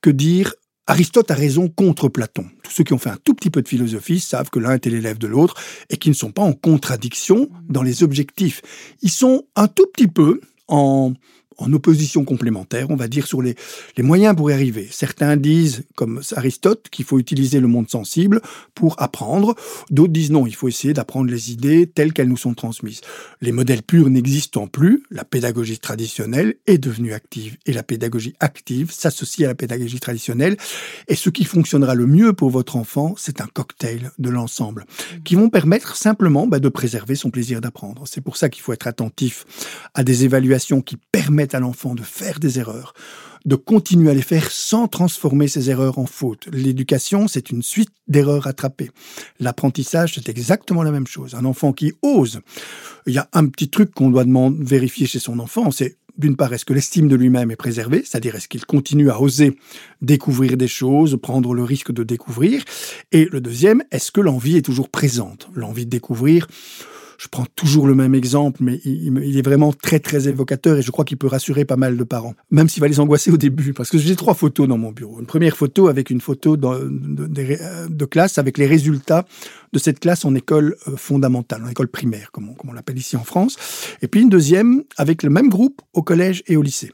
que 0.00 0.10
dire 0.10 0.54
Aristote 0.86 1.30
a 1.32 1.34
raison 1.34 1.68
contre 1.68 2.08
Platon. 2.08 2.46
Tous 2.62 2.70
ceux 2.70 2.84
qui 2.84 2.92
ont 2.92 2.98
fait 2.98 3.10
un 3.10 3.18
tout 3.24 3.34
petit 3.34 3.50
peu 3.50 3.60
de 3.62 3.68
philosophie 3.68 4.20
savent 4.20 4.50
que 4.50 4.60
l'un 4.60 4.74
était 4.74 4.90
l'élève 4.90 5.18
de 5.18 5.26
l'autre 5.26 5.54
et 5.90 5.96
qu'ils 5.96 6.12
ne 6.12 6.16
sont 6.16 6.30
pas 6.30 6.42
en 6.42 6.52
contradiction 6.52 7.48
dans 7.68 7.82
les 7.82 8.04
objectifs. 8.04 8.62
Ils 9.02 9.10
sont 9.10 9.46
un 9.56 9.66
tout 9.66 9.86
petit 9.92 10.06
peu 10.06 10.40
en 10.68 11.12
en 11.58 11.72
opposition 11.72 12.24
complémentaire, 12.24 12.90
on 12.90 12.96
va 12.96 13.08
dire, 13.08 13.26
sur 13.26 13.42
les, 13.42 13.54
les 13.96 14.02
moyens 14.02 14.36
pour 14.36 14.50
y 14.50 14.54
arriver. 14.54 14.88
Certains 14.90 15.36
disent, 15.36 15.84
comme 15.94 16.20
Aristote, 16.34 16.88
qu'il 16.90 17.04
faut 17.04 17.18
utiliser 17.18 17.60
le 17.60 17.68
monde 17.68 17.88
sensible 17.88 18.40
pour 18.74 19.00
apprendre. 19.00 19.54
D'autres 19.90 20.12
disent 20.12 20.30
non, 20.30 20.46
il 20.46 20.54
faut 20.54 20.68
essayer 20.68 20.94
d'apprendre 20.94 21.30
les 21.30 21.52
idées 21.52 21.86
telles 21.86 22.12
qu'elles 22.12 22.28
nous 22.28 22.36
sont 22.36 22.54
transmises. 22.54 23.00
Les 23.40 23.52
modèles 23.52 23.82
purs 23.82 24.10
n'existant 24.10 24.66
plus, 24.66 25.02
la 25.10 25.24
pédagogie 25.24 25.78
traditionnelle 25.78 26.56
est 26.66 26.78
devenue 26.78 27.12
active 27.12 27.56
et 27.66 27.72
la 27.72 27.82
pédagogie 27.82 28.34
active 28.40 28.90
s'associe 28.90 29.46
à 29.46 29.50
la 29.50 29.54
pédagogie 29.54 30.00
traditionnelle. 30.00 30.56
Et 31.08 31.14
ce 31.14 31.30
qui 31.30 31.44
fonctionnera 31.44 31.94
le 31.94 32.06
mieux 32.06 32.32
pour 32.32 32.50
votre 32.50 32.76
enfant, 32.76 33.14
c'est 33.16 33.40
un 33.40 33.46
cocktail 33.46 34.10
de 34.18 34.30
l'ensemble 34.30 34.84
qui 35.24 35.34
vont 35.34 35.48
permettre 35.48 35.96
simplement 35.96 36.46
bah, 36.46 36.58
de 36.58 36.68
préserver 36.68 37.14
son 37.14 37.30
plaisir 37.30 37.60
d'apprendre. 37.60 38.04
C'est 38.06 38.20
pour 38.20 38.36
ça 38.36 38.48
qu'il 38.48 38.62
faut 38.62 38.72
être 38.72 38.86
attentif 38.86 39.46
à 39.94 40.04
des 40.04 40.24
évaluations 40.24 40.80
qui 40.80 40.96
permettent 41.12 41.45
à 41.54 41.60
l'enfant 41.60 41.94
de 41.94 42.02
faire 42.02 42.40
des 42.40 42.58
erreurs, 42.58 42.94
de 43.44 43.56
continuer 43.56 44.10
à 44.10 44.14
les 44.14 44.22
faire 44.22 44.50
sans 44.50 44.88
transformer 44.88 45.48
ces 45.48 45.70
erreurs 45.70 45.98
en 45.98 46.06
fautes. 46.06 46.48
L'éducation, 46.52 47.28
c'est 47.28 47.50
une 47.50 47.62
suite 47.62 47.90
d'erreurs 48.08 48.42
rattrapées. 48.42 48.90
L'apprentissage, 49.38 50.14
c'est 50.14 50.28
exactement 50.28 50.82
la 50.82 50.90
même 50.90 51.06
chose. 51.06 51.34
Un 51.34 51.44
enfant 51.44 51.72
qui 51.72 51.92
ose, 52.02 52.40
il 53.06 53.14
y 53.14 53.18
a 53.18 53.28
un 53.32 53.46
petit 53.46 53.68
truc 53.68 53.92
qu'on 53.92 54.10
doit 54.10 54.24
demander, 54.24 54.56
vérifier 54.64 55.06
chez 55.06 55.20
son 55.20 55.38
enfant, 55.38 55.70
c'est 55.70 55.96
d'une 56.18 56.36
part, 56.36 56.52
est-ce 56.52 56.64
que 56.64 56.72
l'estime 56.72 57.08
de 57.08 57.16
lui-même 57.16 57.50
est 57.50 57.56
préservée, 57.56 58.02
c'est-à-dire 58.04 58.36
est-ce 58.36 58.48
qu'il 58.48 58.64
continue 58.64 59.10
à 59.10 59.20
oser 59.20 59.58
découvrir 60.00 60.56
des 60.56 60.68
choses, 60.68 61.18
prendre 61.20 61.52
le 61.54 61.62
risque 61.62 61.92
de 61.92 62.04
découvrir, 62.04 62.64
et 63.12 63.26
le 63.26 63.40
deuxième, 63.40 63.82
est-ce 63.90 64.10
que 64.10 64.20
l'envie 64.20 64.56
est 64.56 64.62
toujours 64.62 64.88
présente, 64.88 65.48
l'envie 65.54 65.84
de 65.84 65.90
découvrir, 65.90 66.46
je 67.18 67.28
prends 67.28 67.46
toujours 67.54 67.86
le 67.86 67.94
même 67.94 68.14
exemple, 68.14 68.62
mais 68.62 68.80
il, 68.84 69.36
est 69.38 69.42
vraiment 69.42 69.72
très 69.72 70.00
très 70.00 70.28
évocateur 70.28 70.78
et 70.78 70.82
je 70.82 70.90
crois 70.90 71.04
qu'il 71.04 71.16
peut 71.16 71.26
rassurer 71.26 71.64
pas 71.64 71.76
mal 71.76 71.96
de 71.96 72.04
parents, 72.04 72.34
même 72.50 72.68
s'il 72.68 72.80
va 72.80 72.88
les 72.88 73.00
angoisser 73.00 73.30
au 73.30 73.36
début, 73.36 73.72
parce 73.72 73.90
que 73.90 73.98
j'ai 73.98 74.16
trois 74.16 74.34
photos 74.34 74.68
dans 74.68 74.78
mon 74.78 74.92
bureau. 74.92 75.20
Une 75.20 75.26
première 75.26 75.56
photo 75.56 75.88
avec 75.88 76.10
une 76.10 76.20
photo 76.20 76.56
de, 76.56 77.88
de, 77.88 78.04
classe 78.04 78.38
avec 78.38 78.58
les 78.58 78.66
résultats 78.66 79.24
de 79.72 79.78
cette 79.78 80.00
classe 80.00 80.24
en 80.24 80.34
école 80.34 80.76
euh, 80.88 80.96
fondamentale, 80.96 81.64
en 81.64 81.68
école 81.68 81.88
primaire, 81.88 82.30
comme 82.32 82.54
on 82.64 82.72
l'appelle 82.72 82.98
ici 82.98 83.16
en 83.16 83.24
France. 83.24 83.56
Et 84.02 84.08
puis 84.08 84.22
une 84.22 84.28
deuxième 84.28 84.84
avec 84.96 85.22
le 85.22 85.30
même 85.30 85.48
groupe 85.48 85.82
au 85.92 86.02
collège 86.02 86.42
et 86.46 86.56
au 86.56 86.62
lycée 86.62 86.92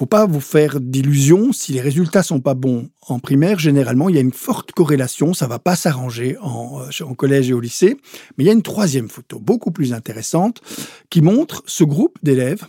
faut 0.00 0.06
pas 0.06 0.24
vous 0.24 0.40
faire 0.40 0.80
d'illusions. 0.80 1.52
Si 1.52 1.74
les 1.74 1.82
résultats 1.82 2.22
sont 2.22 2.40
pas 2.40 2.54
bons 2.54 2.88
en 3.02 3.18
primaire, 3.18 3.58
généralement, 3.58 4.08
il 4.08 4.14
y 4.14 4.18
a 4.18 4.22
une 4.22 4.32
forte 4.32 4.72
corrélation. 4.72 5.34
Ça 5.34 5.46
va 5.46 5.58
pas 5.58 5.76
s'arranger 5.76 6.38
en, 6.40 6.80
euh, 6.80 7.04
en, 7.04 7.12
collège 7.12 7.50
et 7.50 7.52
au 7.52 7.60
lycée. 7.60 7.98
Mais 8.38 8.44
il 8.44 8.46
y 8.46 8.50
a 8.50 8.54
une 8.54 8.62
troisième 8.62 9.10
photo, 9.10 9.38
beaucoup 9.38 9.72
plus 9.72 9.92
intéressante, 9.92 10.62
qui 11.10 11.20
montre 11.20 11.62
ce 11.66 11.84
groupe 11.84 12.16
d'élèves 12.22 12.64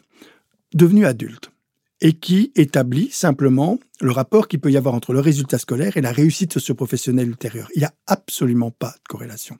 devenus 0.73 1.05
adultes 1.05 1.51
et 2.01 2.13
qui 2.13 2.51
établit 2.55 3.09
simplement 3.11 3.79
le 4.01 4.11
rapport 4.11 4.47
qu'il 4.47 4.59
peut 4.59 4.71
y 4.71 4.77
avoir 4.77 4.95
entre 4.95 5.13
le 5.13 5.19
résultat 5.19 5.59
scolaire 5.59 5.95
et 5.97 6.01
la 6.01 6.11
réussite 6.11 6.53
socio-professionnelle 6.53 7.29
ultérieure. 7.29 7.69
Il 7.75 7.79
n'y 7.79 7.85
a 7.85 7.93
absolument 8.07 8.71
pas 8.71 8.89
de 8.89 9.07
corrélation. 9.07 9.57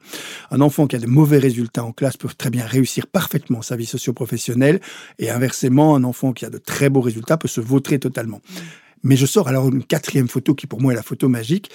Un 0.50 0.62
enfant 0.62 0.88
qui 0.88 0.96
a 0.96 1.00
de 1.00 1.06
mauvais 1.06 1.38
résultats 1.38 1.84
en 1.84 1.92
classe 1.92 2.18
peut 2.18 2.30
très 2.36 2.50
bien 2.50 2.66
réussir 2.66 3.06
parfaitement 3.06 3.62
sa 3.62 3.76
vie 3.76 3.86
socio-professionnelle 3.86 4.82
et 5.20 5.30
inversement, 5.30 5.96
un 5.96 6.04
enfant 6.04 6.34
qui 6.34 6.46
a 6.46 6.50
de 6.50 6.58
très 6.58 6.90
beaux 6.90 7.02
résultats 7.02 7.38
peut 7.38 7.48
se 7.48 7.62
vautrer 7.62 8.00
totalement. 8.00 8.42
Mais 9.04 9.16
je 9.16 9.26
sors 9.26 9.48
alors 9.48 9.68
une 9.68 9.84
quatrième 9.84 10.28
photo 10.28 10.56
qui 10.56 10.68
pour 10.68 10.82
moi 10.82 10.94
est 10.94 10.96
la 10.96 11.04
photo 11.04 11.30
magique, 11.30 11.70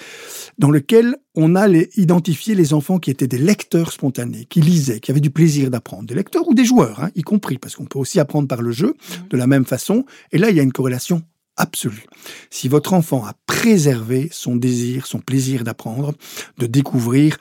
dans 0.57 0.71
lequel 0.71 1.15
on 1.35 1.55
a 1.55 1.67
les, 1.67 1.89
identifié 1.97 2.55
les 2.55 2.73
enfants 2.73 2.99
qui 2.99 3.11
étaient 3.11 3.27
des 3.27 3.37
lecteurs 3.37 3.91
spontanés, 3.91 4.45
qui 4.45 4.61
lisaient, 4.61 4.99
qui 4.99 5.11
avaient 5.11 5.19
du 5.19 5.29
plaisir 5.29 5.69
d'apprendre, 5.69 6.05
des 6.05 6.15
lecteurs 6.15 6.47
ou 6.47 6.53
des 6.53 6.65
joueurs, 6.65 7.03
hein, 7.03 7.09
y 7.15 7.21
compris, 7.21 7.57
parce 7.57 7.75
qu'on 7.75 7.85
peut 7.85 7.99
aussi 7.99 8.19
apprendre 8.19 8.47
par 8.47 8.61
le 8.61 8.71
jeu 8.71 8.95
mmh. 8.97 9.27
de 9.29 9.37
la 9.37 9.47
même 9.47 9.65
façon. 9.65 10.05
Et 10.31 10.37
là, 10.37 10.49
il 10.49 10.55
y 10.55 10.59
a 10.59 10.63
une 10.63 10.71
corrélation 10.71 11.21
absolue. 11.57 12.05
Si 12.49 12.67
votre 12.67 12.93
enfant 12.93 13.25
a 13.25 13.33
préservé 13.45 14.29
son 14.31 14.55
désir, 14.55 15.07
son 15.07 15.19
plaisir 15.19 15.63
d'apprendre, 15.63 16.13
de 16.57 16.67
découvrir, 16.67 17.37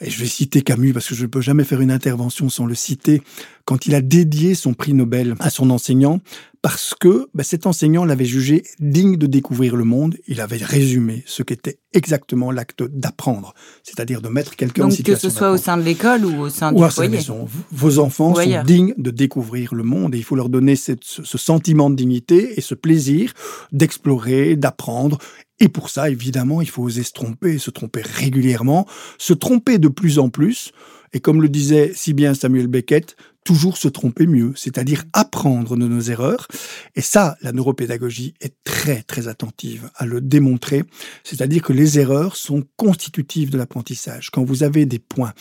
et 0.00 0.10
je 0.10 0.18
vais 0.18 0.26
citer 0.26 0.62
Camus 0.62 0.92
parce 0.92 1.08
que 1.08 1.14
je 1.14 1.22
ne 1.22 1.26
peux 1.26 1.40
jamais 1.40 1.64
faire 1.64 1.80
une 1.80 1.90
intervention 1.90 2.48
sans 2.48 2.66
le 2.66 2.74
citer, 2.74 3.22
quand 3.64 3.86
il 3.86 3.94
a 3.94 4.00
dédié 4.00 4.54
son 4.54 4.74
prix 4.74 4.94
Nobel 4.94 5.34
à 5.40 5.50
son 5.50 5.70
enseignant, 5.70 6.20
parce 6.62 6.94
que 6.98 7.28
ben, 7.34 7.42
cet 7.42 7.66
enseignant 7.66 8.04
l'avait 8.04 8.24
jugé 8.24 8.64
digne 8.80 9.16
de 9.16 9.26
découvrir 9.26 9.76
le 9.76 9.84
monde. 9.84 10.16
Il 10.26 10.40
avait 10.40 10.58
résumé 10.58 11.22
ce 11.26 11.42
qu'était 11.42 11.78
exactement 11.92 12.50
l'acte 12.50 12.82
d'apprendre, 12.82 13.54
c'est-à-dire 13.82 14.20
de 14.20 14.28
mettre 14.28 14.56
quelqu'un 14.56 14.86
en 14.86 14.90
situation. 14.90 15.28
Que 15.28 15.32
ce 15.32 15.38
soit 15.38 15.52
au 15.52 15.56
sein 15.56 15.76
de 15.76 15.82
l'école 15.82 16.24
ou 16.24 16.40
au 16.40 16.50
sein 16.50 16.72
du 16.72 16.82
foyer. 16.90 17.10
Maison. 17.10 17.48
Vos 17.70 17.98
enfants 17.98 18.34
sont 18.34 18.62
dignes 18.64 18.94
de 18.98 19.10
découvrir 19.10 19.74
le 19.74 19.82
monde 19.82 20.14
et 20.14 20.18
il 20.18 20.24
faut 20.24 20.36
leur 20.36 20.48
donner 20.48 20.76
ce 20.76 20.94
sentiment 21.38 21.90
de 21.90 21.96
dignité 21.96 22.58
et 22.58 22.60
ce 22.60 22.74
plaisir 22.74 23.32
d'explorer, 23.72 24.56
d'apprendre 24.56 25.18
et 25.60 25.68
pour 25.68 25.90
ça, 25.90 26.08
évidemment, 26.08 26.62
il 26.62 26.68
faut 26.68 26.82
oser 26.82 27.02
se 27.02 27.12
tromper, 27.12 27.58
se 27.58 27.70
tromper 27.70 28.02
régulièrement, 28.02 28.86
se 29.18 29.34
tromper 29.34 29.78
de 29.78 29.88
plus 29.88 30.18
en 30.18 30.30
plus. 30.30 30.72
Et 31.12 31.20
comme 31.20 31.42
le 31.42 31.48
disait 31.48 31.92
si 31.94 32.14
bien 32.14 32.34
Samuel 32.34 32.68
Beckett, 32.68 33.16
toujours 33.44 33.76
se 33.76 33.88
tromper 33.88 34.26
mieux, 34.26 34.52
c'est-à-dire 34.54 35.04
apprendre 35.12 35.76
de 35.76 35.86
nos 35.86 36.00
erreurs. 36.00 36.46
Et 36.94 37.00
ça, 37.00 37.36
la 37.42 37.52
neuropédagogie 37.52 38.34
est 38.40 38.54
très, 38.64 39.02
très 39.02 39.28
attentive 39.28 39.90
à 39.96 40.06
le 40.06 40.20
démontrer. 40.20 40.84
C'est-à-dire 41.24 41.62
que 41.62 41.72
les 41.72 41.98
erreurs 41.98 42.36
sont 42.36 42.62
constitutives 42.76 43.50
de 43.50 43.58
l'apprentissage. 43.58 44.30
Quand 44.30 44.44
vous 44.44 44.62
avez 44.62 44.86
des 44.86 44.98
points, 44.98 45.32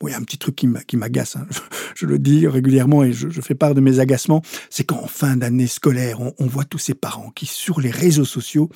bon, 0.00 0.08
il 0.08 0.12
y 0.12 0.14
a 0.14 0.18
un 0.18 0.22
petit 0.22 0.38
truc 0.38 0.56
qui 0.56 0.96
m'agace, 0.96 1.36
hein. 1.36 1.46
je, 1.94 2.06
le 2.06 2.18
dis 2.18 2.46
régulièrement 2.46 3.04
et 3.04 3.12
je, 3.12 3.28
fais 3.40 3.54
part 3.54 3.74
de 3.74 3.80
mes 3.80 3.98
agacements, 3.98 4.42
c'est 4.70 4.84
qu'en 4.84 5.06
fin 5.06 5.36
d'année 5.36 5.66
scolaire, 5.66 6.20
on 6.20 6.46
voit 6.46 6.64
tous 6.64 6.78
ces 6.78 6.94
parents 6.94 7.30
qui, 7.30 7.46
sur 7.46 7.80
les 7.80 7.90
réseaux 7.90 8.24
sociaux, 8.24 8.70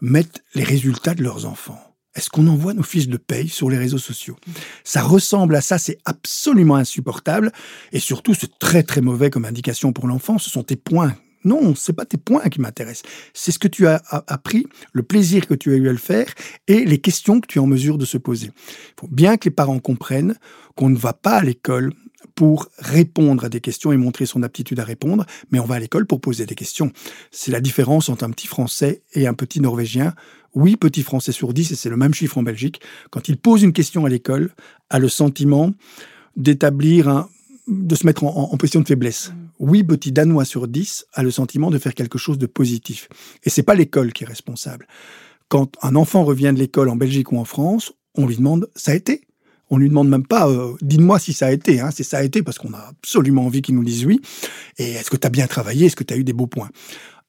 mettent 0.00 0.42
les 0.54 0.64
résultats 0.64 1.14
de 1.14 1.22
leurs 1.22 1.46
enfants. 1.46 1.78
est-ce 2.14 2.28
qu'on 2.28 2.48
envoie 2.48 2.74
nos 2.74 2.82
fiches 2.82 3.08
de 3.08 3.16
paye 3.16 3.48
sur 3.48 3.70
les 3.70 3.78
réseaux 3.78 3.98
sociaux? 3.98 4.36
Ça 4.82 5.02
ressemble 5.02 5.54
à 5.54 5.60
ça, 5.60 5.78
c'est 5.78 5.98
absolument 6.04 6.76
insupportable. 6.76 7.52
Et 7.92 8.00
surtout, 8.00 8.34
c'est 8.34 8.58
très 8.58 8.82
très 8.82 9.00
mauvais 9.00 9.30
comme 9.30 9.44
indication 9.44 9.92
pour 9.92 10.08
l'enfant. 10.08 10.38
Ce 10.38 10.50
sont 10.50 10.64
tes 10.64 10.76
points 10.76 11.14
non, 11.44 11.74
c'est 11.74 11.94
pas 11.94 12.04
tes 12.04 12.18
points 12.18 12.48
qui 12.48 12.60
m'intéressent. 12.60 13.10
C'est 13.32 13.52
ce 13.52 13.58
que 13.58 13.68
tu 13.68 13.86
as 13.86 14.02
appris, 14.26 14.66
le 14.92 15.02
plaisir 15.02 15.46
que 15.46 15.54
tu 15.54 15.72
as 15.72 15.76
eu 15.76 15.88
à 15.88 15.92
le 15.92 15.98
faire 15.98 16.26
et 16.68 16.84
les 16.84 16.98
questions 16.98 17.40
que 17.40 17.46
tu 17.46 17.58
es 17.58 17.62
en 17.62 17.66
mesure 17.66 17.96
de 17.96 18.04
se 18.04 18.18
poser. 18.18 18.48
Il 18.48 19.00
faut 19.00 19.08
bien 19.08 19.36
que 19.36 19.48
les 19.48 19.54
parents 19.54 19.78
comprennent 19.78 20.34
qu'on 20.76 20.90
ne 20.90 20.98
va 20.98 21.14
pas 21.14 21.36
à 21.36 21.42
l'école 21.42 21.94
pour 22.34 22.68
répondre 22.78 23.44
à 23.44 23.48
des 23.48 23.60
questions 23.60 23.92
et 23.92 23.96
montrer 23.96 24.26
son 24.26 24.42
aptitude 24.42 24.80
à 24.80 24.84
répondre, 24.84 25.24
mais 25.50 25.58
on 25.58 25.64
va 25.64 25.76
à 25.76 25.78
l'école 25.78 26.06
pour 26.06 26.20
poser 26.20 26.46
des 26.46 26.54
questions. 26.54 26.92
C'est 27.30 27.50
la 27.50 27.60
différence 27.60 28.08
entre 28.08 28.24
un 28.24 28.30
petit 28.30 28.46
Français 28.46 29.02
et 29.14 29.26
un 29.26 29.34
petit 29.34 29.60
Norvégien. 29.60 30.14
Oui, 30.54 30.76
petit 30.76 31.02
Français 31.02 31.32
sur 31.32 31.52
dix, 31.52 31.70
et 31.72 31.76
c'est 31.76 31.90
le 31.90 31.96
même 31.96 32.14
chiffre 32.14 32.38
en 32.38 32.42
Belgique, 32.42 32.80
quand 33.10 33.28
il 33.28 33.36
pose 33.36 33.62
une 33.62 33.72
question 33.72 34.04
à 34.04 34.08
l'école, 34.08 34.50
a 34.88 34.98
le 34.98 35.08
sentiment 35.08 35.72
d'établir 36.36 37.08
un, 37.08 37.28
de 37.68 37.94
se 37.94 38.04
mettre 38.06 38.24
en, 38.24 38.56
position 38.56 38.80
de 38.80 38.88
faiblesse. 38.88 39.30
Mm. 39.30 39.34
Oui, 39.60 39.84
petit 39.84 40.12
Danois 40.12 40.44
sur 40.44 40.66
10 40.66 41.06
a 41.12 41.22
le 41.22 41.30
sentiment 41.30 41.70
de 41.70 41.78
faire 41.78 41.94
quelque 41.94 42.18
chose 42.18 42.38
de 42.38 42.46
positif. 42.46 43.08
Et 43.44 43.50
c'est 43.50 43.62
pas 43.62 43.74
l'école 43.74 44.12
qui 44.12 44.24
est 44.24 44.26
responsable. 44.26 44.86
Quand 45.48 45.76
un 45.82 45.96
enfant 45.96 46.24
revient 46.24 46.52
de 46.54 46.58
l'école 46.58 46.88
en 46.88 46.96
Belgique 46.96 47.32
ou 47.32 47.38
en 47.38 47.44
France, 47.44 47.92
on 48.14 48.26
lui 48.26 48.36
demande 48.36 48.68
ça 48.74 48.92
a 48.92 48.94
été? 48.94 49.22
On 49.70 49.78
lui 49.78 49.88
demande 49.88 50.08
même 50.08 50.26
pas 50.26 50.48
euh, 50.48 50.74
dis-moi 50.82 51.18
si 51.18 51.32
ça 51.32 51.46
a 51.46 51.52
été. 51.52 51.80
Hein. 51.80 51.90
C'est 51.94 52.02
ça 52.02 52.18
a 52.18 52.22
été 52.22 52.42
parce 52.42 52.58
qu'on 52.58 52.72
a 52.74 52.88
absolument 52.90 53.46
envie 53.46 53.62
qu'il 53.62 53.74
nous 53.74 53.84
dise 53.84 54.04
oui. 54.04 54.20
Et 54.78 54.92
est-ce 54.92 55.10
que 55.10 55.16
tu 55.16 55.26
as 55.26 55.30
bien 55.30 55.46
travaillé? 55.46 55.86
Est-ce 55.86 55.96
que 55.96 56.04
tu 56.04 56.14
as 56.14 56.16
eu 56.16 56.24
des 56.24 56.32
beaux 56.32 56.46
points? 56.46 56.70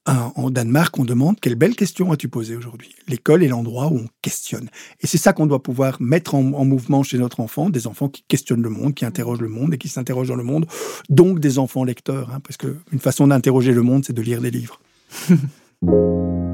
En 0.07 0.49
Danemark, 0.49 0.97
on 0.97 1.05
demande 1.05 1.39
quelle 1.39 1.53
belle 1.53 1.75
question 1.75 2.11
as-tu 2.11 2.27
posée 2.27 2.55
aujourd'hui? 2.55 2.95
L'école 3.07 3.43
est 3.43 3.47
l'endroit 3.47 3.87
où 3.87 3.97
on 3.97 4.07
questionne. 4.23 4.67
Et 4.99 5.05
c'est 5.05 5.19
ça 5.19 5.31
qu'on 5.31 5.45
doit 5.45 5.61
pouvoir 5.61 6.01
mettre 6.01 6.33
en, 6.33 6.41
mouvement 6.41 7.03
chez 7.03 7.19
notre 7.19 7.39
enfant, 7.39 7.69
des 7.69 7.85
enfants 7.85 8.09
qui 8.09 8.23
questionnent 8.27 8.63
le 8.63 8.71
monde, 8.71 8.95
qui 8.95 9.05
interrogent 9.05 9.41
le 9.41 9.47
monde 9.47 9.75
et 9.75 9.77
qui 9.77 9.89
s'interrogent 9.89 10.29
dans 10.29 10.35
le 10.35 10.43
monde. 10.43 10.65
Donc 11.09 11.39
des 11.39 11.59
enfants 11.59 11.83
lecteurs, 11.83 12.31
hein, 12.33 12.39
parce 12.39 12.57
qu'une 12.57 12.99
façon 12.99 13.27
d'interroger 13.27 13.73
le 13.73 13.83
monde, 13.83 14.03
c'est 14.03 14.13
de 14.13 14.23
lire 14.23 14.41
des 14.41 14.49
livres. 14.49 14.81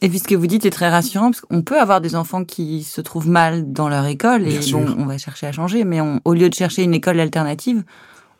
Et 0.00 0.08
puis 0.08 0.18
ce 0.18 0.24
que 0.24 0.34
vous 0.34 0.46
dites 0.46 0.64
est 0.64 0.70
très 0.70 0.88
rassurant 0.88 1.30
parce 1.30 1.40
qu'on 1.40 1.62
peut 1.62 1.80
avoir 1.80 2.00
des 2.00 2.14
enfants 2.14 2.44
qui 2.44 2.84
se 2.84 3.00
trouvent 3.00 3.28
mal 3.28 3.72
dans 3.72 3.88
leur 3.88 4.06
école 4.06 4.46
et 4.46 4.60
bon, 4.70 4.86
on 4.96 5.06
va 5.06 5.18
chercher 5.18 5.46
à 5.48 5.52
changer, 5.52 5.84
mais 5.84 6.00
au 6.24 6.34
lieu 6.34 6.48
de 6.48 6.54
chercher 6.54 6.84
une 6.84 6.94
école 6.94 7.18
alternative, 7.18 7.82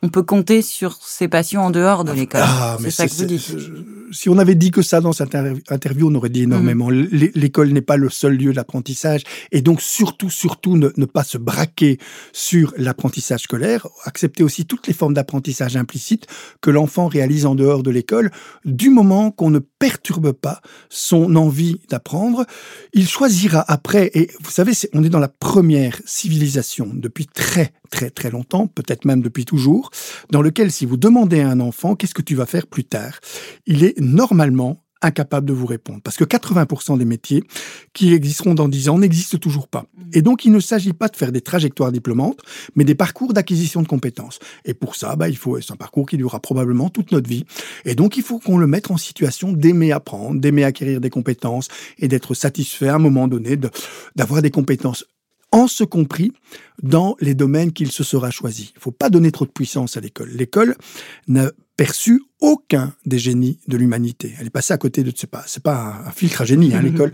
on 0.03 0.09
peut 0.09 0.23
compter 0.23 0.63
sur 0.63 0.97
ses 1.03 1.27
passions 1.27 1.63
en 1.63 1.71
dehors 1.71 2.05
de 2.05 2.13
l'école. 2.13 2.43
Ah, 2.45 2.77
c'est 2.81 2.91
ça 2.91 3.09
que 3.09 3.15
vous 3.15 3.25
dites. 3.25 3.57
Si 4.13 4.29
on 4.29 4.39
avait 4.39 4.55
dit 4.55 4.71
que 4.71 4.81
ça 4.81 5.01
dans 5.01 5.13
cette 5.13 5.35
interview, 5.35 6.09
on 6.09 6.15
aurait 6.15 6.29
dit 6.29 6.43
énormément. 6.43 6.89
Mhm. 6.89 7.09
L'école 7.35 7.71
n'est 7.71 7.83
pas 7.83 7.97
le 7.97 8.09
seul 8.09 8.37
lieu 8.37 8.53
d'apprentissage. 8.53 9.25
Et 9.51 9.61
donc, 9.61 9.81
surtout, 9.81 10.31
surtout, 10.31 10.77
ne, 10.77 10.91
ne 10.97 11.05
pas 11.05 11.25
se 11.25 11.37
braquer 11.37 11.99
sur 12.33 12.73
l'apprentissage 12.77 13.43
scolaire. 13.43 13.89
Accepter 14.05 14.45
aussi 14.45 14.67
toutes 14.67 14.87
les 14.87 14.95
formes 14.95 15.15
d'apprentissage 15.15 15.77
implicites 15.77 16.27
que 16.61 16.71
l'enfant 16.71 17.09
réalise 17.09 17.45
en 17.45 17.57
dehors 17.57 17.83
de 17.83 17.91
l'école. 17.91 18.31
Du 18.65 18.91
moment 18.91 19.33
qu'on 19.33 19.51
ne 19.51 19.59
perturbe 19.59 20.33
pas 20.33 20.61
son 20.89 21.35
envie 21.35 21.81
d'apprendre, 21.89 22.47
il 22.93 23.09
choisira 23.09 23.65
après. 23.67 24.11
Et 24.15 24.31
vous 24.41 24.51
savez, 24.51 24.73
on 24.93 25.03
est 25.03 25.09
dans 25.09 25.19
la 25.19 25.29
première 25.29 26.01
civilisation 26.07 26.89
depuis 26.95 27.27
très, 27.27 27.73
très, 27.91 28.11
très 28.11 28.31
longtemps, 28.31 28.67
peut-être 28.67 29.05
même 29.05 29.23
depuis 29.23 29.45
toujours 29.45 29.91
dans 30.31 30.43
lequel 30.43 30.71
si 30.71 30.87
vous 30.87 30.97
demandez 30.97 31.41
à 31.41 31.51
un 31.51 31.61
enfant 31.61 31.97
qu'est-ce 31.97 32.15
que 32.15 32.23
tu 32.23 32.35
vas 32.35 32.47
faire 32.47 32.67
plus 32.67 32.85
tard, 32.85 33.21
il 33.67 33.85
est 33.85 33.99
normalement 34.01 34.83
incapable 35.03 35.47
de 35.47 35.53
vous 35.53 35.67
répondre. 35.67 36.01
Parce 36.03 36.17
que 36.17 36.25
80% 36.25 36.99
des 36.99 37.05
métiers 37.05 37.45
qui 37.93 38.13
existeront 38.15 38.55
dans 38.55 38.69
10 38.69 38.89
ans 38.89 38.99
n'existent 38.99 39.39
toujours 39.39 39.69
pas. 39.69 39.83
Mmh. 39.83 40.03
Et 40.15 40.23
donc, 40.23 40.45
il 40.45 40.53
ne 40.53 40.61
s'agit 40.61 40.93
pas 40.93 41.09
de 41.09 41.17
faire 41.17 41.33
des 41.33 41.41
trajectoires 41.41 41.93
diplômantes, 41.93 42.41
mais 42.75 42.85
des 42.85 42.95
parcours 42.95 43.33
d'acquisition 43.33 43.83
de 43.83 43.87
compétences. 43.87 44.39
Et 44.65 44.75
pour 44.75 44.97
ça, 44.97 45.15
bah, 45.17 45.29
il 45.29 45.37
faut, 45.37 45.61
c'est 45.61 45.73
un 45.73 45.77
parcours 45.77 46.07
qui 46.07 46.17
durera 46.17 46.41
probablement 46.41 46.91
toute 46.91 47.13
notre 47.13 47.29
vie. 47.29 47.45
Et 47.85 47.95
donc, 47.95 48.17
il 48.17 48.23
faut 48.23 48.39
qu'on 48.39 48.59
le 48.59 48.67
mette 48.67 48.91
en 48.91 48.97
situation 48.97 49.53
d'aimer 49.53 49.93
apprendre, 49.93 50.41
d'aimer 50.41 50.65
acquérir 50.65 51.01
des 51.01 51.11
compétences 51.11 51.69
et 51.99 52.09
d'être 52.09 52.35
satisfait 52.35 52.89
à 52.89 52.97
un 52.97 52.99
moment 52.99 53.29
donné 53.29 53.57
d'avoir 54.17 54.43
des 54.43 54.51
compétences 54.51 55.05
en 55.53 55.67
ce 55.67 55.85
compris 55.85 56.33
dans 56.83 57.17
les 57.21 57.35
domaines 57.35 57.73
qu'il 57.73 57.91
se 57.91 58.05
sera 58.05 58.31
choisi. 58.31 58.73
Il 58.75 58.79
ne 58.79 58.83
faut 58.83 58.91
pas 58.91 59.11
donner 59.11 59.33
trop 59.33 59.47
de 59.47 59.51
puissance 59.51 59.97
à 59.97 60.01
l'école. 60.01 60.31
L'école 60.31 60.77
n'a 61.27 61.51
perçu 61.79 62.25
aucun 62.41 62.93
des 63.07 63.19
génies 63.19 63.59
de 63.69 63.77
l'humanité. 63.77 64.35
Elle 64.39 64.47
est 64.47 64.51
passée 64.51 64.73
à 64.73 64.79
côté 64.79 65.03
de, 65.03 65.13
c'est 65.15 65.31
pas, 65.31 65.45
c'est 65.47 65.63
pas 65.63 66.03
un, 66.07 66.11
filtre 66.11 66.43
à 66.43 66.45
génie, 66.45 66.75
hein, 66.75 66.83
l'école. 66.83 67.13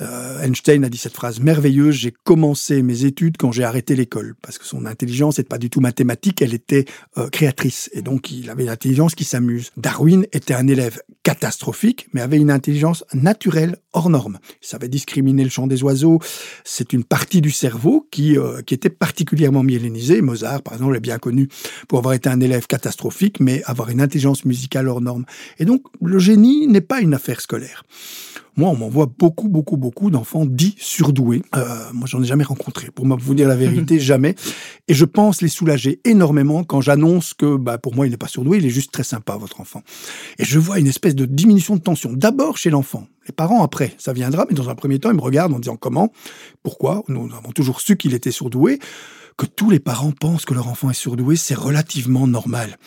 Euh, 0.00 0.42
Einstein 0.42 0.84
a 0.84 0.88
dit 0.88 0.98
cette 0.98 1.14
phrase 1.14 1.40
merveilleuse, 1.40 1.94
j'ai 1.94 2.12
commencé 2.24 2.82
mes 2.82 3.04
études 3.04 3.36
quand 3.36 3.52
j'ai 3.52 3.64
arrêté 3.64 3.94
l'école, 3.94 4.34
parce 4.42 4.58
que 4.58 4.64
son 4.64 4.86
intelligence 4.86 5.38
n'est 5.38 5.44
pas 5.44 5.58
du 5.58 5.70
tout 5.70 5.80
mathématique, 5.80 6.42
elle 6.42 6.54
était 6.54 6.84
euh, 7.18 7.28
créatrice, 7.28 7.90
et 7.92 8.02
donc 8.02 8.30
il 8.30 8.50
avait 8.50 8.64
une 8.64 8.70
intelligence 8.70 9.14
qui 9.14 9.24
s'amuse. 9.24 9.70
Darwin 9.76 10.26
était 10.32 10.54
un 10.54 10.66
élève 10.66 11.00
catastrophique, 11.22 12.08
mais 12.12 12.20
avait 12.20 12.38
une 12.38 12.50
intelligence 12.50 13.04
naturelle 13.12 13.76
hors 13.92 14.10
norme. 14.10 14.38
Il 14.62 14.66
savait 14.66 14.88
discriminer 14.88 15.44
le 15.44 15.50
chant 15.50 15.66
des 15.66 15.82
oiseaux, 15.82 16.20
c'est 16.64 16.92
une 16.92 17.04
partie 17.04 17.40
du 17.40 17.50
cerveau 17.50 18.06
qui, 18.10 18.38
euh, 18.38 18.62
qui 18.62 18.74
était 18.74 18.90
particulièrement 18.90 19.62
myélinisée. 19.62 20.22
Mozart, 20.22 20.62
par 20.62 20.74
exemple, 20.74 20.96
est 20.96 21.00
bien 21.00 21.18
connu 21.18 21.48
pour 21.88 21.98
avoir 21.98 22.14
été 22.14 22.28
un 22.28 22.40
élève 22.40 22.66
catastrophique, 22.66 23.40
mais 23.40 23.62
avoir 23.64 23.90
une 23.90 23.95
intelligence 24.00 24.44
musicale 24.44 24.56
musicale 24.56 24.88
hors 24.88 25.00
norme. 25.00 25.24
Et 25.58 25.64
donc, 25.64 25.82
le 26.00 26.18
génie 26.18 26.66
n'est 26.66 26.80
pas 26.80 27.00
une 27.00 27.14
affaire 27.14 27.40
scolaire. 27.40 27.84
Moi, 28.56 28.70
on 28.70 28.76
m'envoie 28.76 29.04
beaucoup, 29.18 29.48
beaucoup, 29.48 29.76
beaucoup 29.76 30.10
d'enfants 30.10 30.46
dits 30.46 30.76
surdoués. 30.78 31.42
Euh, 31.54 31.66
moi, 31.92 32.06
j'en 32.06 32.22
ai 32.22 32.26
jamais 32.26 32.42
rencontré. 32.42 32.90
Pour 32.90 33.06
vous 33.06 33.34
dire 33.34 33.48
la 33.48 33.54
vérité, 33.54 34.00
jamais. 34.12 34.34
Et 34.88 34.94
je 34.94 35.04
pense 35.04 35.42
les 35.42 35.48
soulager 35.48 36.00
énormément 36.04 36.64
quand 36.64 36.80
j'annonce 36.80 37.34
que, 37.34 37.56
bah, 37.56 37.76
pour 37.76 37.94
moi, 37.94 38.06
il 38.06 38.10
n'est 38.10 38.16
pas 38.16 38.28
surdoué, 38.28 38.56
il 38.56 38.64
est 38.64 38.70
juste 38.70 38.92
très 38.92 39.04
sympa, 39.04 39.36
votre 39.36 39.60
enfant. 39.60 39.82
Et 40.38 40.44
je 40.44 40.58
vois 40.58 40.78
une 40.78 40.86
espèce 40.86 41.14
de 41.14 41.26
diminution 41.26 41.76
de 41.76 41.82
tension. 41.82 42.14
D'abord 42.14 42.56
chez 42.56 42.70
l'enfant. 42.70 43.06
Les 43.28 43.32
parents, 43.32 43.62
après, 43.62 43.92
ça 43.98 44.14
viendra, 44.14 44.46
mais 44.48 44.54
dans 44.54 44.70
un 44.70 44.74
premier 44.74 45.00
temps, 45.00 45.10
ils 45.10 45.16
me 45.16 45.20
regardent 45.20 45.52
en 45.52 45.58
disant 45.58 45.76
comment, 45.76 46.10
pourquoi? 46.62 47.02
Nous 47.08 47.28
avons 47.36 47.52
toujours 47.52 47.82
su 47.82 47.98
qu'il 47.98 48.14
était 48.14 48.30
surdoué 48.30 48.78
que 49.36 49.46
tous 49.46 49.68
les 49.70 49.80
parents 49.80 50.12
pensent 50.12 50.44
que 50.44 50.54
leur 50.54 50.68
enfant 50.68 50.90
est 50.90 50.94
surdoué, 50.94 51.36
c'est 51.36 51.54
relativement 51.54 52.26
normal. 52.26 52.78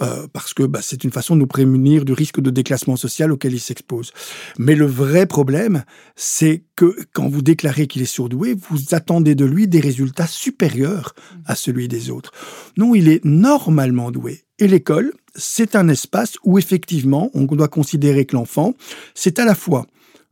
Euh, 0.00 0.26
parce 0.32 0.54
que 0.54 0.62
bah, 0.62 0.80
c'est 0.82 1.04
une 1.04 1.10
façon 1.10 1.34
de 1.34 1.40
nous 1.40 1.46
prémunir 1.46 2.06
du 2.06 2.14
risque 2.14 2.40
de 2.40 2.50
déclassement 2.50 2.96
social 2.96 3.30
auquel 3.32 3.52
il 3.52 3.60
s'expose. 3.60 4.12
Mais 4.58 4.74
le 4.74 4.86
vrai 4.86 5.26
problème, 5.26 5.84
c'est 6.16 6.64
que 6.74 6.96
quand 7.12 7.28
vous 7.28 7.42
déclarez 7.42 7.86
qu'il 7.86 8.00
est 8.00 8.06
surdoué, 8.06 8.54
vous 8.54 8.94
attendez 8.94 9.34
de 9.34 9.44
lui 9.44 9.68
des 9.68 9.80
résultats 9.80 10.26
supérieurs 10.26 11.14
à 11.44 11.54
celui 11.54 11.86
des 11.86 12.10
autres. 12.10 12.32
Non, 12.78 12.94
il 12.94 13.08
est 13.08 13.22
normalement 13.24 14.10
doué. 14.10 14.44
Et 14.58 14.68
l'école, 14.68 15.12
c'est 15.34 15.76
un 15.76 15.88
espace 15.88 16.36
où 16.44 16.58
effectivement, 16.58 17.30
on 17.34 17.44
doit 17.44 17.68
considérer 17.68 18.24
que 18.24 18.36
l'enfant, 18.36 18.74
c'est 19.14 19.38
à 19.38 19.44
la 19.44 19.54
fois 19.54 19.86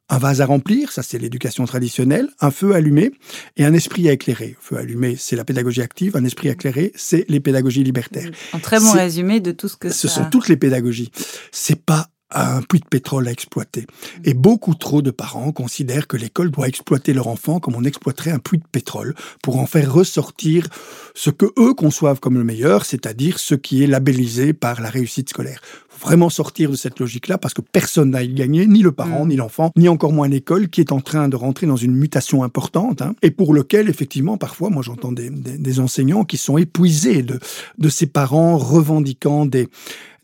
un 0.08 0.18
vase 0.18 0.40
à 0.40 0.46
remplir, 0.46 0.92
ça 0.92 1.02
c'est 1.02 1.18
l'éducation 1.18 1.64
traditionnelle, 1.64 2.28
un 2.40 2.50
feu 2.50 2.74
allumé 2.74 3.12
et 3.56 3.64
un 3.64 3.74
esprit 3.74 4.08
à 4.08 4.12
éclairer. 4.12 4.56
Feu 4.60 4.76
allumé, 4.76 5.16
c'est 5.18 5.36
la 5.36 5.44
pédagogie 5.44 5.82
active, 5.82 6.16
un 6.16 6.24
esprit 6.24 6.48
éclairé, 6.48 6.92
c'est 6.94 7.24
les 7.28 7.40
pédagogies 7.40 7.84
libertaires. 7.84 8.30
Un 8.52 8.58
très 8.58 8.80
bon 8.80 8.92
résumé 8.92 9.40
de 9.40 9.52
tout 9.52 9.68
ce 9.68 9.76
que 9.76 9.90
Ce 9.90 10.08
sont 10.08 10.24
toutes 10.30 10.48
les 10.48 10.56
pédagogies. 10.56 11.10
C'est 11.52 11.80
pas 11.80 12.08
un 12.30 12.60
puits 12.62 12.80
de 12.80 12.86
pétrole 12.86 13.26
à 13.28 13.32
exploiter. 13.32 13.86
Et 14.24 14.34
beaucoup 14.34 14.74
trop 14.74 15.00
de 15.00 15.10
parents 15.10 15.52
considèrent 15.52 16.06
que 16.06 16.16
l'école 16.16 16.50
doit 16.50 16.68
exploiter 16.68 17.14
leur 17.14 17.28
enfant 17.28 17.58
comme 17.58 17.74
on 17.74 17.84
exploiterait 17.84 18.30
un 18.30 18.38
puits 18.38 18.58
de 18.58 18.66
pétrole 18.70 19.14
pour 19.42 19.58
en 19.58 19.66
faire 19.66 19.92
ressortir 19.92 20.66
ce 21.14 21.30
que 21.30 21.46
eux 21.58 21.74
conçoivent 21.74 22.20
comme 22.20 22.34
le 22.34 22.44
meilleur, 22.44 22.84
c'est-à-dire 22.84 23.38
ce 23.38 23.54
qui 23.54 23.82
est 23.82 23.86
labellisé 23.86 24.52
par 24.52 24.80
la 24.80 24.90
réussite 24.90 25.30
scolaire. 25.30 25.60
Faut 25.88 26.06
vraiment 26.06 26.28
sortir 26.28 26.70
de 26.70 26.76
cette 26.76 27.00
logique-là 27.00 27.38
parce 27.38 27.54
que 27.54 27.62
personne 27.62 28.10
n'a 28.10 28.22
y 28.22 28.34
gagné, 28.34 28.66
ni 28.66 28.82
le 28.82 28.92
parent, 28.92 29.24
mm. 29.24 29.28
ni 29.28 29.36
l'enfant, 29.36 29.72
ni 29.76 29.88
encore 29.88 30.12
moins 30.12 30.28
l'école 30.28 30.68
qui 30.68 30.80
est 30.80 30.92
en 30.92 31.00
train 31.00 31.28
de 31.28 31.36
rentrer 31.36 31.66
dans 31.66 31.76
une 31.76 31.94
mutation 31.94 32.42
importante 32.42 33.00
hein, 33.00 33.14
et 33.22 33.30
pour 33.30 33.54
lequel 33.54 33.88
effectivement 33.88 34.36
parfois, 34.36 34.68
moi 34.68 34.82
j'entends 34.82 35.12
des, 35.12 35.30
des, 35.30 35.80
enseignants 35.80 36.24
qui 36.24 36.36
sont 36.36 36.58
épuisés 36.58 37.22
de, 37.22 37.38
de 37.78 37.88
ces 37.88 38.06
parents 38.06 38.58
revendiquant 38.58 39.46
des, 39.46 39.68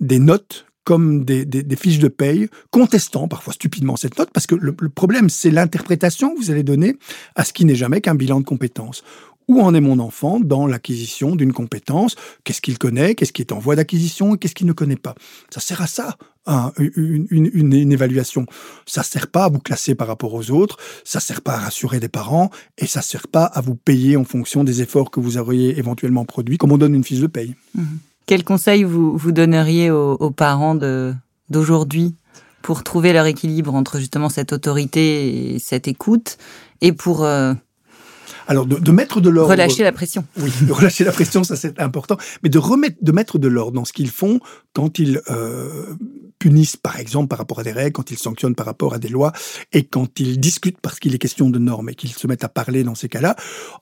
des 0.00 0.18
notes 0.18 0.66
comme 0.84 1.24
des, 1.24 1.76
fiches 1.76 1.98
de 1.98 2.08
paye, 2.08 2.48
contestant 2.70 3.26
parfois 3.26 3.54
stupidement 3.54 3.96
cette 3.96 4.18
note, 4.18 4.30
parce 4.32 4.46
que 4.46 4.54
le, 4.54 4.74
problème, 4.74 5.30
c'est 5.30 5.50
l'interprétation 5.50 6.34
que 6.34 6.40
vous 6.40 6.50
allez 6.50 6.62
donner 6.62 6.96
à 7.34 7.44
ce 7.44 7.52
qui 7.52 7.64
n'est 7.64 7.74
jamais 7.74 8.00
qu'un 8.00 8.14
bilan 8.14 8.40
de 8.40 8.44
compétences. 8.44 9.02
Où 9.46 9.60
en 9.60 9.74
est 9.74 9.80
mon 9.80 9.98
enfant 9.98 10.40
dans 10.40 10.66
l'acquisition 10.66 11.36
d'une 11.36 11.52
compétence? 11.52 12.16
Qu'est-ce 12.44 12.62
qu'il 12.62 12.78
connaît? 12.78 13.14
Qu'est-ce 13.14 13.32
qui 13.32 13.42
est 13.42 13.52
en 13.52 13.58
voie 13.58 13.76
d'acquisition? 13.76 14.36
Qu'est-ce 14.36 14.54
qu'il 14.54 14.66
ne 14.66 14.72
connaît 14.72 14.96
pas? 14.96 15.14
Ça 15.50 15.60
sert 15.60 15.82
à 15.82 15.86
ça, 15.86 16.16
hein, 16.46 16.72
une, 16.78 17.26
une, 17.30 17.92
évaluation. 17.92 18.46
Ça 18.86 19.02
sert 19.02 19.28
pas 19.28 19.44
à 19.44 19.48
vous 19.50 19.58
classer 19.58 19.94
par 19.94 20.08
rapport 20.08 20.32
aux 20.32 20.50
autres, 20.50 20.78
ça 21.04 21.20
sert 21.20 21.42
pas 21.42 21.54
à 21.54 21.58
rassurer 21.58 22.00
des 22.00 22.08
parents, 22.08 22.50
et 22.78 22.86
ça 22.86 23.02
sert 23.02 23.28
pas 23.28 23.44
à 23.44 23.60
vous 23.60 23.74
payer 23.74 24.16
en 24.16 24.24
fonction 24.24 24.64
des 24.64 24.80
efforts 24.80 25.10
que 25.10 25.20
vous 25.20 25.36
auriez 25.36 25.78
éventuellement 25.78 26.24
produits, 26.24 26.56
comme 26.56 26.72
on 26.72 26.78
donne 26.78 26.94
une 26.94 27.04
fiche 27.04 27.20
de 27.20 27.26
paye. 27.26 27.54
Mmh. 27.74 27.82
Quel 28.26 28.44
conseil 28.44 28.84
vous, 28.84 29.16
vous 29.16 29.32
donneriez 29.32 29.90
aux, 29.90 30.30
parents 30.30 30.74
d'aujourd'hui 31.50 32.16
pour 32.62 32.82
trouver 32.82 33.12
leur 33.12 33.26
équilibre 33.26 33.74
entre 33.74 33.98
justement 33.98 34.30
cette 34.30 34.52
autorité 34.52 35.54
et 35.54 35.58
cette 35.58 35.86
écoute, 35.86 36.38
et 36.80 36.92
pour 36.92 37.24
euh, 37.24 37.52
alors 38.46 38.66
de, 38.66 38.92
mettre 38.92 39.20
de 39.20 39.30
l'ordre. 39.30 39.50
Relâcher 39.50 39.82
la 39.82 39.92
pression? 39.92 40.24
Oui, 40.38 40.50
de 40.62 40.72
relâcher 40.72 41.04
la 41.04 41.12
pression, 41.12 41.44
ça 41.44 41.56
c'est 41.56 41.78
important. 41.80 42.16
Mais 42.42 42.48
de 42.48 42.58
remettre, 42.58 42.96
de 43.00 43.12
mettre 43.12 43.38
de 43.38 43.48
l'ordre 43.48 43.72
dans 43.72 43.84
ce 43.84 43.92
qu'ils 43.92 44.10
font 44.10 44.40
quand 44.74 44.98
ils 44.98 45.20
euh, 45.30 45.94
punissent, 46.44 46.76
par 46.76 47.00
exemple, 47.00 47.28
par 47.28 47.38
rapport 47.38 47.60
à 47.60 47.62
des 47.62 47.72
règles, 47.72 47.92
quand 47.92 48.10
ils 48.10 48.18
sanctionnent 48.18 48.54
par 48.54 48.66
rapport 48.66 48.92
à 48.92 48.98
des 48.98 49.08
lois, 49.08 49.32
et 49.72 49.82
quand 49.84 50.20
ils 50.20 50.38
discutent 50.38 50.78
parce 50.82 51.00
qu'il 51.00 51.14
est 51.14 51.18
question 51.18 51.48
de 51.48 51.58
normes 51.58 51.88
et 51.88 51.94
qu'ils 51.94 52.12
se 52.12 52.26
mettent 52.26 52.44
à 52.44 52.50
parler 52.50 52.84
dans 52.84 52.94
ces 52.94 53.08
cas-là, 53.08 53.34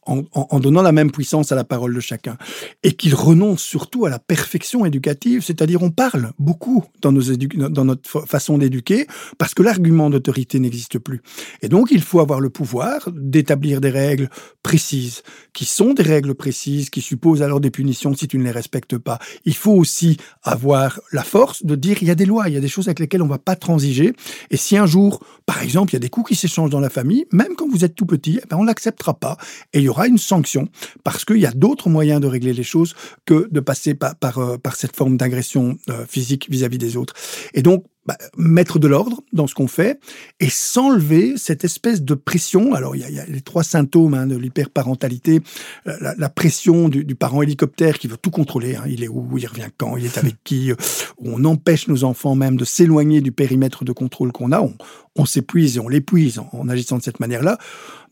en, 0.07 0.61
donnant 0.61 0.83
la 0.83 0.93
même 0.93 1.11
puissance 1.11 1.51
à 1.51 1.57
la 1.57 1.65
parole 1.65 1.93
de 1.93 1.99
chacun, 1.99 2.37
et 2.85 2.93
qu'ils 2.93 3.17
renoncent 3.17 3.65
surtout 3.65 4.07
à 4.07 4.11
la 4.11 4.21
perfection 4.21 4.87
éducative, 4.87 5.43
c'est-à-dire 5.43 5.83
on 5.83 5.91
parle 5.91 6.31
beaucoup 6.39 6.85
dans, 7.01 7.11
nos 7.11 7.23
dans 7.69 7.85
notre 7.85 8.27
façon 8.27 8.59
d'éduquer 8.59 9.09
parce 9.39 9.55
que 9.55 9.65
l'argument 9.65 10.09
d'autorité 10.09 10.61
n'existe 10.61 11.01
plus. 11.01 11.21
Et 11.63 11.69
donc 11.69 11.91
il 11.91 12.01
faut 12.01 12.21
avoir 12.21 12.39
le 12.39 12.51
pouvoir 12.51 13.09
d'établir 13.13 13.81
des 13.81 13.91
règles 13.91 14.31
précises, 14.63 15.25
qui 15.53 15.65
sont 15.65 15.95
des 15.95 16.05
règles 16.05 16.37
précises, 16.37 16.91
qui 16.91 17.01
supposent 17.01 17.43
alors 17.43 17.61
des 17.61 17.73
punitions 17.73 18.15
si 18.15 18.29
tu 18.29 18.39
ne 18.39 18.45
les 18.45 18.53
respectes 18.53 18.99
pas. 18.99 19.19
Il 19.45 19.57
faut 19.57 19.73
aussi 19.73 20.17
avoir 20.45 21.01
la 21.11 21.25
force 21.25 21.65
de 21.65 21.75
dire 21.75 21.99
il 22.03 22.07
y 22.07 22.13
a 22.13 22.15
des 22.15 22.27
lois, 22.27 22.49
il 22.53 22.55
y 22.55 22.59
a 22.59 22.61
des 22.61 22.69
choses 22.69 22.89
avec 22.89 23.01
lesquelles 23.01 23.23
on 23.23 23.27
ne 23.27 23.31
va 23.31 23.39
pas 23.39 23.57
transiger. 23.57 24.13
Et 24.51 24.57
si 24.57 24.77
un 24.77 24.87
jour, 24.87 25.21
par 25.47 25.63
exemple, 25.63 25.93
il 25.93 25.95
y 25.95 25.97
a 25.97 26.01
des 26.01 26.09
coups 26.09 26.29
qui 26.29 26.37
s'échangent 26.37 26.71
dans 26.71 26.81
la 26.81 26.91
famille, 26.91 27.27
même 27.33 27.55
quand 27.57 27.69
vous 27.69 27.85
êtes 27.85 27.95
tout 27.95 28.07
petit, 28.07 28.41
eh 28.43 28.47
ben 28.49 28.57
on 28.59 28.65
l'acceptera 28.65 29.15
pas 29.15 29.37
et 29.73 29.79
il 29.79 29.85
y 29.85 29.89
aura 29.89 30.07
une 30.07 30.19
sanction 30.19 30.69
parce 31.05 31.25
qu'il 31.25 31.39
y 31.39 31.47
a 31.47 31.53
d'autres 31.53 31.89
moyens 31.89 32.21
de 32.21 32.27
régler 32.27 32.53
les 32.53 32.63
choses 32.63 32.95
que 33.25 33.49
de 33.51 33.61
passer 33.61 33.95
par, 33.95 34.39
euh, 34.39 34.57
cette 34.75 34.97
forme 34.97 35.17
d'agression 35.17 35.77
euh, 35.89 36.05
physique 36.07 36.49
vis-à-vis 36.51 36.77
-vis 36.77 36.81
des 36.81 36.97
autres. 36.97 37.15
Et 37.55 37.63
donc, 37.63 37.85
bah, 38.07 38.17
mettre 38.37 38.79
de 38.79 38.89
l'ordre 38.89 39.23
dans 39.33 39.47
ce 39.47 39.55
qu'on 39.55 39.69
fait 39.69 40.01
et 40.41 40.51
s'enlever 40.51 41.35
cette 41.37 41.65
espèce 41.65 42.03
de 42.03 42.15
pression. 42.15 42.75
Alors, 42.75 42.97
il 42.97 43.03
y 43.03 43.19
a, 43.21 43.27
les 43.27 43.41
trois 43.41 43.63
symptômes 43.63 44.15
hein, 44.15 44.27
de 44.27 44.37
l'hyperparentalité. 44.37 45.41
La, 45.85 46.15
la, 46.17 46.29
pression 46.29 46.89
du, 46.89 47.15
parent 47.15 47.43
hélicoptère 47.43 47.99
qui 47.99 48.09
veut 48.09 48.17
tout 48.17 48.31
contrôler. 48.31 48.75
Hein. 48.75 48.85
Il 48.89 49.05
est 49.05 49.09
où 49.09 49.39
Il 49.39 49.47
revient 49.47 49.69
quand 49.77 49.97
Il 49.97 50.05
est 50.05 50.19
avec 50.19 50.35
qui 50.43 50.73
On 51.19 51.45
empêche 51.45 51.87
nos 51.87 52.05
enfants 52.05 52.35
même 52.35 52.57
de 52.57 52.65
s'éloigner 52.65 53.21
du 53.21 53.31
périmètre 53.31 53.85
de 53.85 53.93
contrôle 53.93 54.33
qu'on 54.33 54.53
a. 54.53 54.69
on 55.17 55.25
s'épuise 55.25 55.77
et 55.77 55.81
on 55.81 55.89
l'épuise 55.89 56.41
en, 56.53 56.69
agissant 56.69 56.99
de 56.99 57.03
cette 57.03 57.21
manière-là. 57.21 57.59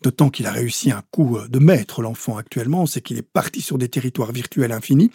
D'autant 0.02 0.30
qu'il 0.30 0.46
a 0.46 0.52
réussi 0.52 0.90
un 0.90 1.02
coup 1.10 1.36
euh, 1.36 1.48
de 1.48 1.58
maître, 1.58 2.00
l'enfant 2.00 2.38
actuellement, 2.38 2.86
c'est 2.86 3.02
qu'il 3.02 3.18
est 3.18 3.22
parti 3.22 3.60
sur 3.60 3.76
des 3.76 3.88
territoires 3.88 4.32
virtuels 4.32 4.72
infinis 4.72 5.10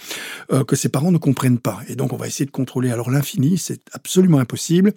euh, 0.51 0.63
que 0.63 0.75
ses 0.75 0.89
parents 0.89 1.11
ne 1.11 1.17
comprennent 1.17 1.59
pas. 1.59 1.79
Et 1.88 1.95
donc 1.95 2.13
on 2.13 2.17
va 2.17 2.27
essayer 2.27 2.45
de 2.45 2.51
contrôler. 2.51 2.91
Alors 2.91 3.09
l'infini, 3.09 3.57
c'est 3.57 3.81
absolument 3.93 4.38
impossible. 4.38 4.93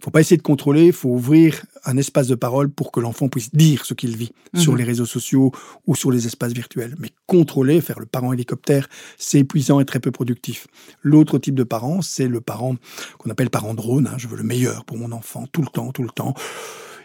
Il 0.00 0.04
faut 0.04 0.10
pas 0.10 0.22
essayer 0.22 0.38
de 0.38 0.42
contrôler, 0.42 0.86
il 0.86 0.92
faut 0.94 1.10
ouvrir 1.10 1.62
un 1.84 1.98
espace 1.98 2.26
de 2.26 2.34
parole 2.34 2.70
pour 2.70 2.90
que 2.90 3.00
l'enfant 3.00 3.28
puisse 3.28 3.54
dire 3.54 3.84
ce 3.84 3.92
qu'il 3.92 4.16
vit 4.16 4.32
sur 4.54 4.72
mhm. 4.72 4.78
les 4.78 4.84
réseaux 4.84 5.04
sociaux 5.04 5.52
ou 5.86 5.94
sur 5.94 6.10
les 6.10 6.26
espaces 6.26 6.54
virtuels. 6.54 6.96
Mais 6.98 7.10
contrôler, 7.26 7.82
faire 7.82 8.00
le 8.00 8.06
parent 8.06 8.32
hélicoptère, 8.32 8.88
c'est 9.18 9.40
épuisant 9.40 9.78
et 9.78 9.84
très 9.84 10.00
peu 10.00 10.10
productif. 10.10 10.68
L'autre 11.02 11.36
type 11.38 11.54
de 11.54 11.64
parent, 11.64 12.00
c'est 12.00 12.28
le 12.28 12.40
parent 12.40 12.76
qu'on 13.18 13.28
appelle 13.28 13.50
parent 13.50 13.74
drone. 13.74 14.06
Hein. 14.06 14.14
Je 14.16 14.26
veux 14.26 14.38
le 14.38 14.42
meilleur 14.42 14.86
pour 14.86 14.96
mon 14.96 15.12
enfant, 15.12 15.46
tout 15.52 15.60
le 15.60 15.68
temps, 15.68 15.92
tout 15.92 16.02
le 16.02 16.08
temps. 16.08 16.32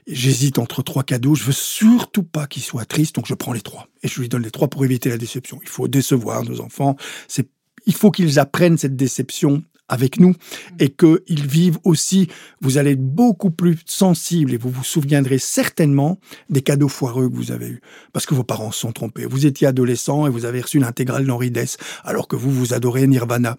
J'hésite 0.08 0.58
entre 0.58 0.82
trois 0.82 1.04
cadeaux. 1.04 1.36
Je 1.36 1.44
veux 1.44 1.52
surtout 1.52 2.24
pas 2.24 2.48
qu'il 2.48 2.64
soit 2.64 2.86
triste, 2.86 3.16
donc 3.16 3.26
je 3.28 3.34
prends 3.34 3.52
les 3.52 3.62
trois 3.62 3.90
et 4.04 4.08
je 4.08 4.22
lui 4.22 4.30
donne 4.30 4.44
les 4.44 4.52
trois 4.52 4.70
pour 4.70 4.86
éviter 4.86 5.10
la 5.10 5.18
déception. 5.18 5.60
Il 5.64 5.70
faut 5.70 5.90
décevoir 5.90 6.46
nos 6.46 6.62
enfants. 6.62 6.96
C'est 7.28 7.50
il 7.86 7.94
faut 7.94 8.10
qu'ils 8.10 8.40
apprennent 8.40 8.78
cette 8.78 8.96
déception 8.96 9.64
avec 9.88 10.20
nous 10.20 10.34
et 10.80 10.90
qu'ils 10.90 11.48
vivent 11.48 11.78
aussi, 11.84 12.28
vous 12.62 12.78
allez 12.78 12.92
être 12.92 13.06
beaucoup 13.06 13.52
plus 13.52 13.78
sensible 13.86 14.54
et 14.54 14.58
vous 14.58 14.70
vous 14.70 14.84
souviendrez 14.84 15.38
certainement 15.38 16.20
des 16.50 16.62
cadeaux 16.62 16.88
foireux 16.88 17.30
que 17.30 17.36
vous 17.36 17.52
avez 17.52 17.68
eus. 17.68 17.82
Parce 18.14 18.26
que 18.26 18.34
vos 18.34 18.44
parents 18.44 18.72
se 18.72 18.80
sont 18.80 18.92
trompés. 18.92 19.26
Vous 19.26 19.46
étiez 19.46 19.68
adolescent 19.68 20.28
et 20.28 20.30
vous 20.30 20.46
avez 20.46 20.62
reçu 20.62 20.80
l'intégrale 20.80 21.26
d'Henri 21.26 21.52
Dess 21.52 21.78
alors 22.04 22.28
que 22.28 22.36
vous, 22.36 22.52
vous 22.52 22.74
adorez 22.74 23.06
Nirvana 23.08 23.58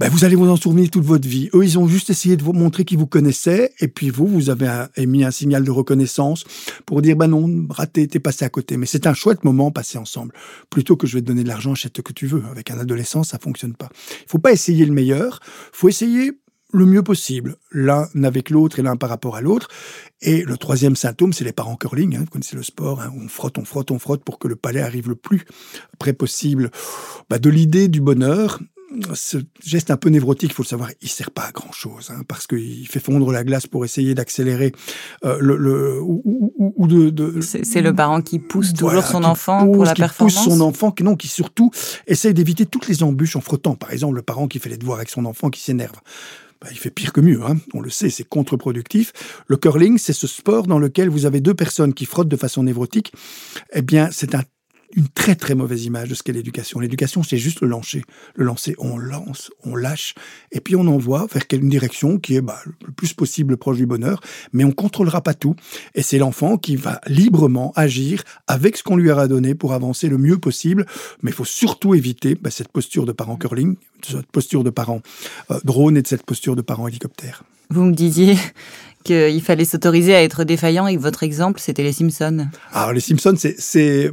ben 0.00 0.08
vous 0.08 0.24
allez 0.24 0.34
vous 0.34 0.48
en 0.48 0.56
souvenir 0.56 0.88
toute 0.88 1.04
votre 1.04 1.28
vie. 1.28 1.50
Eux, 1.52 1.62
ils 1.62 1.78
ont 1.78 1.86
juste 1.86 2.08
essayé 2.08 2.38
de 2.38 2.42
vous 2.42 2.54
montrer 2.54 2.86
qu'ils 2.86 2.96
vous 2.96 3.06
connaissaient, 3.06 3.74
et 3.80 3.86
puis 3.86 4.08
vous, 4.08 4.26
vous 4.26 4.48
avez 4.48 4.86
émis 4.96 5.24
un 5.24 5.30
signal 5.30 5.62
de 5.62 5.70
reconnaissance 5.70 6.44
pour 6.86 7.02
dire, 7.02 7.16
ben 7.16 7.26
non, 7.26 7.66
raté, 7.68 8.08
t'es 8.08 8.18
passé 8.18 8.46
à 8.46 8.48
côté. 8.48 8.78
Mais 8.78 8.86
c'est 8.86 9.06
un 9.06 9.12
chouette 9.12 9.44
moment 9.44 9.70
passé 9.70 9.98
ensemble. 9.98 10.32
Plutôt 10.70 10.96
que 10.96 11.06
je 11.06 11.16
vais 11.16 11.20
te 11.20 11.26
donner 11.26 11.42
de 11.42 11.48
l'argent, 11.48 11.72
achète 11.72 11.98
ce 11.98 12.00
que 12.00 12.14
tu 12.14 12.26
veux. 12.26 12.42
Avec 12.50 12.70
un 12.70 12.78
adolescent, 12.78 13.24
ça 13.24 13.38
fonctionne 13.38 13.74
pas. 13.74 13.90
Il 14.22 14.30
faut 14.30 14.38
pas 14.38 14.52
essayer 14.52 14.86
le 14.86 14.92
meilleur, 14.94 15.40
faut 15.70 15.90
essayer 15.90 16.32
le 16.72 16.86
mieux 16.86 17.02
possible, 17.02 17.56
l'un 17.70 18.08
avec 18.24 18.48
l'autre 18.48 18.78
et 18.78 18.82
l'un 18.82 18.96
par 18.96 19.10
rapport 19.10 19.36
à 19.36 19.42
l'autre. 19.42 19.68
Et 20.22 20.44
le 20.44 20.56
troisième 20.56 20.96
symptôme, 20.96 21.34
c'est 21.34 21.44
les 21.44 21.52
parents 21.52 21.76
curling. 21.76 22.16
Hein, 22.16 22.20
vous 22.20 22.30
connaissez 22.30 22.56
le 22.56 22.62
sport, 22.62 23.02
hein, 23.02 23.12
on 23.22 23.28
frotte, 23.28 23.58
on 23.58 23.66
frotte, 23.66 23.90
on 23.90 23.98
frotte 23.98 24.24
pour 24.24 24.38
que 24.38 24.48
le 24.48 24.56
palais 24.56 24.80
arrive 24.80 25.10
le 25.10 25.14
plus 25.14 25.44
près 25.98 26.14
possible 26.14 26.70
bah, 27.28 27.38
de 27.38 27.50
l'idée 27.50 27.88
du 27.88 28.00
bonheur 28.00 28.60
ce 29.14 29.38
geste 29.64 29.90
un 29.90 29.96
peu 29.96 30.08
névrotique, 30.08 30.50
il 30.50 30.54
faut 30.54 30.62
le 30.62 30.68
savoir, 30.68 30.90
il 31.00 31.08
sert 31.08 31.30
pas 31.30 31.42
à 31.42 31.52
grand 31.52 31.72
chose, 31.72 32.10
hein, 32.10 32.22
parce 32.26 32.46
qu'il 32.46 32.86
fait 32.88 33.00
fondre 33.00 33.30
la 33.30 33.44
glace 33.44 33.66
pour 33.66 33.84
essayer 33.84 34.14
d'accélérer 34.14 34.72
euh, 35.24 35.38
le, 35.40 35.56
le, 35.56 36.00
ou, 36.00 36.52
ou 36.58 36.86
de. 36.86 37.10
de 37.10 37.40
c'est 37.40 37.82
le 37.82 37.94
parent 37.94 38.20
qui 38.20 38.38
pousse 38.38 38.72
toujours 38.72 39.04
son 39.04 39.24
enfant 39.24 39.64
pour 39.66 39.84
la 39.84 39.94
qui 39.94 40.02
performance. 40.02 40.34
Pousse 40.34 40.44
son 40.44 40.60
enfant, 40.60 40.90
qui 40.90 41.04
non, 41.04 41.16
qui 41.16 41.28
surtout 41.28 41.70
essaye 42.06 42.34
d'éviter 42.34 42.66
toutes 42.66 42.88
les 42.88 43.02
embûches 43.02 43.36
en 43.36 43.40
frottant. 43.40 43.74
Par 43.74 43.92
exemple, 43.92 44.16
le 44.16 44.22
parent 44.22 44.48
qui 44.48 44.58
fait 44.58 44.68
les 44.68 44.78
devoirs 44.78 44.98
avec 44.98 45.10
son 45.10 45.24
enfant, 45.24 45.50
qui 45.50 45.60
s'énerve. 45.60 46.00
Bah, 46.60 46.68
il 46.70 46.78
fait 46.78 46.90
pire 46.90 47.12
que 47.12 47.22
mieux, 47.22 47.42
hein. 47.42 47.56
on 47.72 47.80
le 47.80 47.88
sait, 47.88 48.10
c'est 48.10 48.24
contre-productif. 48.24 49.12
Le 49.46 49.56
curling, 49.56 49.96
c'est 49.96 50.12
ce 50.12 50.26
sport 50.26 50.66
dans 50.66 50.78
lequel 50.78 51.08
vous 51.08 51.24
avez 51.24 51.40
deux 51.40 51.54
personnes 51.54 51.94
qui 51.94 52.04
frottent 52.04 52.28
de 52.28 52.36
façon 52.36 52.64
névrotique. 52.64 53.12
Eh 53.72 53.80
bien, 53.80 54.10
c'est 54.12 54.34
un 54.34 54.42
une 54.94 55.08
très 55.08 55.34
très 55.34 55.54
mauvaise 55.54 55.84
image 55.84 56.08
de 56.08 56.14
ce 56.14 56.22
qu'est 56.22 56.32
l'éducation. 56.32 56.80
L'éducation, 56.80 57.22
c'est 57.22 57.36
juste 57.36 57.60
le 57.60 57.68
lancer. 57.68 58.02
Le 58.34 58.44
lancer, 58.44 58.74
on 58.78 58.98
lance, 58.98 59.50
on 59.64 59.76
lâche, 59.76 60.14
et 60.52 60.60
puis 60.60 60.76
on 60.76 60.86
envoie 60.86 61.26
vers 61.32 61.44
une 61.52 61.68
direction 61.68 62.18
qui 62.18 62.36
est 62.36 62.40
bah, 62.40 62.60
le 62.64 62.92
plus 62.92 63.12
possible 63.12 63.56
proche 63.56 63.76
du 63.76 63.86
bonheur, 63.86 64.20
mais 64.52 64.64
on 64.64 64.72
contrôlera 64.72 65.20
pas 65.20 65.34
tout. 65.34 65.54
Et 65.94 66.02
c'est 66.02 66.18
l'enfant 66.18 66.56
qui 66.56 66.76
va 66.76 67.00
librement 67.06 67.72
agir 67.76 68.22
avec 68.46 68.76
ce 68.76 68.82
qu'on 68.82 68.96
lui 68.96 69.10
aura 69.10 69.28
donné 69.28 69.54
pour 69.54 69.72
avancer 69.72 70.08
le 70.08 70.18
mieux 70.18 70.38
possible. 70.38 70.86
Mais 71.22 71.30
il 71.30 71.34
faut 71.34 71.44
surtout 71.44 71.94
éviter 71.94 72.34
bah, 72.34 72.50
cette 72.50 72.68
posture 72.68 73.06
de 73.06 73.12
parent 73.12 73.36
curling, 73.36 73.76
cette 74.02 74.30
posture 74.32 74.64
de 74.64 74.70
parent 74.70 75.02
euh, 75.50 75.60
drone 75.64 75.96
et 75.96 76.02
de 76.02 76.08
cette 76.08 76.24
posture 76.24 76.56
de 76.56 76.62
parent 76.62 76.88
hélicoptère. 76.88 77.44
Vous 77.72 77.84
me 77.84 77.92
disiez 77.92 78.36
qu'il 79.04 79.42
fallait 79.42 79.64
s'autoriser 79.64 80.14
à 80.14 80.22
être 80.22 80.44
défaillant 80.44 80.86
et 80.86 80.96
que 80.96 81.00
votre 81.00 81.22
exemple, 81.22 81.60
c'était 81.60 81.82
les 81.82 81.92
Simpsons. 81.92 82.48
Alors 82.72 82.92
les 82.92 83.00
Simpsons, 83.00 83.34
c'est 83.36 84.10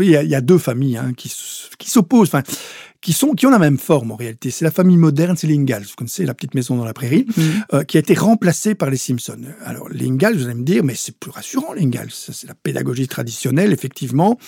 il 0.00 0.10
y, 0.10 0.34
a, 0.34 0.40
deux 0.40 0.58
familles 0.58 0.96
hein, 0.96 1.12
qui, 1.16 1.32
qui 1.78 1.90
s'opposent, 1.90 2.28
enfin, 2.28 2.42
qui, 3.00 3.12
sont, 3.12 3.34
qui 3.34 3.46
ont 3.46 3.50
la 3.50 3.58
même 3.58 3.78
forme 3.78 4.10
en 4.10 4.16
réalité. 4.16 4.50
C'est 4.50 4.64
la 4.64 4.70
famille 4.70 4.96
moderne, 4.96 5.36
c'est 5.36 5.46
les 5.46 5.56
Ingalls. 5.56 5.84
Vous 5.84 5.94
connaissez 5.96 6.26
la 6.26 6.34
petite 6.34 6.54
maison 6.54 6.76
dans 6.76 6.84
la 6.84 6.94
prairie, 6.94 7.26
mm. 7.28 7.42
euh, 7.74 7.84
qui 7.84 7.96
a 7.96 8.00
été 8.00 8.14
remplacée 8.14 8.74
par 8.74 8.90
les 8.90 8.96
Simpsons. 8.96 9.42
Alors 9.64 9.88
les 9.88 10.06
Ingalls, 10.06 10.36
vous 10.36 10.46
allez 10.46 10.54
me 10.54 10.64
dire, 10.64 10.82
mais 10.82 10.94
c'est 10.94 11.16
plus 11.16 11.30
rassurant 11.30 11.72
les 11.72 11.82
Ingalls. 11.82 12.10
C'est 12.10 12.46
la 12.46 12.54
pédagogie 12.54 13.08
traditionnelle, 13.08 13.72
effectivement. 13.72 14.38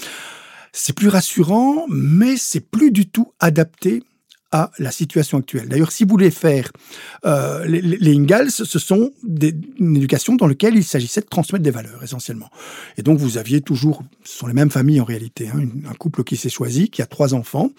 C'est 0.72 0.95
plus 0.95 1.09
rassurant, 1.09 1.87
mais 1.89 2.37
c'est 2.37 2.61
plus 2.61 2.91
du 2.91 3.09
tout 3.09 3.33
adapté 3.41 4.03
à 4.51 4.70
la 4.78 4.90
situation 4.90 5.38
actuelle. 5.38 5.68
D'ailleurs, 5.68 5.92
si 5.92 6.05
vous 6.05 6.11
voulez 6.11 6.30
faire 6.30 6.70
euh, 7.26 7.64
les, 7.66 7.80
les, 7.80 8.14
Ingalls, 8.14 8.51
ce 8.51 8.78
sont 8.78 9.11
des, 9.22 9.55
une 9.78 9.96
éducation 9.96 10.36
dans 10.36 10.46
laquelle 10.46 10.74
il 10.76 10.84
s'agissait 10.84 11.20
de 11.20 11.26
transmettre 11.26 11.62
des 11.62 11.70
valeurs 11.70 12.03
essentiellement. 12.03 12.49
Et 12.96 13.03
donc 13.03 13.18
vous 13.18 13.36
aviez 13.36 13.61
toujours, 13.61 14.03
ce 14.24 14.38
sont 14.38 14.46
les 14.46 14.55
mêmes 14.55 14.70
familles 14.70 15.01
en 15.01 15.05
réalité, 15.05 15.49
hein, 15.49 15.61
un 15.88 15.94
couple 15.94 16.24
qui 16.24 16.36
s'est 16.36 16.49
choisi, 16.49 16.88
qui 16.88 17.03
a 17.03 17.07
trois 17.07 17.34
enfants, 17.34 17.70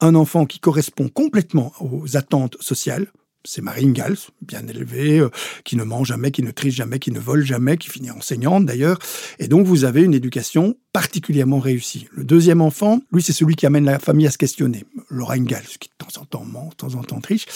un 0.00 0.14
enfant 0.14 0.46
qui 0.46 0.60
correspond 0.60 1.08
complètement 1.08 1.72
aux 1.80 2.16
attentes 2.16 2.56
sociales, 2.60 3.08
c'est 3.44 3.62
Marie 3.62 3.84
Ingalls, 3.84 4.18
bien 4.40 4.66
élevée, 4.66 5.18
euh, 5.18 5.30
qui 5.64 5.76
ne 5.76 5.84
mange 5.84 6.08
jamais, 6.08 6.30
qui 6.30 6.42
ne 6.42 6.50
triche 6.50 6.74
jamais, 6.74 6.98
qui 6.98 7.10
ne 7.10 7.20
vole 7.20 7.44
jamais, 7.44 7.76
qui 7.76 7.88
finit 7.88 8.10
enseignante 8.10 8.66
d'ailleurs. 8.66 8.98
Et 9.38 9.48
donc 9.48 9.66
vous 9.66 9.84
avez 9.84 10.02
une 10.02 10.14
éducation 10.14 10.76
particulièrement 10.92 11.58
réussie. 11.58 12.08
Le 12.12 12.24
deuxième 12.24 12.60
enfant, 12.60 13.00
lui, 13.12 13.22
c'est 13.22 13.32
celui 13.32 13.56
qui 13.56 13.66
amène 13.66 13.84
la 13.84 13.98
famille 13.98 14.26
à 14.26 14.30
se 14.30 14.38
questionner. 14.38 14.84
Laura 15.08 15.34
Ingalls, 15.34 15.64
qui 15.80 15.88
de 15.88 16.04
temps 16.04 16.20
en 16.20 16.24
temps 16.24 16.44
ment, 16.44 16.68
de 16.70 16.74
temps 16.74 16.94
en 16.94 17.02
temps 17.02 17.20
triche. 17.20 17.46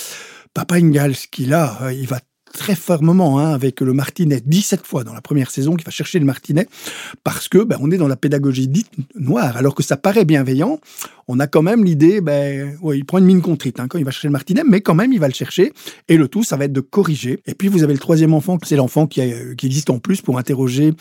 Papa 0.55 0.77
Ingalls, 0.77 1.17
qui 1.31 1.47
là, 1.47 1.79
euh, 1.83 1.93
il 1.93 2.07
va 2.07 2.21
très 2.57 2.75
fermement 2.75 3.39
hein, 3.39 3.53
avec 3.53 3.81
le 3.81 3.93
martinet 3.93 4.41
17 4.45 4.87
fois 4.87 5.05
dans 5.05 5.13
la 5.13 5.21
première 5.21 5.51
saison, 5.51 5.77
qui 5.77 5.85
va 5.85 5.91
chercher 5.91 6.19
le 6.19 6.25
martinet, 6.25 6.67
parce 7.23 7.49
que 7.49 7.63
ben, 7.63 7.79
on 7.81 7.91
est 7.91 7.99
dans 7.99 8.09
la 8.09 8.17
pédagogie 8.17 8.67
dite 8.67 8.91
noire, 9.15 9.57
alors 9.57 9.75
que 9.75 9.83
ça 9.83 9.97
paraît 9.97 10.25
bienveillant, 10.25 10.81
on 11.29 11.39
a 11.39 11.47
quand 11.47 11.63
même 11.63 11.85
l'idée, 11.85 12.21
ben, 12.21 12.77
il 12.95 13.05
prend 13.05 13.19
une 13.19 13.27
mine 13.27 13.43
contrite 13.43 13.79
hein, 13.79 13.87
quand 13.89 13.99
il 13.99 14.05
va 14.05 14.11
chercher 14.11 14.29
le 14.29 14.33
martinet, 14.33 14.63
mais 14.67 14.81
quand 14.81 14.95
même 14.95 15.13
il 15.13 15.21
va 15.21 15.29
le 15.29 15.35
chercher, 15.35 15.73
et 16.09 16.17
le 16.17 16.29
tout, 16.29 16.43
ça 16.43 16.57
va 16.57 16.65
être 16.65 16.73
de 16.73 16.81
corriger. 16.81 17.41
Et 17.47 17.55
puis 17.55 17.69
vous 17.69 17.83
avez 17.83 17.93
le 17.93 17.99
troisième 17.99 18.35
enfant, 18.35 18.59
c'est 18.65 18.77
l'enfant 18.77 19.07
qui, 19.07 19.21
qui 19.57 19.67
existe 19.67 19.91
en 19.91 19.99
plus 19.99 20.23
pour 20.23 20.39
interroger 20.39 20.95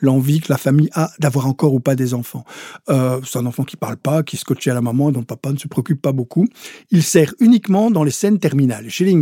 l'envie 0.00 0.40
que 0.40 0.52
la 0.52 0.58
famille 0.58 0.90
a 0.92 1.10
d'avoir 1.18 1.46
encore 1.46 1.74
ou 1.74 1.80
pas 1.80 1.94
des 1.94 2.14
enfants. 2.14 2.44
Euh, 2.88 3.20
c'est 3.24 3.38
un 3.38 3.46
enfant 3.46 3.64
qui 3.64 3.76
parle 3.76 3.96
pas, 3.96 4.22
qui 4.22 4.36
est 4.36 4.38
scotché 4.38 4.70
à 4.70 4.74
la 4.74 4.80
maman, 4.80 5.10
dont 5.10 5.20
le 5.20 5.26
papa 5.26 5.52
ne 5.52 5.58
se 5.58 5.68
préoccupe 5.68 6.00
pas 6.00 6.12
beaucoup. 6.12 6.46
Il 6.90 7.02
sert 7.02 7.34
uniquement 7.40 7.90
dans 7.90 8.04
les 8.04 8.10
scènes 8.10 8.38
terminales. 8.38 8.88
Chez 8.90 9.04
les 9.04 9.16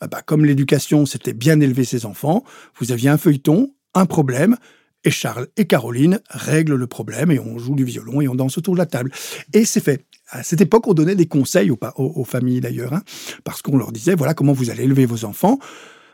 ah 0.00 0.08
bah, 0.08 0.22
comme 0.24 0.44
l'éducation, 0.44 1.06
c'était 1.06 1.32
bien 1.32 1.60
élever 1.60 1.84
ses 1.84 2.04
enfants, 2.04 2.44
vous 2.78 2.92
aviez 2.92 3.08
un 3.08 3.16
feuilleton, 3.16 3.72
un 3.94 4.06
problème, 4.06 4.56
et 5.04 5.10
Charles 5.10 5.46
et 5.56 5.66
Caroline 5.66 6.20
règlent 6.28 6.74
le 6.74 6.86
problème 6.86 7.30
et 7.30 7.38
on 7.38 7.58
joue 7.58 7.76
du 7.76 7.84
violon 7.84 8.20
et 8.20 8.28
on 8.28 8.34
danse 8.34 8.58
autour 8.58 8.74
de 8.74 8.78
la 8.78 8.86
table. 8.86 9.12
Et 9.52 9.64
c'est 9.64 9.82
fait. 9.82 10.04
À 10.28 10.42
cette 10.42 10.60
époque, 10.60 10.88
on 10.88 10.94
donnait 10.94 11.14
des 11.14 11.26
conseils 11.26 11.70
aux, 11.70 11.78
aux, 11.96 12.24
familles 12.24 12.60
d'ailleurs, 12.60 12.92
hein, 12.92 13.02
parce 13.44 13.62
qu'on 13.62 13.76
leur 13.76 13.92
disait, 13.92 14.16
voilà 14.16 14.34
comment 14.34 14.52
vous 14.52 14.70
allez 14.70 14.82
élever 14.82 15.06
vos 15.06 15.24
enfants. 15.24 15.60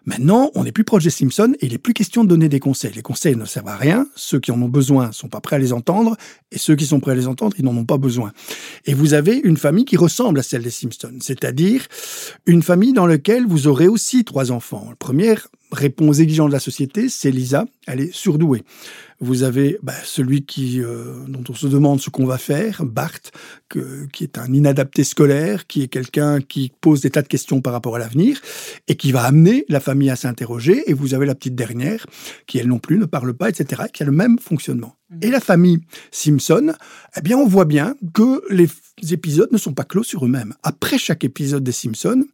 Maintenant, 0.05 0.51
on 0.55 0.65
est 0.65 0.73
plus 0.73 0.85
proche 0.85 1.05
des 1.05 1.11
Simpsons 1.11 1.55
et 1.61 1.67
il 1.67 1.73
n'est 1.73 1.79
plus 1.79 1.95
question 1.95 2.25
de 2.25 2.29
donner 2.29 2.49
des 2.49 2.59
conseils. 2.59 2.93
Les 2.95 3.03
conseils 3.03 3.37
ne 3.37 3.45
servent 3.45 3.69
à 3.69 3.77
rien. 3.77 4.07
Ceux 4.17 4.41
qui 4.41 4.51
en 4.51 4.61
ont 4.61 4.69
besoin 4.69 5.13
sont 5.13 5.29
pas 5.29 5.41
prêts 5.41 5.57
à 5.57 5.59
les 5.59 5.73
entendre 5.73 6.17
et 6.51 6.59
ceux 6.59 6.75
qui 6.75 6.87
sont 6.87 6.99
prêts 7.01 7.13
à 7.13 7.15
les 7.15 7.29
entendre, 7.29 7.57
ils 7.59 7.65
n'en 7.65 7.77
ont 7.77 7.85
pas 7.85 7.99
besoin. 7.99 8.33
Et 8.85 8.95
vous 8.95 9.15
avez 9.15 9.37
une 9.37 9.57
famille 9.57 9.85
qui 9.85 9.97
ressemble 9.97 10.41
à 10.41 10.43
celle 10.43 10.63
des 10.63 10.71
Simpsons, 10.71 11.19
c'est-à-dire 11.21 11.87
une 12.47 12.63
famille 12.63 12.93
dans 12.93 13.07
laquelle 13.07 13.47
vous 13.47 13.69
aurez 13.69 13.89
aussi 13.89 14.25
trois 14.25 14.51
enfants. 14.51 14.87
Le 14.91 14.97
premier 14.97 15.35
répond 15.71 16.09
aux 16.09 16.15
exigences 16.15 16.49
de 16.49 16.55
la 16.55 16.61
société, 16.61 17.09
c'est 17.09 17.31
Lisa, 17.31 17.65
elle 17.87 18.01
est 18.01 18.15
surdouée. 18.15 18.63
Vous 19.23 19.45
avez 19.45 19.79
bah, 19.85 19.95
celui 20.03 20.45
qui, 20.45 20.83
euh, 20.83 21.25
dont 21.29 21.45
on 21.49 21.55
se 21.55 21.69
demande 21.69 22.01
ce 22.01 22.11
qu'on 22.11 22.27
va 22.27 22.39
faire, 22.39 22.85
Bart, 22.85 23.21
qui 23.71 24.25
est 24.25 24.37
un 24.37 24.53
inadapté 24.53 25.05
scolaire, 25.05 25.69
qui 25.69 25.85
est 25.85 25.89
quelqu'un 25.89 26.41
qui 26.41 26.73
pose 26.81 27.03
des 27.03 27.11
tas 27.11 27.23
de 27.23 27.29
questions 27.29 27.61
par 27.61 27.73
rapport 27.73 27.95
à 27.95 28.01
l'avenir 28.01 28.41
et 28.89 28.97
qui 28.97 29.13
va 29.13 29.23
amener 29.23 29.65
la 29.69 29.79
famille 29.79 30.11
à 30.11 30.17
s'interroger. 30.17 30.91
Et 30.91 30.93
vous 30.93 31.15
avez 31.15 31.25
la 31.25 31.37
petite 31.37 31.55
dernière 31.55 32.05
qui, 32.49 32.59
elle 32.59 32.67
non 32.67 32.81
plus, 32.81 32.99
ne 32.99 33.05
parle 33.05 33.33
pas, 33.33 33.49
etc., 33.49 33.83
qui 33.93 34.03
a 34.03 34.07
le 34.07 34.13
même 34.13 34.41
fonctionnement. 34.41 34.97
Et 35.21 35.31
la 35.31 35.41
famille 35.41 35.81
Simpson, 36.11 36.73
eh 37.17 37.21
bien, 37.21 37.37
on 37.37 37.47
voit 37.47 37.67
bien 37.67 37.95
que 38.15 38.43
les 38.51 38.69
épisodes 39.13 39.51
ne 39.53 39.59
sont 39.59 39.75
pas 39.75 39.85
clos 39.85 40.05
sur 40.05 40.25
eux-mêmes. 40.25 40.55
Après 40.63 40.97
chaque 40.97 41.25
épisode 41.25 41.65
des 41.65 41.73
Simpsons, 41.73 42.25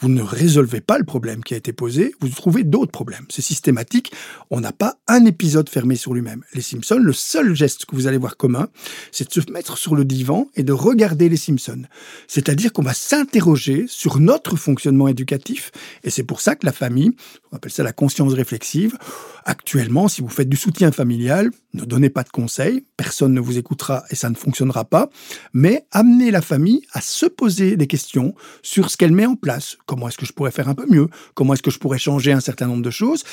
vous 0.00 0.08
ne 0.08 0.22
résolvez 0.22 0.80
pas 0.80 0.98
le 0.98 1.04
problème 1.04 1.42
qui 1.42 1.54
a 1.54 1.56
été 1.56 1.72
posé, 1.72 2.14
vous 2.20 2.28
trouvez 2.28 2.62
d'autres 2.62 2.92
problèmes. 2.92 3.24
C'est 3.30 3.42
systématique. 3.42 4.12
On 4.50 4.60
n'a 4.60 4.72
pas 4.72 4.98
un 5.08 5.24
épisode 5.24 5.68
fermé 5.68 5.96
sur 5.96 6.14
lui-même. 6.14 6.44
Les 6.54 6.60
Simpsons, 6.60 6.98
le 6.98 7.12
seul 7.12 7.54
geste 7.54 7.86
que 7.86 7.96
vous 7.96 8.06
allez 8.06 8.18
voir 8.18 8.36
commun, 8.36 8.68
c'est 9.10 9.34
de 9.34 9.40
se 9.40 9.50
mettre 9.50 9.76
sur 9.78 9.96
le 9.96 10.04
divan 10.04 10.48
et 10.54 10.62
de 10.62 10.72
regarder 10.72 11.28
les 11.28 11.36
Simpsons. 11.36 11.82
C'est-à-dire 12.28 12.72
qu'on 12.72 12.82
va 12.82 12.94
s'interroger 12.94 13.86
sur 13.88 14.20
notre 14.20 14.56
fonctionnement 14.56 15.08
éducatif. 15.08 15.72
Et 16.04 16.10
c'est 16.10 16.24
pour 16.24 16.40
ça 16.40 16.54
que 16.54 16.66
la 16.66 16.72
famille, 16.72 17.12
on 17.50 17.56
appelle 17.56 17.72
ça 17.72 17.82
la 17.82 17.92
conscience 17.92 18.34
réflexive, 18.34 18.96
actuellement, 19.44 20.06
si 20.08 20.20
vous 20.20 20.28
faites 20.28 20.48
du 20.48 20.56
soutien 20.56 20.92
familial, 20.92 21.50
ne 21.74 21.84
donnez 21.84 22.10
pas 22.10 22.22
de 22.22 22.28
conseils, 22.28 22.84
personne 22.96 23.32
ne 23.32 23.40
vous 23.40 23.58
écoutera 23.58 24.04
et 24.10 24.14
ça 24.14 24.30
ne 24.30 24.34
fonctionnera 24.34 24.84
pas, 24.84 25.10
mais 25.52 25.86
amenez 25.90 26.30
la 26.30 26.42
famille 26.42 26.82
à 26.92 27.00
se 27.00 27.26
poser 27.26 27.76
des 27.76 27.86
questions 27.86 28.34
sur 28.62 28.90
ce 28.90 28.96
qu'elle 28.96 29.12
met 29.12 29.26
en 29.26 29.36
place. 29.36 29.76
Comment 29.86 30.08
est-ce 30.08 30.18
que 30.18 30.26
je 30.26 30.32
pourrais 30.32 30.50
faire 30.50 30.68
un 30.68 30.74
peu 30.74 30.86
mieux? 30.88 31.08
Comment 31.34 31.54
est-ce 31.54 31.62
que 31.62 31.70
je 31.70 31.78
pourrais 31.78 31.98
changer 31.98 32.32
un 32.32 32.40
certain 32.40 32.66
nombre 32.66 32.82
de 32.82 32.90
choses? 32.90 33.24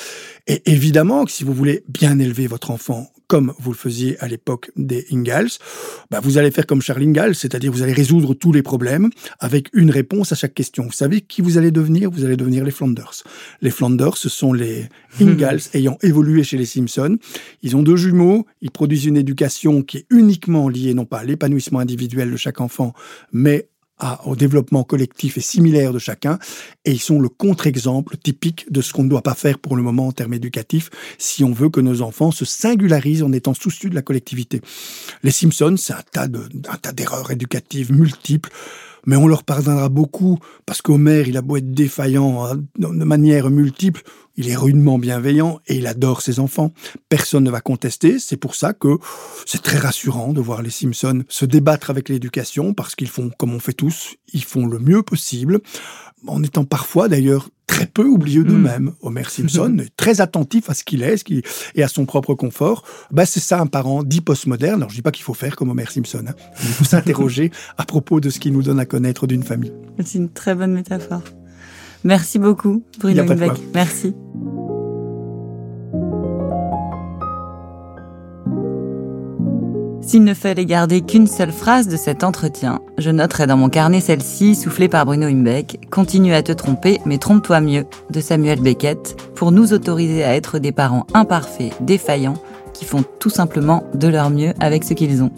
Et 0.46 0.62
évidemment 0.72 1.26
que 1.26 1.32
si 1.32 1.44
vous 1.44 1.54
voulez 1.54 1.84
bien 1.88 2.20
élever 2.20 2.48
votre 2.48 2.72
enfant 2.72 3.12
comme 3.28 3.54
vous 3.60 3.72
le 3.72 3.78
faisiez 3.78 4.18
à 4.20 4.28
l'époque 4.28 4.72
des 4.76 5.06
Ingalls, 5.12 5.50
bah 6.10 6.20
vous 6.22 6.38
allez 6.38 6.52
faire 6.52 6.66
comme 6.66 6.82
Charles 6.82 7.04
Ingalls, 7.04 7.36
c'est-à-dire 7.36 7.72
vous 7.72 7.82
allez 7.82 7.94
résoudre 7.94 8.34
tous 8.34 8.52
les 8.52 8.64
problèmes 8.64 9.10
avec 9.40 9.70
une 9.74 9.92
réponse 9.92 10.32
à 10.32 10.36
chaque 10.36 10.54
question. 10.54 10.84
Vous 10.84 10.92
savez 10.92 11.22
qui 11.22 11.42
vous 11.42 11.58
allez 11.58 11.72
devenir? 11.72 12.10
Vous 12.10 12.24
allez 12.24 12.38
devenir 12.38 12.64
les 12.64 12.72
Flanders. 12.72 13.24
Les 13.62 13.72
Flanders, 13.72 14.18
ce 14.18 14.30
sont 14.30 14.54
les 14.54 14.88
Ingalls 15.22 15.62
ayant 15.74 15.98
évolué 16.02 16.44
chez 16.44 16.58
les 16.58 16.66
Simpsons. 16.66 17.18
Ils 17.64 17.76
ont 17.76 17.84
deux 17.84 17.98
jumeaux, 17.98 18.46
ils 18.62 18.72
produisent 18.72 19.06
une 19.06 19.18
éducation 19.18 19.82
qui 19.82 19.98
est 19.98 20.06
uniquement 20.10 20.70
liée 20.70 20.94
non 20.94 21.06
pas 21.06 21.20
à 21.20 21.24
l'épanouissement 21.24 21.80
individuel 21.80 22.32
de 22.32 22.38
chaque 22.38 22.62
enfant, 22.62 22.94
mais 23.32 23.70
au 24.26 24.36
développement 24.36 24.84
collectif 24.84 25.38
et 25.38 25.42
similaire 25.42 25.94
de 25.94 26.00
chacun, 26.00 26.38
et 26.86 26.92
ils 26.92 27.00
sont 27.00 27.20
le 27.20 27.30
contre-exemple 27.30 28.18
typique 28.18 28.72
de 28.72 28.82
ce 28.82 28.94
qu'on 28.94 29.04
ne 29.04 29.10
doit 29.10 29.24
pas 29.24 29.34
faire 29.34 29.58
pour 29.60 29.76
le 29.76 29.84
moment 29.84 30.08
en 30.08 30.12
termes 30.12 30.34
éducatifs 30.34 30.90
si 31.18 31.44
on 31.44 31.52
veut 31.52 31.70
que 31.70 31.82
nos 31.82 32.02
enfants 32.02 32.32
se 32.32 32.46
singularisent 32.46 33.24
en 33.24 33.32
étant 33.32 33.54
soucieux 33.54 33.90
de 33.90 33.96
la 33.96 34.02
collectivité. 34.02 34.62
Les 35.24 35.32
Simpsons, 35.32 35.76
c'est 35.78 35.94
un 35.94 36.04
tas 36.12 36.28
de, 36.28 36.48
un 36.70 36.78
tas 36.78 36.92
d'erreurs 36.92 37.32
éducatives 37.32 37.92
multiples, 37.92 38.52
mais 39.06 39.16
on 39.16 39.28
leur 39.28 39.44
pardonnera 39.44 39.90
beaucoup 39.90 40.38
parce 40.66 40.82
qu'Homer, 40.82 41.24
il 41.28 41.38
a 41.38 41.42
beau 41.42 41.58
être 41.58 41.72
défaillant 41.72 42.46
hein, 42.46 42.62
de 42.78 43.04
manière 43.04 43.50
multiple, 43.50 44.04
il 44.38 44.50
est 44.50 44.56
rudement 44.56 45.00
bienveillant 45.00 45.60
et 45.68 45.78
il 45.78 45.88
adore 45.88 46.22
ses 46.22 46.40
enfants. 46.40 46.72
Personne 47.10 47.44
ne 47.44 47.52
va 47.52 47.60
contester. 47.60 48.20
C'est 48.20 48.38
pour 48.38 48.56
ça 48.56 48.74
que 48.74 48.98
c'est 49.46 49.62
très 49.62 49.80
rassurant 49.80 50.32
de 50.32 50.42
voir 50.42 50.62
les 50.62 50.70
Simpsons 50.70 51.24
se 51.28 51.46
débattre 51.46 51.90
avec 51.90 52.10
l'éducation 52.10 52.74
parce 52.74 52.96
qu'ils 52.96 53.10
font 53.10 53.32
comme 53.38 53.54
on 53.54 53.60
fait 53.60 53.74
tous. 53.74 54.16
Ils 54.34 54.44
font 54.44 54.66
le 54.66 54.80
mieux 54.80 55.02
possible 55.02 55.60
en 56.28 56.44
étant 56.44 56.66
parfois 56.66 57.10
d'ailleurs 57.10 57.50
très 57.68 57.86
peu 57.86 58.06
oublieux 58.06 58.44
hmm. 58.44 58.48
d'eux-mêmes. 58.48 58.94
Homer 59.02 59.26
Simpson 59.28 59.78
est 59.82 59.96
très 59.98 60.22
attentif 60.22 60.70
à 60.70 60.74
ce 60.74 60.84
qu'il 60.84 61.04
est, 61.04 61.18
ce 61.18 61.24
et 61.76 61.84
à 61.84 61.88
son 61.88 62.06
propre 62.06 62.34
confort. 62.34 62.84
Bah, 63.12 63.26
c'est 63.26 63.40
ça 63.40 63.60
un 63.60 63.68
parent 63.68 64.04
dit 64.04 64.22
postmoderne. 64.22 64.82
Alors 64.82 64.90
je 64.90 64.96
dis 64.96 65.02
pas 65.02 65.12
qu'il 65.12 65.24
faut 65.24 65.34
faire 65.34 65.56
comme 65.56 65.70
Homer 65.70 65.86
Simpson. 65.90 66.26
Hein. 66.28 66.36
Il 66.62 66.70
faut 66.70 66.86
s'interroger 66.86 67.52
à 67.78 67.86
propos 67.86 68.20
de 68.20 68.30
ce 68.30 68.40
qui 68.40 68.52
nous 68.52 68.64
donne 68.64 68.80
à 68.80 68.86
connaître 68.86 69.28
d'une 69.28 69.44
famille. 69.44 69.74
C'est 70.04 70.18
une 70.18 70.30
très 70.30 70.56
bonne 70.56 70.74
métaphore. 70.74 71.22
Merci 72.04 72.40
beaucoup, 72.40 72.84
Bruno 73.00 73.24
Merci. 73.74 74.14
S'il 80.08 80.24
ne 80.24 80.34
fallait 80.34 80.66
garder 80.66 81.02
qu'une 81.02 81.28
seule 81.28 81.52
phrase 81.52 81.90
de 81.90 81.98
cet 81.98 82.24
entretien, 82.24 82.80
je 82.98 83.12
noterais 83.12 83.46
dans 83.46 83.58
mon 83.58 83.68
carnet 83.68 84.00
celle-ci, 84.00 84.56
soufflée 84.56 84.88
par 84.88 85.06
Bruno 85.06 85.28
Imbeck, 85.28 85.86
Continue 85.92 86.34
à 86.34 86.44
te 86.44 86.54
tromper, 86.54 87.02
mais 87.06 87.18
trompe-toi 87.18 87.60
mieux, 87.60 87.86
de 88.10 88.22
Samuel 88.22 88.62
Beckett, 88.62 89.18
pour 89.36 89.52
nous 89.52 89.74
autoriser 89.74 90.24
à 90.24 90.34
être 90.34 90.60
des 90.60 90.72
parents 90.72 91.06
imparfaits, 91.14 91.74
défaillants, 91.82 92.42
qui 92.74 92.86
font 92.86 93.04
tout 93.20 93.30
simplement 93.30 93.84
de 93.96 94.08
leur 94.08 94.30
mieux 94.30 94.54
avec 94.62 94.86
ce 94.86 94.94
qu'ils 94.94 95.24
ont. 95.24 95.32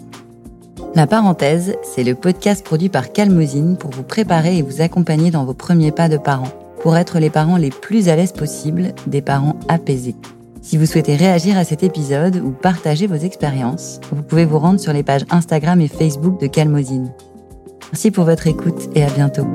La 0.96 1.06
parenthèse, 1.06 1.76
c'est 1.84 2.02
le 2.02 2.16
podcast 2.16 2.64
produit 2.64 2.88
par 2.88 3.12
Calmosine 3.12 3.76
pour 3.76 3.90
vous 3.90 4.02
préparer 4.02 4.58
et 4.58 4.62
vous 4.62 4.80
accompagner 4.80 5.30
dans 5.30 5.44
vos 5.44 5.54
premiers 5.54 5.92
pas 5.92 6.08
de 6.08 6.16
parents, 6.16 6.52
pour 6.82 6.96
être 6.96 7.20
les 7.20 7.30
parents 7.30 7.56
les 7.56 7.70
plus 7.70 8.08
à 8.08 8.16
l'aise 8.16 8.32
possible, 8.32 8.92
des 9.06 9.22
parents 9.22 9.54
apaisés. 9.68 10.16
Si 10.62 10.76
vous 10.76 10.86
souhaitez 10.86 11.14
réagir 11.14 11.56
à 11.56 11.64
cet 11.64 11.84
épisode 11.84 12.36
ou 12.36 12.50
partager 12.50 13.06
vos 13.06 13.14
expériences, 13.14 14.00
vous 14.10 14.22
pouvez 14.22 14.44
vous 14.44 14.58
rendre 14.58 14.80
sur 14.80 14.92
les 14.92 15.04
pages 15.04 15.24
Instagram 15.30 15.80
et 15.80 15.88
Facebook 15.88 16.40
de 16.40 16.48
Calmosine. 16.48 17.12
Merci 17.92 18.10
pour 18.10 18.24
votre 18.24 18.48
écoute 18.48 18.90
et 18.96 19.04
à 19.04 19.10
bientôt. 19.10 19.46